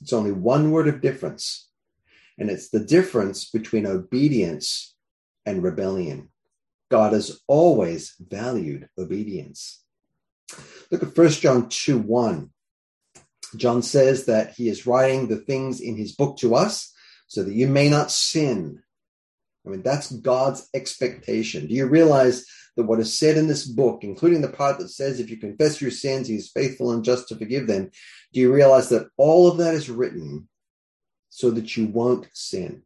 It's 0.00 0.12
only 0.12 0.32
one 0.32 0.70
word 0.70 0.88
of 0.88 1.00
difference, 1.00 1.68
and 2.36 2.50
it's 2.50 2.70
the 2.70 2.80
difference 2.84 3.48
between 3.48 3.86
obedience 3.86 4.94
and 5.46 5.62
rebellion. 5.62 6.30
God 6.90 7.12
has 7.12 7.40
always 7.46 8.14
valued 8.20 8.88
obedience. 8.98 9.82
Look 10.90 11.02
at 11.02 11.16
1 11.16 11.28
John 11.30 11.68
2 11.68 11.98
1. 11.98 12.50
John 13.56 13.82
says 13.82 14.26
that 14.26 14.54
he 14.54 14.68
is 14.68 14.86
writing 14.86 15.28
the 15.28 15.36
things 15.36 15.80
in 15.80 15.96
his 15.96 16.12
book 16.12 16.36
to 16.38 16.54
us 16.54 16.92
so 17.28 17.42
that 17.42 17.54
you 17.54 17.68
may 17.68 17.88
not 17.88 18.10
sin. 18.10 18.82
I 19.66 19.70
mean, 19.70 19.82
that's 19.82 20.12
God's 20.12 20.68
expectation. 20.74 21.66
Do 21.66 21.74
you 21.74 21.86
realize 21.86 22.46
that 22.76 22.84
what 22.84 23.00
is 23.00 23.16
said 23.16 23.36
in 23.36 23.46
this 23.46 23.64
book, 23.64 24.00
including 24.02 24.42
the 24.42 24.48
part 24.48 24.78
that 24.78 24.88
says, 24.88 25.20
if 25.20 25.30
you 25.30 25.36
confess 25.36 25.80
your 25.80 25.90
sins, 25.90 26.28
he 26.28 26.36
is 26.36 26.50
faithful 26.50 26.90
and 26.92 27.04
just 27.04 27.28
to 27.28 27.36
forgive 27.36 27.66
them, 27.66 27.90
do 28.32 28.40
you 28.40 28.52
realize 28.52 28.88
that 28.90 29.08
all 29.16 29.48
of 29.48 29.58
that 29.58 29.74
is 29.74 29.88
written 29.88 30.48
so 31.30 31.50
that 31.52 31.76
you 31.76 31.86
won't 31.86 32.28
sin? 32.32 32.82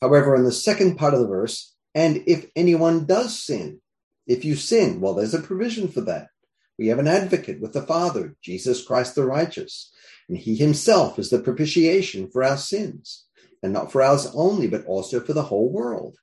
However, 0.00 0.34
in 0.34 0.44
the 0.44 0.52
second 0.52 0.96
part 0.96 1.14
of 1.14 1.20
the 1.20 1.28
verse, 1.28 1.74
and 1.94 2.22
if 2.26 2.46
anyone 2.54 3.06
does 3.06 3.38
sin, 3.42 3.80
if 4.26 4.44
you 4.44 4.54
sin, 4.56 5.00
well, 5.00 5.14
there's 5.14 5.34
a 5.34 5.40
provision 5.40 5.88
for 5.88 6.02
that. 6.02 6.28
We 6.78 6.88
have 6.88 6.98
an 6.98 7.08
advocate 7.08 7.60
with 7.60 7.72
the 7.72 7.82
Father, 7.82 8.36
Jesus 8.42 8.84
Christ 8.84 9.14
the 9.14 9.24
righteous, 9.24 9.92
and 10.28 10.36
he 10.36 10.54
himself 10.54 11.18
is 11.18 11.30
the 11.30 11.40
propitiation 11.40 12.30
for 12.30 12.44
our 12.44 12.58
sins, 12.58 13.24
and 13.62 13.72
not 13.72 13.92
for 13.92 14.02
ours 14.02 14.30
only, 14.34 14.68
but 14.68 14.84
also 14.86 15.20
for 15.20 15.32
the 15.32 15.42
whole 15.42 15.70
world. 15.70 16.16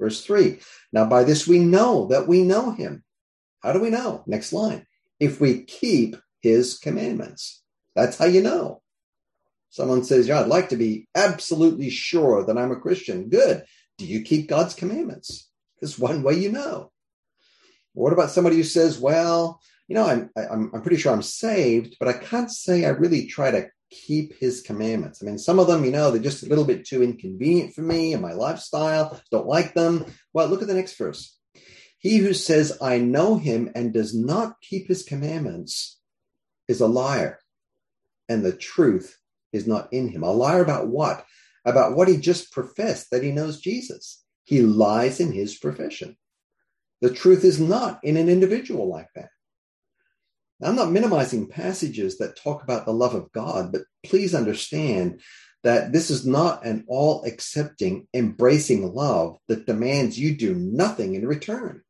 Verse 0.00 0.24
3 0.24 0.58
Now 0.92 1.06
by 1.06 1.24
this 1.24 1.46
we 1.46 1.58
know 1.60 2.06
that 2.08 2.28
we 2.28 2.42
know 2.42 2.72
him. 2.72 3.04
How 3.62 3.72
do 3.72 3.80
we 3.80 3.90
know? 3.90 4.22
Next 4.26 4.52
line. 4.52 4.86
If 5.18 5.40
we 5.40 5.64
keep 5.64 6.16
his 6.44 6.78
commandments. 6.78 7.62
That's 7.96 8.18
how 8.18 8.26
you 8.26 8.42
know. 8.42 8.82
Someone 9.70 10.04
says, 10.04 10.28
Yeah, 10.28 10.40
I'd 10.40 10.46
like 10.46 10.68
to 10.68 10.76
be 10.76 11.08
absolutely 11.16 11.90
sure 11.90 12.44
that 12.44 12.58
I'm 12.58 12.70
a 12.70 12.76
Christian. 12.76 13.28
Good. 13.28 13.64
Do 13.98 14.04
you 14.04 14.22
keep 14.22 14.48
God's 14.48 14.74
commandments? 14.74 15.48
Because 15.74 15.98
one 15.98 16.22
way 16.22 16.34
you 16.34 16.52
know. 16.52 16.92
What 17.94 18.12
about 18.12 18.30
somebody 18.30 18.56
who 18.56 18.62
says, 18.62 18.98
Well, 18.98 19.60
you 19.88 19.94
know, 19.94 20.06
I'm, 20.06 20.30
I'm, 20.36 20.70
I'm 20.74 20.82
pretty 20.82 20.98
sure 20.98 21.12
I'm 21.12 21.22
saved, 21.22 21.96
but 21.98 22.08
I 22.08 22.12
can't 22.12 22.50
say 22.50 22.84
I 22.84 22.90
really 22.90 23.26
try 23.26 23.50
to 23.50 23.68
keep 23.94 24.34
his 24.38 24.60
commandments. 24.60 25.22
I 25.22 25.26
mean, 25.26 25.38
some 25.38 25.58
of 25.58 25.66
them, 25.66 25.84
you 25.84 25.90
know, 25.90 26.10
they're 26.10 26.20
just 26.20 26.42
a 26.42 26.48
little 26.48 26.64
bit 26.64 26.86
too 26.86 27.02
inconvenient 27.02 27.74
for 27.74 27.82
me 27.82 28.12
and 28.12 28.20
my 28.20 28.32
lifestyle, 28.32 29.20
don't 29.30 29.46
like 29.46 29.74
them. 29.74 30.04
Well, 30.32 30.48
look 30.48 30.62
at 30.62 30.68
the 30.68 30.74
next 30.74 30.98
verse. 30.98 31.38
He 31.98 32.18
who 32.18 32.34
says, 32.34 32.78
I 32.82 32.98
know 32.98 33.38
him 33.38 33.70
and 33.74 33.92
does 33.92 34.14
not 34.14 34.60
keep 34.60 34.88
his 34.88 35.04
commandments 35.04 36.00
is 36.68 36.80
a 36.80 36.86
liar, 36.86 37.38
and 38.28 38.44
the 38.44 38.52
truth 38.52 39.18
is 39.52 39.66
not 39.66 39.92
in 39.92 40.08
him. 40.08 40.22
A 40.22 40.32
liar 40.32 40.62
about 40.62 40.88
what? 40.88 41.24
About 41.64 41.96
what 41.96 42.08
he 42.08 42.16
just 42.16 42.52
professed 42.52 43.10
that 43.10 43.22
he 43.22 43.32
knows 43.32 43.60
Jesus. 43.60 44.22
He 44.42 44.60
lies 44.60 45.20
in 45.20 45.32
his 45.32 45.56
profession. 45.56 46.16
The 47.00 47.10
truth 47.10 47.44
is 47.44 47.60
not 47.60 48.00
in 48.02 48.16
an 48.16 48.28
individual 48.28 48.88
like 48.88 49.08
that. 49.14 49.30
I'm 50.64 50.76
not 50.76 50.90
minimizing 50.90 51.48
passages 51.48 52.18
that 52.18 52.36
talk 52.36 52.62
about 52.62 52.86
the 52.86 52.92
love 52.92 53.14
of 53.14 53.30
God, 53.32 53.70
but 53.70 53.82
please 54.04 54.34
understand 54.34 55.20
that 55.62 55.92
this 55.92 56.10
is 56.10 56.26
not 56.26 56.64
an 56.64 56.84
all 56.88 57.24
accepting, 57.24 58.06
embracing 58.14 58.92
love 58.92 59.38
that 59.48 59.66
demands 59.66 60.18
you 60.18 60.36
do 60.36 60.54
nothing 60.54 61.14
in 61.14 61.26
return. 61.26 61.82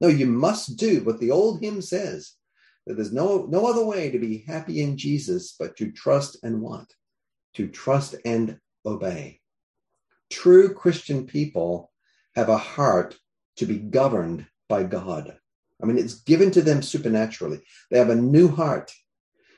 No, 0.00 0.08
you 0.08 0.26
must 0.26 0.76
do 0.76 1.02
what 1.02 1.18
the 1.20 1.30
old 1.30 1.60
hymn 1.60 1.82
says 1.82 2.34
that 2.86 2.94
there's 2.94 3.12
no, 3.12 3.46
no 3.50 3.66
other 3.66 3.84
way 3.84 4.10
to 4.10 4.18
be 4.18 4.44
happy 4.46 4.80
in 4.80 4.96
Jesus 4.96 5.54
but 5.58 5.76
to 5.76 5.92
trust 5.92 6.38
and 6.42 6.60
want, 6.60 6.94
to 7.54 7.68
trust 7.68 8.14
and 8.24 8.58
obey. 8.86 9.40
True 10.30 10.72
Christian 10.72 11.26
people 11.26 11.90
have 12.34 12.48
a 12.48 12.58
heart 12.58 13.18
to 13.56 13.66
be 13.66 13.78
governed 13.78 14.46
by 14.68 14.84
God. 14.84 15.38
I 15.82 15.86
mean, 15.86 15.98
it's 15.98 16.22
given 16.22 16.50
to 16.52 16.62
them 16.62 16.82
supernaturally. 16.82 17.60
They 17.90 17.98
have 17.98 18.10
a 18.10 18.16
new 18.16 18.48
heart. 18.48 18.92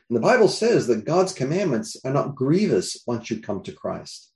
And 0.09 0.17
the 0.17 0.21
Bible 0.21 0.49
says 0.49 0.87
that 0.89 1.05
God's 1.05 1.33
commandments 1.33 1.97
are 2.05 2.13
not 2.13 2.35
grievous 2.35 3.03
once 3.07 3.31
you 3.31 3.41
come 3.41 3.63
to 3.63 3.73
Christ. 3.73 4.31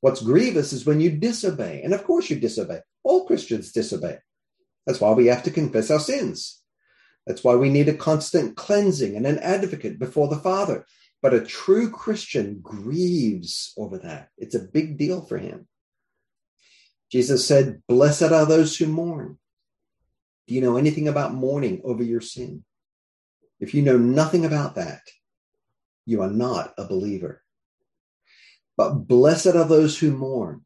What's 0.00 0.22
grievous 0.22 0.72
is 0.72 0.86
when 0.86 1.00
you 1.00 1.10
disobey. 1.10 1.82
And 1.82 1.92
of 1.92 2.04
course, 2.04 2.30
you 2.30 2.38
disobey. 2.38 2.80
All 3.02 3.26
Christians 3.26 3.72
disobey. 3.72 4.18
That's 4.86 5.00
why 5.00 5.12
we 5.12 5.26
have 5.26 5.42
to 5.44 5.50
confess 5.50 5.90
our 5.90 5.98
sins. 5.98 6.62
That's 7.26 7.42
why 7.44 7.56
we 7.56 7.68
need 7.68 7.88
a 7.88 7.94
constant 7.94 8.56
cleansing 8.56 9.16
and 9.16 9.26
an 9.26 9.38
advocate 9.40 9.98
before 9.98 10.28
the 10.28 10.38
Father. 10.38 10.86
But 11.20 11.34
a 11.34 11.44
true 11.44 11.90
Christian 11.90 12.60
grieves 12.62 13.72
over 13.76 13.98
that. 13.98 14.28
It's 14.38 14.54
a 14.54 14.60
big 14.60 14.98
deal 14.98 15.20
for 15.20 15.36
him. 15.36 15.66
Jesus 17.10 17.46
said, 17.46 17.82
Blessed 17.88 18.30
are 18.30 18.46
those 18.46 18.76
who 18.76 18.86
mourn, 18.86 19.38
do 20.48 20.54
you 20.54 20.62
know 20.62 20.78
anything 20.78 21.08
about 21.08 21.34
mourning 21.34 21.82
over 21.84 22.02
your 22.02 22.22
sin? 22.22 22.64
If 23.60 23.74
you 23.74 23.82
know 23.82 23.98
nothing 23.98 24.46
about 24.46 24.76
that, 24.76 25.02
you 26.06 26.22
are 26.22 26.30
not 26.30 26.72
a 26.78 26.86
believer. 26.86 27.42
But 28.74 29.06
blessed 29.06 29.48
are 29.48 29.68
those 29.68 29.98
who 29.98 30.10
mourn, 30.10 30.64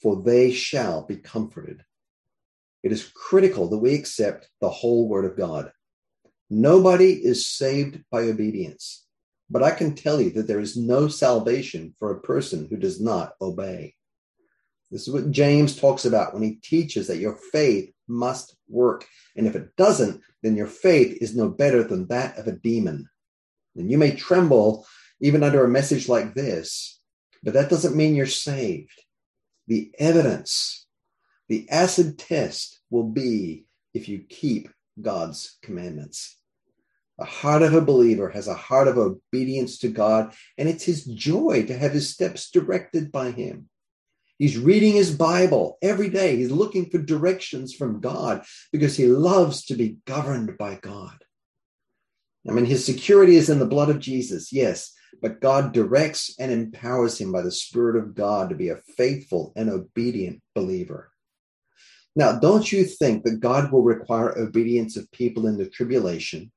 for 0.00 0.22
they 0.22 0.52
shall 0.52 1.04
be 1.04 1.16
comforted. 1.16 1.82
It 2.84 2.92
is 2.92 3.10
critical 3.14 3.68
that 3.70 3.78
we 3.78 3.94
accept 3.94 4.48
the 4.60 4.70
whole 4.70 5.08
word 5.08 5.24
of 5.24 5.36
God. 5.36 5.72
Nobody 6.48 7.12
is 7.12 7.48
saved 7.48 8.04
by 8.12 8.24
obedience, 8.24 9.06
but 9.50 9.62
I 9.62 9.72
can 9.72 9.96
tell 9.96 10.20
you 10.20 10.30
that 10.32 10.46
there 10.46 10.60
is 10.60 10.76
no 10.76 11.08
salvation 11.08 11.94
for 11.98 12.12
a 12.12 12.20
person 12.20 12.68
who 12.70 12.76
does 12.76 13.00
not 13.00 13.32
obey. 13.40 13.94
This 14.92 15.08
is 15.08 15.14
what 15.14 15.32
James 15.32 15.74
talks 15.74 16.04
about 16.04 16.32
when 16.32 16.44
he 16.44 16.56
teaches 16.56 17.08
that 17.08 17.16
your 17.16 17.36
faith 17.50 17.93
must 18.08 18.56
work. 18.68 19.06
And 19.36 19.46
if 19.46 19.56
it 19.56 19.76
doesn't, 19.76 20.20
then 20.42 20.56
your 20.56 20.66
faith 20.66 21.18
is 21.20 21.36
no 21.36 21.48
better 21.48 21.82
than 21.82 22.06
that 22.08 22.38
of 22.38 22.46
a 22.46 22.52
demon. 22.52 23.08
And 23.76 23.90
you 23.90 23.98
may 23.98 24.14
tremble 24.14 24.86
even 25.20 25.42
under 25.42 25.64
a 25.64 25.68
message 25.68 26.08
like 26.08 26.34
this, 26.34 27.00
but 27.42 27.54
that 27.54 27.70
doesn't 27.70 27.96
mean 27.96 28.14
you're 28.14 28.26
saved. 28.26 29.02
The 29.66 29.90
evidence, 29.98 30.86
the 31.48 31.68
acid 31.70 32.18
test 32.18 32.80
will 32.90 33.08
be 33.08 33.66
if 33.94 34.08
you 34.08 34.20
keep 34.28 34.68
God's 35.00 35.58
commandments. 35.62 36.38
The 37.18 37.24
heart 37.24 37.62
of 37.62 37.74
a 37.74 37.80
believer 37.80 38.28
has 38.30 38.48
a 38.48 38.54
heart 38.54 38.88
of 38.88 38.98
obedience 38.98 39.78
to 39.78 39.88
God, 39.88 40.34
and 40.58 40.68
it's 40.68 40.84
his 40.84 41.04
joy 41.04 41.64
to 41.66 41.78
have 41.78 41.92
his 41.92 42.10
steps 42.10 42.50
directed 42.50 43.12
by 43.12 43.30
him. 43.30 43.68
He's 44.38 44.58
reading 44.58 44.94
his 44.94 45.14
Bible 45.14 45.78
every 45.80 46.08
day. 46.08 46.36
He's 46.36 46.50
looking 46.50 46.90
for 46.90 46.98
directions 46.98 47.72
from 47.72 48.00
God 48.00 48.44
because 48.72 48.96
he 48.96 49.06
loves 49.06 49.64
to 49.66 49.74
be 49.74 49.98
governed 50.06 50.58
by 50.58 50.76
God. 50.76 51.24
I 52.48 52.52
mean, 52.52 52.66
his 52.66 52.84
security 52.84 53.36
is 53.36 53.48
in 53.48 53.58
the 53.58 53.66
blood 53.66 53.88
of 53.90 54.00
Jesus, 54.00 54.52
yes, 54.52 54.92
but 55.22 55.40
God 55.40 55.72
directs 55.72 56.34
and 56.38 56.52
empowers 56.52 57.18
him 57.18 57.32
by 57.32 57.42
the 57.42 57.50
Spirit 57.50 57.96
of 57.96 58.14
God 58.14 58.50
to 58.50 58.54
be 58.54 58.68
a 58.68 58.82
faithful 58.96 59.52
and 59.56 59.70
obedient 59.70 60.42
believer. 60.54 61.10
Now, 62.16 62.38
don't 62.38 62.70
you 62.70 62.84
think 62.84 63.24
that 63.24 63.40
God 63.40 63.72
will 63.72 63.82
require 63.82 64.38
obedience 64.38 64.96
of 64.96 65.10
people 65.10 65.46
in 65.46 65.56
the 65.56 65.68
tribulation 65.68 66.52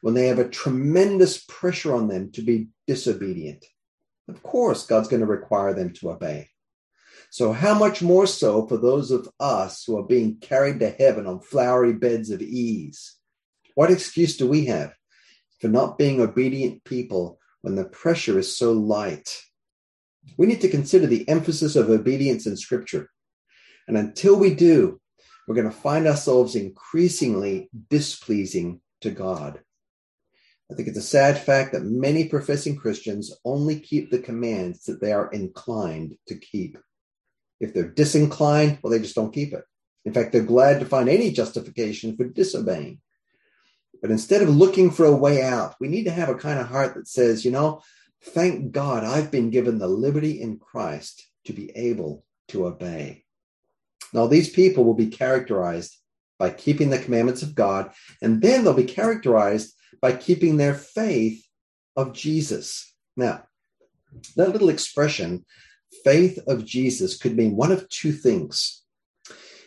when 0.00 0.14
they 0.14 0.26
have 0.26 0.38
a 0.38 0.48
tremendous 0.48 1.42
pressure 1.48 1.94
on 1.94 2.08
them 2.08 2.32
to 2.32 2.42
be 2.42 2.68
disobedient? 2.86 3.64
Of 4.28 4.42
course, 4.42 4.86
God's 4.86 5.08
going 5.08 5.20
to 5.20 5.26
require 5.26 5.74
them 5.74 5.92
to 5.94 6.10
obey. 6.10 6.48
So, 7.34 7.50
how 7.52 7.76
much 7.76 8.00
more 8.00 8.28
so 8.28 8.64
for 8.68 8.76
those 8.76 9.10
of 9.10 9.28
us 9.40 9.82
who 9.84 9.98
are 9.98 10.06
being 10.06 10.36
carried 10.36 10.78
to 10.78 10.90
heaven 10.90 11.26
on 11.26 11.40
flowery 11.40 11.92
beds 11.92 12.30
of 12.30 12.40
ease? 12.40 13.16
What 13.74 13.90
excuse 13.90 14.36
do 14.36 14.46
we 14.46 14.66
have 14.66 14.94
for 15.60 15.66
not 15.66 15.98
being 15.98 16.20
obedient 16.20 16.84
people 16.84 17.40
when 17.62 17.74
the 17.74 17.86
pressure 17.86 18.38
is 18.38 18.56
so 18.56 18.70
light? 18.70 19.36
We 20.36 20.46
need 20.46 20.60
to 20.60 20.68
consider 20.68 21.08
the 21.08 21.28
emphasis 21.28 21.74
of 21.74 21.90
obedience 21.90 22.46
in 22.46 22.56
Scripture. 22.56 23.10
And 23.88 23.96
until 23.96 24.36
we 24.36 24.54
do, 24.54 25.00
we're 25.48 25.56
going 25.56 25.68
to 25.68 25.76
find 25.76 26.06
ourselves 26.06 26.54
increasingly 26.54 27.68
displeasing 27.90 28.80
to 29.00 29.10
God. 29.10 29.60
I 30.70 30.76
think 30.76 30.86
it's 30.86 30.98
a 30.98 31.02
sad 31.02 31.36
fact 31.36 31.72
that 31.72 31.82
many 31.82 32.28
professing 32.28 32.76
Christians 32.76 33.36
only 33.44 33.80
keep 33.80 34.12
the 34.12 34.20
commands 34.20 34.84
that 34.84 35.00
they 35.00 35.12
are 35.12 35.32
inclined 35.32 36.14
to 36.28 36.36
keep. 36.36 36.78
If 37.60 37.72
they're 37.72 37.88
disinclined, 37.88 38.78
well, 38.82 38.90
they 38.90 38.98
just 38.98 39.14
don't 39.14 39.32
keep 39.32 39.52
it. 39.52 39.64
In 40.04 40.12
fact, 40.12 40.32
they're 40.32 40.42
glad 40.42 40.80
to 40.80 40.86
find 40.86 41.08
any 41.08 41.30
justification 41.30 42.16
for 42.16 42.24
disobeying. 42.24 43.00
But 44.02 44.10
instead 44.10 44.42
of 44.42 44.50
looking 44.50 44.90
for 44.90 45.06
a 45.06 45.16
way 45.16 45.42
out, 45.42 45.76
we 45.80 45.88
need 45.88 46.04
to 46.04 46.10
have 46.10 46.28
a 46.28 46.34
kind 46.34 46.58
of 46.58 46.68
heart 46.68 46.94
that 46.94 47.08
says, 47.08 47.44
you 47.44 47.50
know, 47.50 47.80
thank 48.22 48.72
God 48.72 49.02
I've 49.04 49.30
been 49.30 49.50
given 49.50 49.78
the 49.78 49.88
liberty 49.88 50.40
in 50.42 50.58
Christ 50.58 51.26
to 51.46 51.52
be 51.52 51.70
able 51.74 52.24
to 52.48 52.66
obey. 52.66 53.24
Now, 54.12 54.26
these 54.26 54.50
people 54.50 54.84
will 54.84 54.94
be 54.94 55.06
characterized 55.06 55.96
by 56.38 56.50
keeping 56.50 56.90
the 56.90 56.98
commandments 56.98 57.42
of 57.42 57.54
God, 57.54 57.92
and 58.20 58.42
then 58.42 58.64
they'll 58.64 58.74
be 58.74 58.84
characterized 58.84 59.74
by 60.00 60.12
keeping 60.12 60.56
their 60.56 60.74
faith 60.74 61.44
of 61.96 62.12
Jesus. 62.12 62.94
Now, 63.16 63.44
that 64.36 64.50
little 64.50 64.68
expression, 64.68 65.44
faith 66.02 66.38
of 66.46 66.64
Jesus, 66.64 67.16
could 67.16 67.36
mean 67.36 67.56
one 67.56 67.72
of 67.72 67.88
two 67.88 68.12
things. 68.12 68.82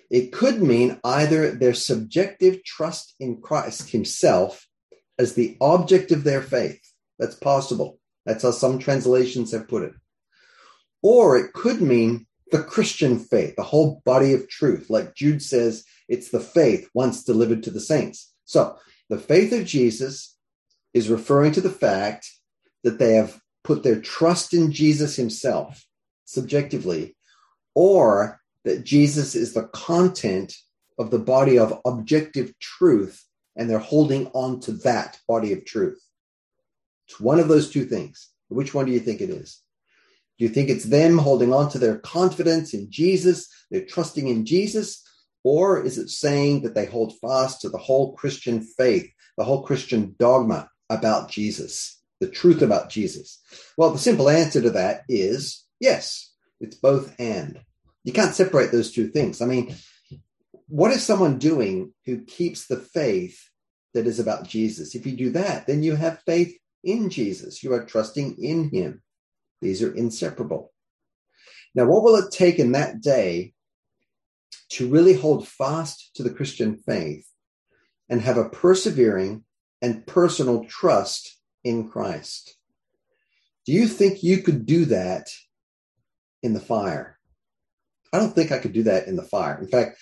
It 0.09 0.31
could 0.31 0.61
mean 0.61 0.99
either 1.03 1.51
their 1.51 1.73
subjective 1.73 2.63
trust 2.63 3.15
in 3.19 3.41
Christ 3.41 3.89
himself 3.89 4.67
as 5.19 5.33
the 5.33 5.57
object 5.59 6.11
of 6.11 6.23
their 6.23 6.41
faith. 6.41 6.81
That's 7.19 7.35
possible. 7.35 7.99
That's 8.25 8.43
how 8.43 8.51
some 8.51 8.79
translations 8.79 9.51
have 9.51 9.67
put 9.67 9.83
it. 9.83 9.93
Or 11.01 11.37
it 11.37 11.53
could 11.53 11.81
mean 11.81 12.27
the 12.51 12.63
Christian 12.63 13.19
faith, 13.19 13.55
the 13.55 13.63
whole 13.63 14.01
body 14.05 14.33
of 14.33 14.49
truth. 14.49 14.89
Like 14.89 15.15
Jude 15.15 15.41
says, 15.41 15.83
it's 16.07 16.29
the 16.29 16.39
faith 16.39 16.89
once 16.93 17.23
delivered 17.23 17.63
to 17.63 17.71
the 17.71 17.81
saints. 17.81 18.33
So 18.45 18.77
the 19.09 19.17
faith 19.17 19.51
of 19.51 19.65
Jesus 19.65 20.37
is 20.93 21.09
referring 21.09 21.51
to 21.53 21.61
the 21.61 21.69
fact 21.69 22.29
that 22.83 22.99
they 22.99 23.15
have 23.15 23.39
put 23.63 23.83
their 23.83 23.99
trust 23.99 24.53
in 24.53 24.71
Jesus 24.71 25.15
himself 25.17 25.85
subjectively, 26.27 27.15
or 27.73 28.39
that 28.65 28.83
Jesus 28.83 29.33
is 29.33 29.53
the 29.53 29.67
content 29.67 30.53
of 30.99 31.09
the 31.09 31.19
body 31.19 31.57
of 31.57 31.79
objective 31.85 32.53
truth, 32.59 33.23
and 33.55 33.69
they're 33.69 33.79
holding 33.79 34.27
on 34.27 34.59
to 34.61 34.73
that 34.73 35.19
body 35.27 35.53
of 35.53 35.65
truth. 35.65 36.01
It's 37.07 37.19
one 37.19 37.39
of 37.39 37.47
those 37.47 37.69
two 37.69 37.85
things. 37.85 38.29
Which 38.49 38.73
one 38.73 38.85
do 38.85 38.91
you 38.91 38.99
think 38.99 39.21
it 39.21 39.29
is? 39.29 39.61
Do 40.37 40.45
you 40.45 40.49
think 40.49 40.69
it's 40.69 40.85
them 40.85 41.17
holding 41.17 41.53
on 41.53 41.69
to 41.69 41.79
their 41.79 41.97
confidence 41.99 42.73
in 42.73 42.91
Jesus, 42.91 43.47
they're 43.71 43.85
trusting 43.85 44.27
in 44.27 44.45
Jesus? 44.45 45.03
Or 45.43 45.81
is 45.81 45.97
it 45.97 46.09
saying 46.09 46.63
that 46.63 46.75
they 46.75 46.85
hold 46.85 47.17
fast 47.19 47.61
to 47.61 47.69
the 47.69 47.77
whole 47.77 48.15
Christian 48.15 48.61
faith, 48.61 49.09
the 49.37 49.45
whole 49.45 49.63
Christian 49.63 50.15
dogma 50.19 50.69
about 50.89 51.29
Jesus, 51.29 52.01
the 52.19 52.27
truth 52.27 52.61
about 52.61 52.89
Jesus? 52.89 53.39
Well, 53.77 53.91
the 53.91 53.97
simple 53.97 54.29
answer 54.29 54.61
to 54.61 54.71
that 54.71 55.03
is 55.07 55.63
yes, 55.79 56.33
it's 56.59 56.75
both 56.75 57.15
and. 57.19 57.59
You 58.03 58.13
can't 58.13 58.33
separate 58.33 58.71
those 58.71 58.91
two 58.91 59.09
things. 59.09 59.41
I 59.41 59.45
mean, 59.45 59.75
what 60.67 60.91
is 60.91 61.03
someone 61.03 61.39
doing 61.39 61.93
who 62.05 62.23
keeps 62.23 62.67
the 62.67 62.77
faith 62.77 63.49
that 63.93 64.07
is 64.07 64.19
about 64.19 64.47
Jesus? 64.47 64.95
If 64.95 65.05
you 65.05 65.13
do 65.13 65.31
that, 65.31 65.67
then 65.67 65.83
you 65.83 65.95
have 65.95 66.21
faith 66.25 66.57
in 66.83 67.09
Jesus. 67.09 67.63
You 67.63 67.73
are 67.73 67.85
trusting 67.85 68.37
in 68.41 68.69
him. 68.69 69.01
These 69.61 69.81
are 69.81 69.93
inseparable. 69.93 70.71
Now, 71.75 71.85
what 71.85 72.03
will 72.03 72.15
it 72.15 72.31
take 72.31 72.59
in 72.59 72.71
that 72.73 73.01
day 73.01 73.53
to 74.69 74.89
really 74.89 75.13
hold 75.13 75.47
fast 75.47 76.15
to 76.15 76.23
the 76.23 76.29
Christian 76.29 76.77
faith 76.77 77.27
and 78.09 78.21
have 78.21 78.37
a 78.37 78.49
persevering 78.49 79.43
and 79.81 80.05
personal 80.05 80.65
trust 80.65 81.37
in 81.63 81.89
Christ? 81.89 82.55
Do 83.65 83.73
you 83.73 83.87
think 83.87 84.23
you 84.23 84.41
could 84.41 84.65
do 84.65 84.85
that 84.85 85.29
in 86.43 86.53
the 86.53 86.59
fire? 86.59 87.17
I 88.13 88.19
don't 88.19 88.33
think 88.33 88.51
I 88.51 88.59
could 88.59 88.73
do 88.73 88.83
that 88.83 89.07
in 89.07 89.15
the 89.15 89.23
fire. 89.23 89.59
In 89.59 89.67
fact, 89.67 89.97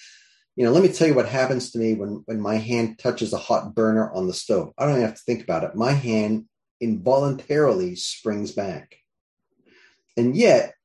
you 0.56 0.64
know, 0.64 0.72
let 0.72 0.84
me 0.84 0.90
tell 0.90 1.08
you 1.08 1.16
what 1.16 1.28
happens 1.28 1.72
to 1.72 1.80
me 1.80 1.96
when, 1.96 2.24
when 2.26 2.40
my 2.40 2.56
hand 2.56 2.98
touches 3.00 3.34
a 3.34 3.38
hot 3.38 3.76
burner 3.76 4.12
on 4.12 4.28
the 4.28 4.34
stove. 4.34 4.72
I 4.78 4.86
don't 4.86 4.96
even 4.96 5.06
have 5.06 5.16
to 5.16 5.24
think 5.24 5.44
about 5.44 5.64
it. 5.64 5.76
My 5.76 5.92
hand 5.92 6.46
involuntarily 6.80 7.96
springs 7.96 8.52
back. 8.52 8.96
And 10.16 10.36
yet, 10.36 10.76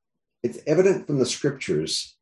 it's 0.42 0.58
evident 0.66 1.06
from 1.06 1.18
the 1.18 1.26
scriptures 1.26 2.16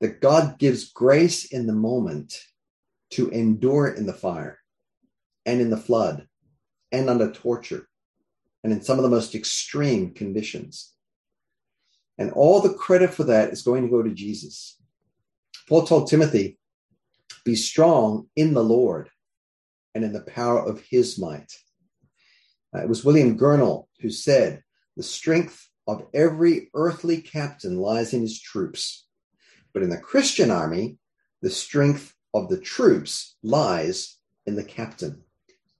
that 0.00 0.20
God 0.20 0.58
gives 0.58 0.92
grace 0.92 1.44
in 1.44 1.66
the 1.66 1.72
moment 1.72 2.38
to 3.10 3.28
endure 3.30 3.88
in 3.88 4.06
the 4.06 4.12
fire 4.12 4.58
and 5.44 5.60
in 5.60 5.70
the 5.70 5.76
flood 5.76 6.26
and 6.90 7.10
under 7.10 7.30
torture 7.30 7.86
and 8.62 8.72
in 8.72 8.82
some 8.82 8.98
of 8.98 9.02
the 9.02 9.10
most 9.10 9.34
extreme 9.34 10.12
conditions. 10.12 10.93
And 12.18 12.30
all 12.32 12.60
the 12.60 12.74
credit 12.74 13.12
for 13.12 13.24
that 13.24 13.50
is 13.50 13.62
going 13.62 13.82
to 13.82 13.90
go 13.90 14.02
to 14.02 14.10
Jesus. 14.10 14.80
Paul 15.68 15.86
told 15.86 16.08
Timothy, 16.08 16.58
be 17.44 17.56
strong 17.56 18.28
in 18.36 18.54
the 18.54 18.64
Lord 18.64 19.10
and 19.94 20.04
in 20.04 20.12
the 20.12 20.20
power 20.20 20.60
of 20.60 20.80
his 20.80 21.18
might. 21.18 21.52
Uh, 22.74 22.82
it 22.82 22.88
was 22.88 23.04
William 23.04 23.38
Gurnall 23.38 23.86
who 24.00 24.10
said, 24.10 24.62
the 24.96 25.02
strength 25.02 25.68
of 25.86 26.06
every 26.14 26.70
earthly 26.74 27.20
captain 27.20 27.78
lies 27.78 28.14
in 28.14 28.20
his 28.20 28.40
troops. 28.40 29.06
But 29.72 29.82
in 29.82 29.90
the 29.90 29.98
Christian 29.98 30.50
army, 30.50 30.98
the 31.42 31.50
strength 31.50 32.14
of 32.32 32.48
the 32.48 32.60
troops 32.60 33.36
lies 33.42 34.18
in 34.46 34.56
the 34.56 34.64
captain. 34.64 35.22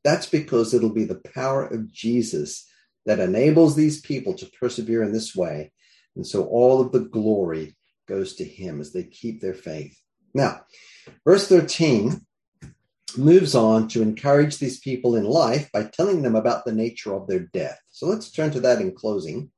That's 0.03 0.27
because 0.27 0.75
it'll 0.75 0.93
be 0.93 1.05
the 1.05 1.23
power 1.35 1.65
of 1.67 1.91
Jesus 1.93 2.69
that 3.07 3.21
enables 3.21 3.77
these 3.77 4.01
people 4.01 4.35
to 4.35 4.51
persevere 4.61 5.03
in 5.03 5.13
this 5.13 5.35
way 5.35 5.73
and 6.17 6.27
so 6.27 6.45
all 6.47 6.81
of 6.81 6.93
the 6.93 7.01
glory 7.01 7.77
goes 8.07 8.35
to 8.37 8.45
him 8.45 8.81
as 8.81 8.93
they 8.93 9.05
keep 9.05 9.41
their 9.41 9.55
faith. 9.55 9.99
Now, 10.35 10.63
verse 11.25 11.49
13 11.49 12.21
moves 13.17 13.55
on 13.55 13.89
to 13.89 14.03
encourage 14.03 14.59
these 14.59 14.81
people 14.81 15.17
in 15.17 15.25
life 15.25 15.71
by 15.73 15.85
telling 15.85 16.23
them 16.23 16.35
about 16.35 16.65
the 16.65 16.73
nature 16.73 17.15
of 17.15 17.27
their 17.27 17.41
death. 17.41 17.79
So 17.91 18.07
let's 18.07 18.31
turn 18.31 18.51
to 18.53 18.61
that 18.61 18.81
in 18.81 18.95
closing. 18.95 19.51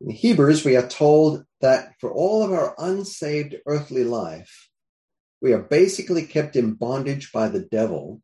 In 0.00 0.10
Hebrews, 0.10 0.64
we 0.64 0.76
are 0.76 0.88
told 0.88 1.44
that 1.60 1.94
for 2.00 2.10
all 2.10 2.42
of 2.42 2.52
our 2.52 2.74
unsaved 2.78 3.56
earthly 3.66 4.04
life, 4.04 4.68
we 5.40 5.52
are 5.52 5.62
basically 5.62 6.26
kept 6.26 6.56
in 6.56 6.74
bondage 6.74 7.32
by 7.32 7.48
the 7.48 7.60
devil 7.60 8.20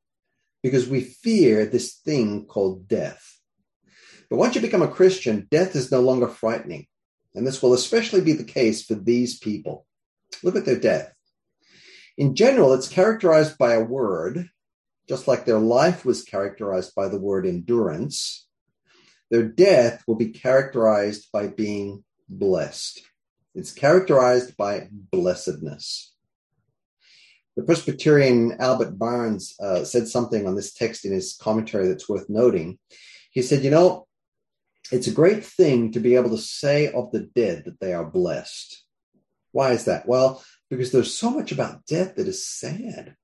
because 0.62 0.88
we 0.88 1.00
fear 1.00 1.64
this 1.64 1.94
thing 1.94 2.46
called 2.46 2.88
death. 2.88 3.38
But 4.28 4.38
once 4.38 4.54
you 4.54 4.60
become 4.60 4.82
a 4.82 4.88
Christian, 4.88 5.46
death 5.50 5.76
is 5.76 5.92
no 5.92 6.00
longer 6.00 6.28
frightening. 6.28 6.86
And 7.37 7.47
this 7.47 7.62
will 7.62 7.74
especially 7.74 8.22
be 8.22 8.32
the 8.32 8.45
case 8.45 8.84
for 8.84 8.95
these 8.95 9.39
people. 9.39 9.87
Look 10.43 10.57
at 10.57 10.64
their 10.64 10.80
death. 10.80 11.12
In 12.16 12.34
general, 12.34 12.72
it's 12.72 12.89
characterized 12.89 13.59
by 13.59 13.74
a 13.74 13.84
word, 13.84 14.49
just 15.07 15.28
like 15.28 15.45
their 15.45 15.59
life 15.59 16.05
was 16.05 16.24
characterized 16.24 16.95
by 16.95 17.09
the 17.09 17.20
word 17.20 17.47
endurance. 17.47 18.49
Their 19.30 19.45
death 19.45 20.03
will 20.07 20.16
be 20.16 20.30
characterized 20.30 21.28
by 21.30 21.49
being 21.49 22.05
blessed. 22.28 23.03
It's 23.55 23.72
characterized 23.72 24.57
by 24.57 24.89
blessedness. 24.91 26.14
The 27.57 27.62
Presbyterian 27.62 28.57
Albert 28.61 28.99
Barnes 28.99 29.55
uh, 29.61 29.84
said 29.84 30.09
something 30.09 30.47
on 30.47 30.55
this 30.55 30.72
text 30.72 31.05
in 31.05 31.12
his 31.12 31.39
commentary 31.41 31.89
that's 31.89 32.09
worth 32.09 32.28
noting. 32.28 32.78
He 33.30 33.43
said, 33.43 33.62
You 33.62 33.70
know, 33.70 34.05
it's 34.93 35.07
a 35.07 35.12
great 35.12 35.45
thing 35.45 35.93
to 35.93 36.01
be 36.01 36.14
able 36.14 36.30
to 36.30 36.39
say 36.39 36.93
of 36.93 37.11
the 37.12 37.28
dead 37.34 37.64
that 37.64 37.80
they 37.80 37.93
are 37.93 38.05
blessed. 38.05 38.82
Why 39.53 39.72
is 39.72 39.84
that? 39.87 40.07
Well, 40.07 40.43
because 40.70 40.93
there's 40.93 41.16
so 41.16 41.30
much 41.30 41.53
about 41.53 41.87
death 41.87 42.16
that 42.16 42.28
is 42.28 42.47
sad. 42.47 43.16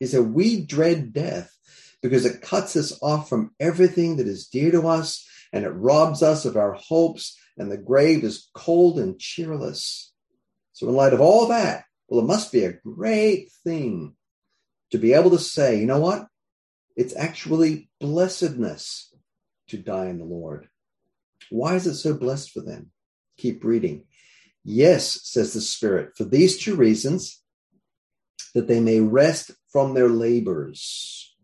Is 0.00 0.12
that 0.12 0.22
we 0.22 0.64
dread 0.64 1.12
death 1.12 1.56
because 2.02 2.26
it 2.26 2.42
cuts 2.42 2.76
us 2.76 2.98
off 3.00 3.28
from 3.28 3.52
everything 3.60 4.16
that 4.16 4.26
is 4.26 4.48
dear 4.48 4.72
to 4.72 4.86
us 4.88 5.26
and 5.52 5.64
it 5.64 5.70
robs 5.70 6.22
us 6.22 6.44
of 6.44 6.56
our 6.56 6.72
hopes, 6.72 7.38
and 7.58 7.70
the 7.70 7.76
grave 7.76 8.24
is 8.24 8.48
cold 8.54 8.98
and 8.98 9.18
cheerless. 9.18 10.12
So, 10.72 10.88
in 10.88 10.94
light 10.94 11.12
of 11.12 11.20
all 11.20 11.48
that, 11.48 11.84
well, 12.08 12.20
it 12.20 12.26
must 12.26 12.50
be 12.50 12.64
a 12.64 12.72
great 12.72 13.50
thing 13.64 14.14
to 14.90 14.98
be 14.98 15.12
able 15.12 15.30
to 15.30 15.38
say, 15.38 15.78
you 15.78 15.86
know 15.86 16.00
what? 16.00 16.26
It's 16.96 17.16
actually 17.16 17.90
blessedness 18.00 19.14
to 19.68 19.78
die 19.78 20.06
in 20.06 20.18
the 20.18 20.24
Lord. 20.24 20.68
Why 21.52 21.74
is 21.74 21.86
it 21.86 21.96
so 21.96 22.14
blessed 22.14 22.50
for 22.50 22.62
them? 22.62 22.90
Keep 23.36 23.62
reading. 23.62 24.04
Yes, 24.64 25.20
says 25.24 25.52
the 25.52 25.60
Spirit, 25.60 26.16
for 26.16 26.24
these 26.24 26.58
two 26.58 26.76
reasons, 26.76 27.42
that 28.54 28.68
they 28.68 28.80
may 28.80 29.00
rest 29.00 29.50
from 29.70 29.92
their 29.92 30.08
labors. 30.08 31.36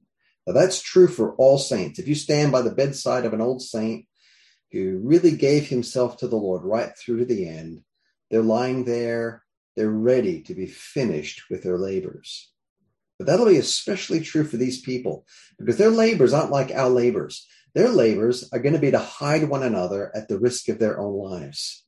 Now, 0.46 0.54
that's 0.54 0.80
true 0.80 1.08
for 1.08 1.34
all 1.34 1.58
saints. 1.58 1.98
If 1.98 2.08
you 2.08 2.14
stand 2.14 2.52
by 2.52 2.62
the 2.62 2.74
bedside 2.74 3.26
of 3.26 3.34
an 3.34 3.42
old 3.42 3.60
saint 3.60 4.06
who 4.72 5.00
really 5.02 5.36
gave 5.36 5.68
himself 5.68 6.16
to 6.18 6.28
the 6.28 6.36
Lord 6.36 6.62
right 6.64 6.96
through 6.96 7.18
to 7.18 7.24
the 7.26 7.46
end. 7.46 7.82
They're 8.30 8.42
lying 8.42 8.84
there, 8.84 9.42
they're 9.76 9.90
ready 9.90 10.40
to 10.42 10.54
be 10.54 10.66
finished 10.66 11.44
with 11.50 11.62
their 11.62 11.78
labors. 11.78 12.50
But 13.18 13.26
that'll 13.26 13.46
be 13.46 13.58
especially 13.58 14.20
true 14.20 14.44
for 14.44 14.56
these 14.56 14.80
people 14.80 15.26
because 15.58 15.76
their 15.76 15.90
labors 15.90 16.32
aren't 16.32 16.50
like 16.50 16.70
our 16.70 16.88
labors. 16.88 17.46
Their 17.78 17.90
labors 17.90 18.50
are 18.52 18.58
going 18.58 18.72
to 18.72 18.80
be 18.80 18.90
to 18.90 18.98
hide 18.98 19.48
one 19.48 19.62
another 19.62 20.10
at 20.12 20.26
the 20.26 20.36
risk 20.36 20.68
of 20.68 20.80
their 20.80 20.98
own 20.98 21.14
lives. 21.14 21.86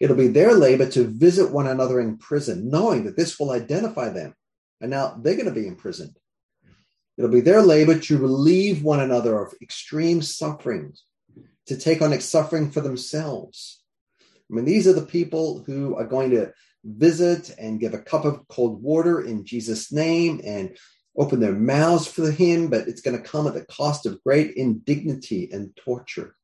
It'll 0.00 0.16
be 0.16 0.28
their 0.28 0.54
labor 0.54 0.88
to 0.92 1.08
visit 1.08 1.52
one 1.52 1.66
another 1.66 2.00
in 2.00 2.16
prison, 2.16 2.70
knowing 2.70 3.04
that 3.04 3.14
this 3.14 3.38
will 3.38 3.50
identify 3.50 4.08
them. 4.08 4.34
And 4.80 4.90
now 4.90 5.20
they're 5.20 5.36
going 5.36 5.44
to 5.44 5.60
be 5.60 5.66
imprisoned. 5.66 6.16
It'll 7.18 7.30
be 7.30 7.42
their 7.42 7.60
labor 7.60 7.98
to 7.98 8.16
relieve 8.16 8.82
one 8.82 9.00
another 9.00 9.38
of 9.38 9.52
extreme 9.60 10.22
sufferings, 10.22 11.04
to 11.66 11.76
take 11.76 12.00
on 12.00 12.18
suffering 12.22 12.70
for 12.70 12.80
themselves. 12.80 13.82
I 14.50 14.54
mean, 14.54 14.64
these 14.64 14.88
are 14.88 14.94
the 14.94 15.02
people 15.04 15.64
who 15.66 15.96
are 15.96 16.06
going 16.06 16.30
to 16.30 16.54
visit 16.82 17.54
and 17.58 17.78
give 17.78 17.92
a 17.92 17.98
cup 17.98 18.24
of 18.24 18.48
cold 18.48 18.82
water 18.82 19.20
in 19.20 19.44
Jesus' 19.44 19.92
name 19.92 20.40
and 20.42 20.78
open 21.18 21.40
their 21.40 21.52
mouths 21.52 22.06
for 22.06 22.30
him, 22.30 22.68
but 22.68 22.86
it's 22.88 23.00
going 23.00 23.20
to 23.20 23.28
come 23.28 23.46
at 23.46 23.54
the 23.54 23.64
cost 23.64 24.06
of 24.06 24.22
great 24.22 24.54
indignity 24.54 25.48
and 25.52 25.74
torture. 25.76 26.36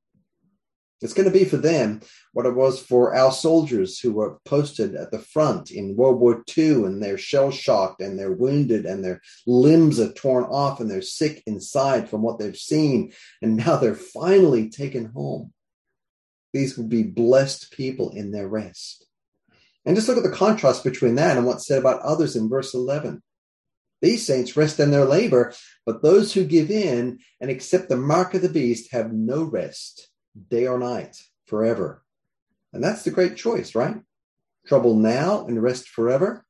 It's 1.00 1.12
going 1.12 1.30
to 1.30 1.38
be 1.38 1.44
for 1.44 1.58
them 1.58 2.00
what 2.32 2.46
it 2.46 2.54
was 2.54 2.80
for 2.80 3.14
our 3.14 3.30
soldiers 3.30 4.00
who 4.00 4.12
were 4.12 4.38
posted 4.46 4.94
at 4.94 5.10
the 5.10 5.18
front 5.18 5.70
in 5.70 5.96
World 5.96 6.18
War 6.18 6.42
II 6.56 6.84
and 6.84 7.02
they're 7.02 7.18
shell 7.18 7.50
shocked 7.50 8.00
and 8.00 8.18
they're 8.18 8.32
wounded 8.32 8.86
and 8.86 9.04
their 9.04 9.20
limbs 9.46 10.00
are 10.00 10.12
torn 10.12 10.44
off 10.44 10.80
and 10.80 10.90
they're 10.90 11.02
sick 11.02 11.42
inside 11.46 12.08
from 12.08 12.22
what 12.22 12.38
they've 12.38 12.56
seen. 12.56 13.12
And 13.42 13.56
now 13.56 13.76
they're 13.76 13.94
finally 13.94 14.70
taken 14.70 15.06
home. 15.06 15.52
These 16.54 16.78
will 16.78 16.86
be 16.86 17.02
blessed 17.02 17.70
people 17.72 18.10
in 18.10 18.30
their 18.30 18.48
rest. 18.48 19.06
And 19.84 19.96
just 19.96 20.08
look 20.08 20.16
at 20.16 20.22
the 20.22 20.30
contrast 20.30 20.84
between 20.84 21.16
that 21.16 21.36
and 21.36 21.44
what's 21.44 21.66
said 21.66 21.80
about 21.80 22.00
others 22.00 22.34
in 22.34 22.48
verse 22.48 22.72
11. 22.72 23.22
These 24.04 24.26
saints 24.26 24.54
rest 24.54 24.80
in 24.80 24.90
their 24.90 25.06
labor, 25.06 25.54
but 25.86 26.02
those 26.02 26.34
who 26.34 26.44
give 26.44 26.70
in 26.70 27.20
and 27.40 27.50
accept 27.50 27.88
the 27.88 27.96
mark 27.96 28.34
of 28.34 28.42
the 28.42 28.50
beast 28.50 28.92
have 28.92 29.14
no 29.14 29.42
rest 29.44 30.10
day 30.50 30.66
or 30.66 30.78
night, 30.78 31.16
forever. 31.46 32.04
And 32.74 32.84
that's 32.84 33.02
the 33.02 33.10
great 33.10 33.34
choice, 33.34 33.74
right? 33.74 33.96
Trouble 34.66 34.94
now 34.94 35.46
and 35.46 35.62
rest 35.62 35.88
forever, 35.88 36.44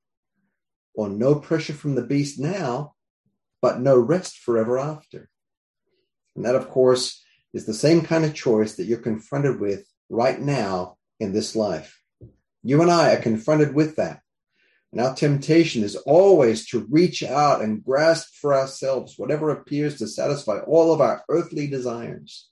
or 0.94 1.08
no 1.08 1.36
pressure 1.36 1.74
from 1.74 1.94
the 1.94 2.02
beast 2.02 2.40
now, 2.40 2.96
but 3.62 3.78
no 3.78 4.00
rest 4.00 4.38
forever 4.38 4.76
after. 4.76 5.30
And 6.34 6.44
that, 6.44 6.56
of 6.56 6.68
course, 6.68 7.22
is 7.52 7.66
the 7.66 7.72
same 7.72 8.00
kind 8.00 8.24
of 8.24 8.34
choice 8.34 8.74
that 8.74 8.86
you're 8.86 8.98
confronted 8.98 9.60
with 9.60 9.86
right 10.10 10.40
now 10.40 10.96
in 11.20 11.32
this 11.32 11.54
life. 11.54 12.02
You 12.64 12.82
and 12.82 12.90
I 12.90 13.14
are 13.14 13.22
confronted 13.22 13.76
with 13.76 13.94
that. 13.94 14.22
And 14.94 15.00
our 15.00 15.12
temptation 15.12 15.82
is 15.82 15.96
always 15.96 16.68
to 16.68 16.86
reach 16.88 17.24
out 17.24 17.62
and 17.62 17.82
grasp 17.82 18.36
for 18.40 18.54
ourselves 18.54 19.18
whatever 19.18 19.50
appears 19.50 19.98
to 19.98 20.06
satisfy 20.06 20.60
all 20.60 20.94
of 20.94 21.00
our 21.00 21.24
earthly 21.28 21.66
desires. 21.66 22.48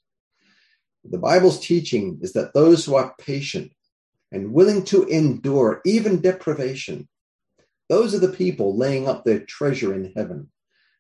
The 1.05 1.18
Bible's 1.18 1.64
teaching 1.64 2.18
is 2.20 2.32
that 2.32 2.53
those 2.53 2.84
who 2.84 2.97
are 2.97 3.14
patient 3.16 3.70
and 4.32 4.53
willing 4.53 4.84
to 4.86 5.05
endure 5.05 5.82
even 5.86 6.20
deprivation, 6.20 7.09
those 7.88 8.12
are 8.12 8.18
the 8.18 8.36
people 8.36 8.76
laying 8.76 9.07
up 9.07 9.24
their 9.24 9.38
treasure 9.38 9.95
in 9.95 10.12
heaven, 10.16 10.51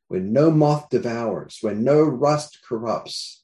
where 0.06 0.20
no 0.20 0.48
moth 0.48 0.90
devours, 0.90 1.58
where 1.60 1.74
no 1.74 2.02
rust 2.02 2.60
corrupts, 2.64 3.42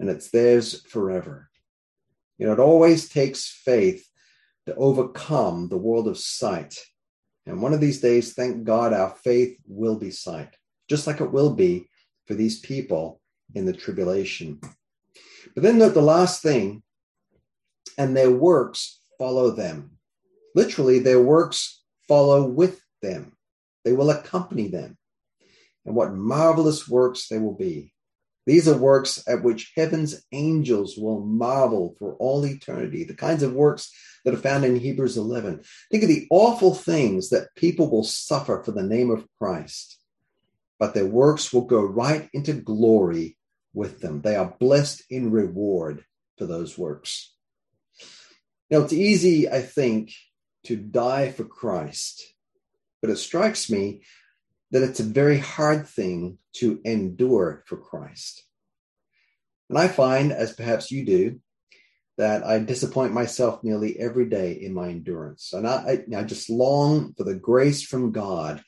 and 0.00 0.10
it's 0.10 0.30
theirs 0.30 0.84
forever. 0.88 1.50
You 2.36 2.46
know, 2.46 2.52
it 2.54 2.58
always 2.58 3.08
takes 3.08 3.48
faith 3.48 4.08
to 4.66 4.74
overcome 4.74 5.68
the 5.68 5.78
world 5.78 6.08
of 6.08 6.18
sight. 6.18 6.76
And 7.48 7.62
one 7.62 7.72
of 7.72 7.80
these 7.80 8.00
days, 8.00 8.34
thank 8.34 8.64
God, 8.64 8.92
our 8.92 9.16
faith 9.24 9.58
will 9.66 9.96
be 9.96 10.10
sight, 10.10 10.54
just 10.86 11.06
like 11.06 11.22
it 11.22 11.32
will 11.32 11.54
be 11.54 11.88
for 12.26 12.34
these 12.34 12.60
people 12.60 13.22
in 13.54 13.64
the 13.64 13.72
tribulation. 13.72 14.60
But 15.54 15.62
then 15.62 15.78
note 15.78 15.94
the 15.94 16.02
last 16.02 16.42
thing, 16.42 16.82
and 17.96 18.14
their 18.14 18.30
works 18.30 19.00
follow 19.18 19.50
them. 19.50 19.92
Literally, 20.54 20.98
their 20.98 21.22
works 21.22 21.82
follow 22.06 22.44
with 22.44 22.82
them. 23.00 23.32
They 23.82 23.94
will 23.94 24.10
accompany 24.10 24.68
them. 24.68 24.98
And 25.86 25.96
what 25.96 26.12
marvelous 26.12 26.86
works 26.86 27.28
they 27.28 27.38
will 27.38 27.56
be. 27.56 27.94
These 28.48 28.66
are 28.66 28.78
works 28.78 29.22
at 29.28 29.42
which 29.42 29.72
heaven's 29.76 30.24
angels 30.32 30.96
will 30.96 31.20
marvel 31.20 31.94
for 31.98 32.14
all 32.14 32.46
eternity, 32.46 33.04
the 33.04 33.12
kinds 33.12 33.42
of 33.42 33.52
works 33.52 33.92
that 34.24 34.32
are 34.32 34.38
found 34.38 34.64
in 34.64 34.74
Hebrews 34.74 35.18
11. 35.18 35.60
Think 35.90 36.02
of 36.02 36.08
the 36.08 36.26
awful 36.30 36.74
things 36.74 37.28
that 37.28 37.54
people 37.56 37.90
will 37.90 38.04
suffer 38.04 38.62
for 38.62 38.72
the 38.72 38.82
name 38.82 39.10
of 39.10 39.28
Christ, 39.38 39.98
but 40.78 40.94
their 40.94 41.04
works 41.04 41.52
will 41.52 41.66
go 41.66 41.82
right 41.82 42.30
into 42.32 42.54
glory 42.54 43.36
with 43.74 44.00
them. 44.00 44.22
They 44.22 44.34
are 44.34 44.56
blessed 44.58 45.02
in 45.10 45.30
reward 45.30 46.06
for 46.38 46.46
those 46.46 46.78
works. 46.78 47.34
Now, 48.70 48.80
it's 48.80 48.94
easy, 48.94 49.50
I 49.50 49.60
think, 49.60 50.14
to 50.64 50.74
die 50.74 51.32
for 51.32 51.44
Christ, 51.44 52.32
but 53.02 53.10
it 53.10 53.16
strikes 53.16 53.68
me 53.68 54.04
that 54.70 54.82
it's 54.82 55.00
a 55.00 55.04
very 55.04 55.38
hard 55.38 55.86
thing 55.86 56.38
to 56.54 56.80
endure 56.84 57.64
for 57.66 57.76
Christ. 57.76 58.44
And 59.68 59.78
I 59.78 59.88
find, 59.88 60.32
as 60.32 60.52
perhaps 60.52 60.90
you 60.90 61.04
do, 61.04 61.40
that 62.16 62.44
I 62.44 62.58
disappoint 62.58 63.12
myself 63.12 63.62
nearly 63.62 63.98
every 63.98 64.28
day 64.28 64.52
in 64.52 64.74
my 64.74 64.88
endurance. 64.88 65.52
And 65.52 65.66
I, 65.66 66.04
I, 66.12 66.16
I 66.18 66.24
just 66.24 66.50
long 66.50 67.14
for 67.14 67.24
the 67.24 67.34
grace 67.34 67.82
from 67.82 68.12
God 68.12 68.62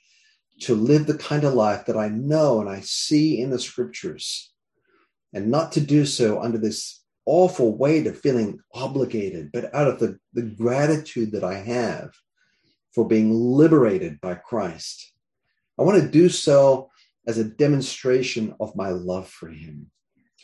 to 0.61 0.75
live 0.75 1.07
the 1.07 1.19
kind 1.19 1.45
of 1.45 1.55
life 1.55 1.87
that 1.87 1.97
I 1.97 2.09
know 2.09 2.61
and 2.61 2.69
I 2.69 2.81
see 2.81 3.41
in 3.41 3.51
the 3.51 3.59
scriptures 3.59 4.53
and 5.33 5.51
not 5.51 5.73
to 5.73 5.81
do 5.81 6.05
so 6.07 6.41
under 6.41 6.59
this 6.59 7.03
awful 7.27 7.77
weight 7.77 8.07
of 8.07 8.19
feeling 8.19 8.61
obligated, 8.75 9.51
but 9.53 9.75
out 9.75 9.87
of 9.87 9.99
the, 9.99 10.19
the 10.33 10.43
gratitude 10.43 11.33
that 11.33 11.45
I 11.45 11.55
have 11.55 12.11
for 12.95 13.07
being 13.07 13.33
liberated 13.33 14.21
by 14.21 14.35
Christ. 14.35 15.13
I 15.81 15.83
want 15.83 16.03
to 16.03 16.09
do 16.09 16.29
so 16.29 16.91
as 17.27 17.39
a 17.39 17.45
demonstration 17.45 18.55
of 18.61 18.77
my 18.77 18.91
love 18.91 19.29
for 19.31 19.49
Him. 19.49 19.91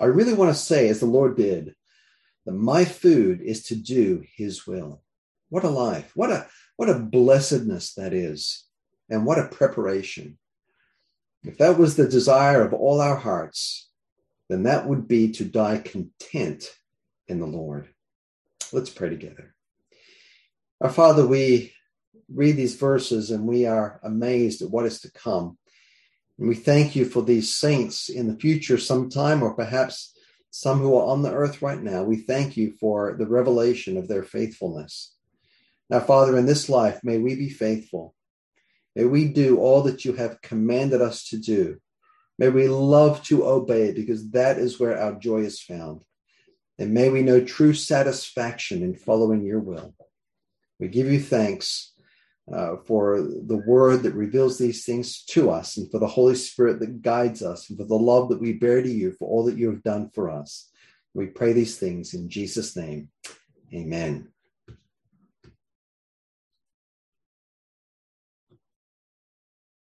I 0.01 0.07
really 0.07 0.32
want 0.32 0.51
to 0.51 0.59
say, 0.59 0.89
as 0.89 1.01
the 1.01 1.07
Lord 1.07 1.37
did, 1.37 1.74
that 2.47 2.53
my 2.53 2.87
food 2.87 3.43
is 3.43 3.64
to 3.64 3.76
do 3.76 4.24
His 4.34 4.66
will. 4.66 5.03
What 5.51 5.64
a 5.64 5.68
life! 5.68 6.11
What 6.14 6.30
a 6.30 6.47
what 6.76 6.89
a 6.89 6.99
blessedness 6.99 7.95
that 7.95 8.14
is, 8.14 8.64
and 9.11 9.26
what 9.26 9.39
a 9.39 9.49
preparation. 9.49 10.39
If 11.45 11.59
that 11.59 11.78
was 11.78 11.97
the 11.97 12.09
desire 12.09 12.62
of 12.62 12.72
all 12.72 13.01
our 13.01 13.16
hearts, 13.16 13.91
then 14.49 14.62
that 14.62 14.87
would 14.87 15.07
be 15.07 15.32
to 15.32 15.45
die 15.45 15.78
content 15.78 16.64
in 17.28 17.41
the 17.41 17.47
Lord. 17.47 17.89
Let's 18.72 18.91
pray 18.91 19.11
together. 19.11 19.55
Our 20.80 20.91
Father, 20.91 21.26
we 21.26 21.72
read 22.33 22.57
these 22.57 22.74
verses 22.74 23.31
and 23.31 23.47
we 23.47 23.66
are 23.66 24.01
amazed 24.03 24.62
at 24.62 24.70
what 24.70 24.87
is 24.87 25.01
to 25.01 25.12
come. 25.12 25.59
And 26.39 26.49
we 26.49 26.55
thank 26.55 26.97
you 26.97 27.05
for 27.05 27.22
these 27.22 27.55
saints 27.55 28.09
in 28.09 28.29
the 28.29 28.39
future 28.39 28.79
sometime, 28.79 29.43
or 29.43 29.55
perhaps 29.55 30.14
some 30.51 30.81
who 30.81 30.97
are 30.97 31.07
on 31.07 31.22
the 31.22 31.33
earth 31.33 31.62
right 31.62 31.83
now. 31.83 32.03
We 32.03 32.16
thank 32.16 32.57
you 32.57 32.74
for 32.79 33.16
the 33.18 33.27
revelation 33.27 33.97
of 33.97 34.09
their 34.09 34.22
faithfulness. 34.22 35.14
Now, 35.89 36.01
Father, 36.01 36.37
in 36.37 36.47
this 36.47 36.68
life, 36.68 37.01
may 37.03 37.18
we 37.18 37.37
be 37.37 37.49
faithful. 37.49 38.14
May 38.95 39.05
we 39.05 39.29
do 39.29 39.59
all 39.59 39.83
that 39.83 40.05
you 40.05 40.14
have 40.14 40.41
commanded 40.43 41.01
us 41.01 41.29
to 41.29 41.39
do. 41.39 41.79
May 42.39 42.49
we 42.49 42.68
love 42.68 43.22
to 43.24 43.47
obey 43.47 43.93
because 43.93 44.31
that 44.31 44.59
is 44.59 44.79
where 44.79 44.99
our 44.99 45.14
joy 45.14 45.41
is 45.41 45.61
found. 45.61 46.03
And 46.79 46.93
may 46.93 47.09
we 47.09 47.22
know 47.22 47.43
true 47.43 47.72
satisfaction 47.72 48.83
in 48.83 48.95
following 48.95 49.45
your 49.45 49.61
will. 49.61 49.95
We 50.79 50.89
give 50.89 51.11
you 51.11 51.20
thanks 51.20 51.93
uh, 52.53 52.76
for 52.86 53.20
the 53.20 53.62
word 53.66 54.03
that 54.03 54.14
reveals 54.14 54.57
these 54.57 54.84
things 54.84 55.24
to 55.24 55.51
us 55.51 55.76
and 55.76 55.90
for 55.90 55.99
the 55.99 56.07
Holy 56.07 56.36
Spirit 56.36 56.78
that 56.80 57.03
guides 57.03 57.42
us 57.42 57.68
and 57.68 57.78
for 57.78 57.84
the 57.84 57.94
love 57.94 58.28
that 58.28 58.40
we 58.40 58.53
bear 58.53 58.82
to 58.82 58.88
you 58.88 59.12
for 59.18 59.28
all 59.28 59.44
that 59.44 59.59
you 59.59 59.68
have 59.70 59.82
done 59.82 60.11
for 60.14 60.30
us. 60.30 60.70
We 61.14 61.26
pray 61.26 61.53
these 61.53 61.78
things 61.78 62.14
in 62.14 62.28
Jesus' 62.28 62.76
name. 62.76 63.09
Amen. 63.74 64.28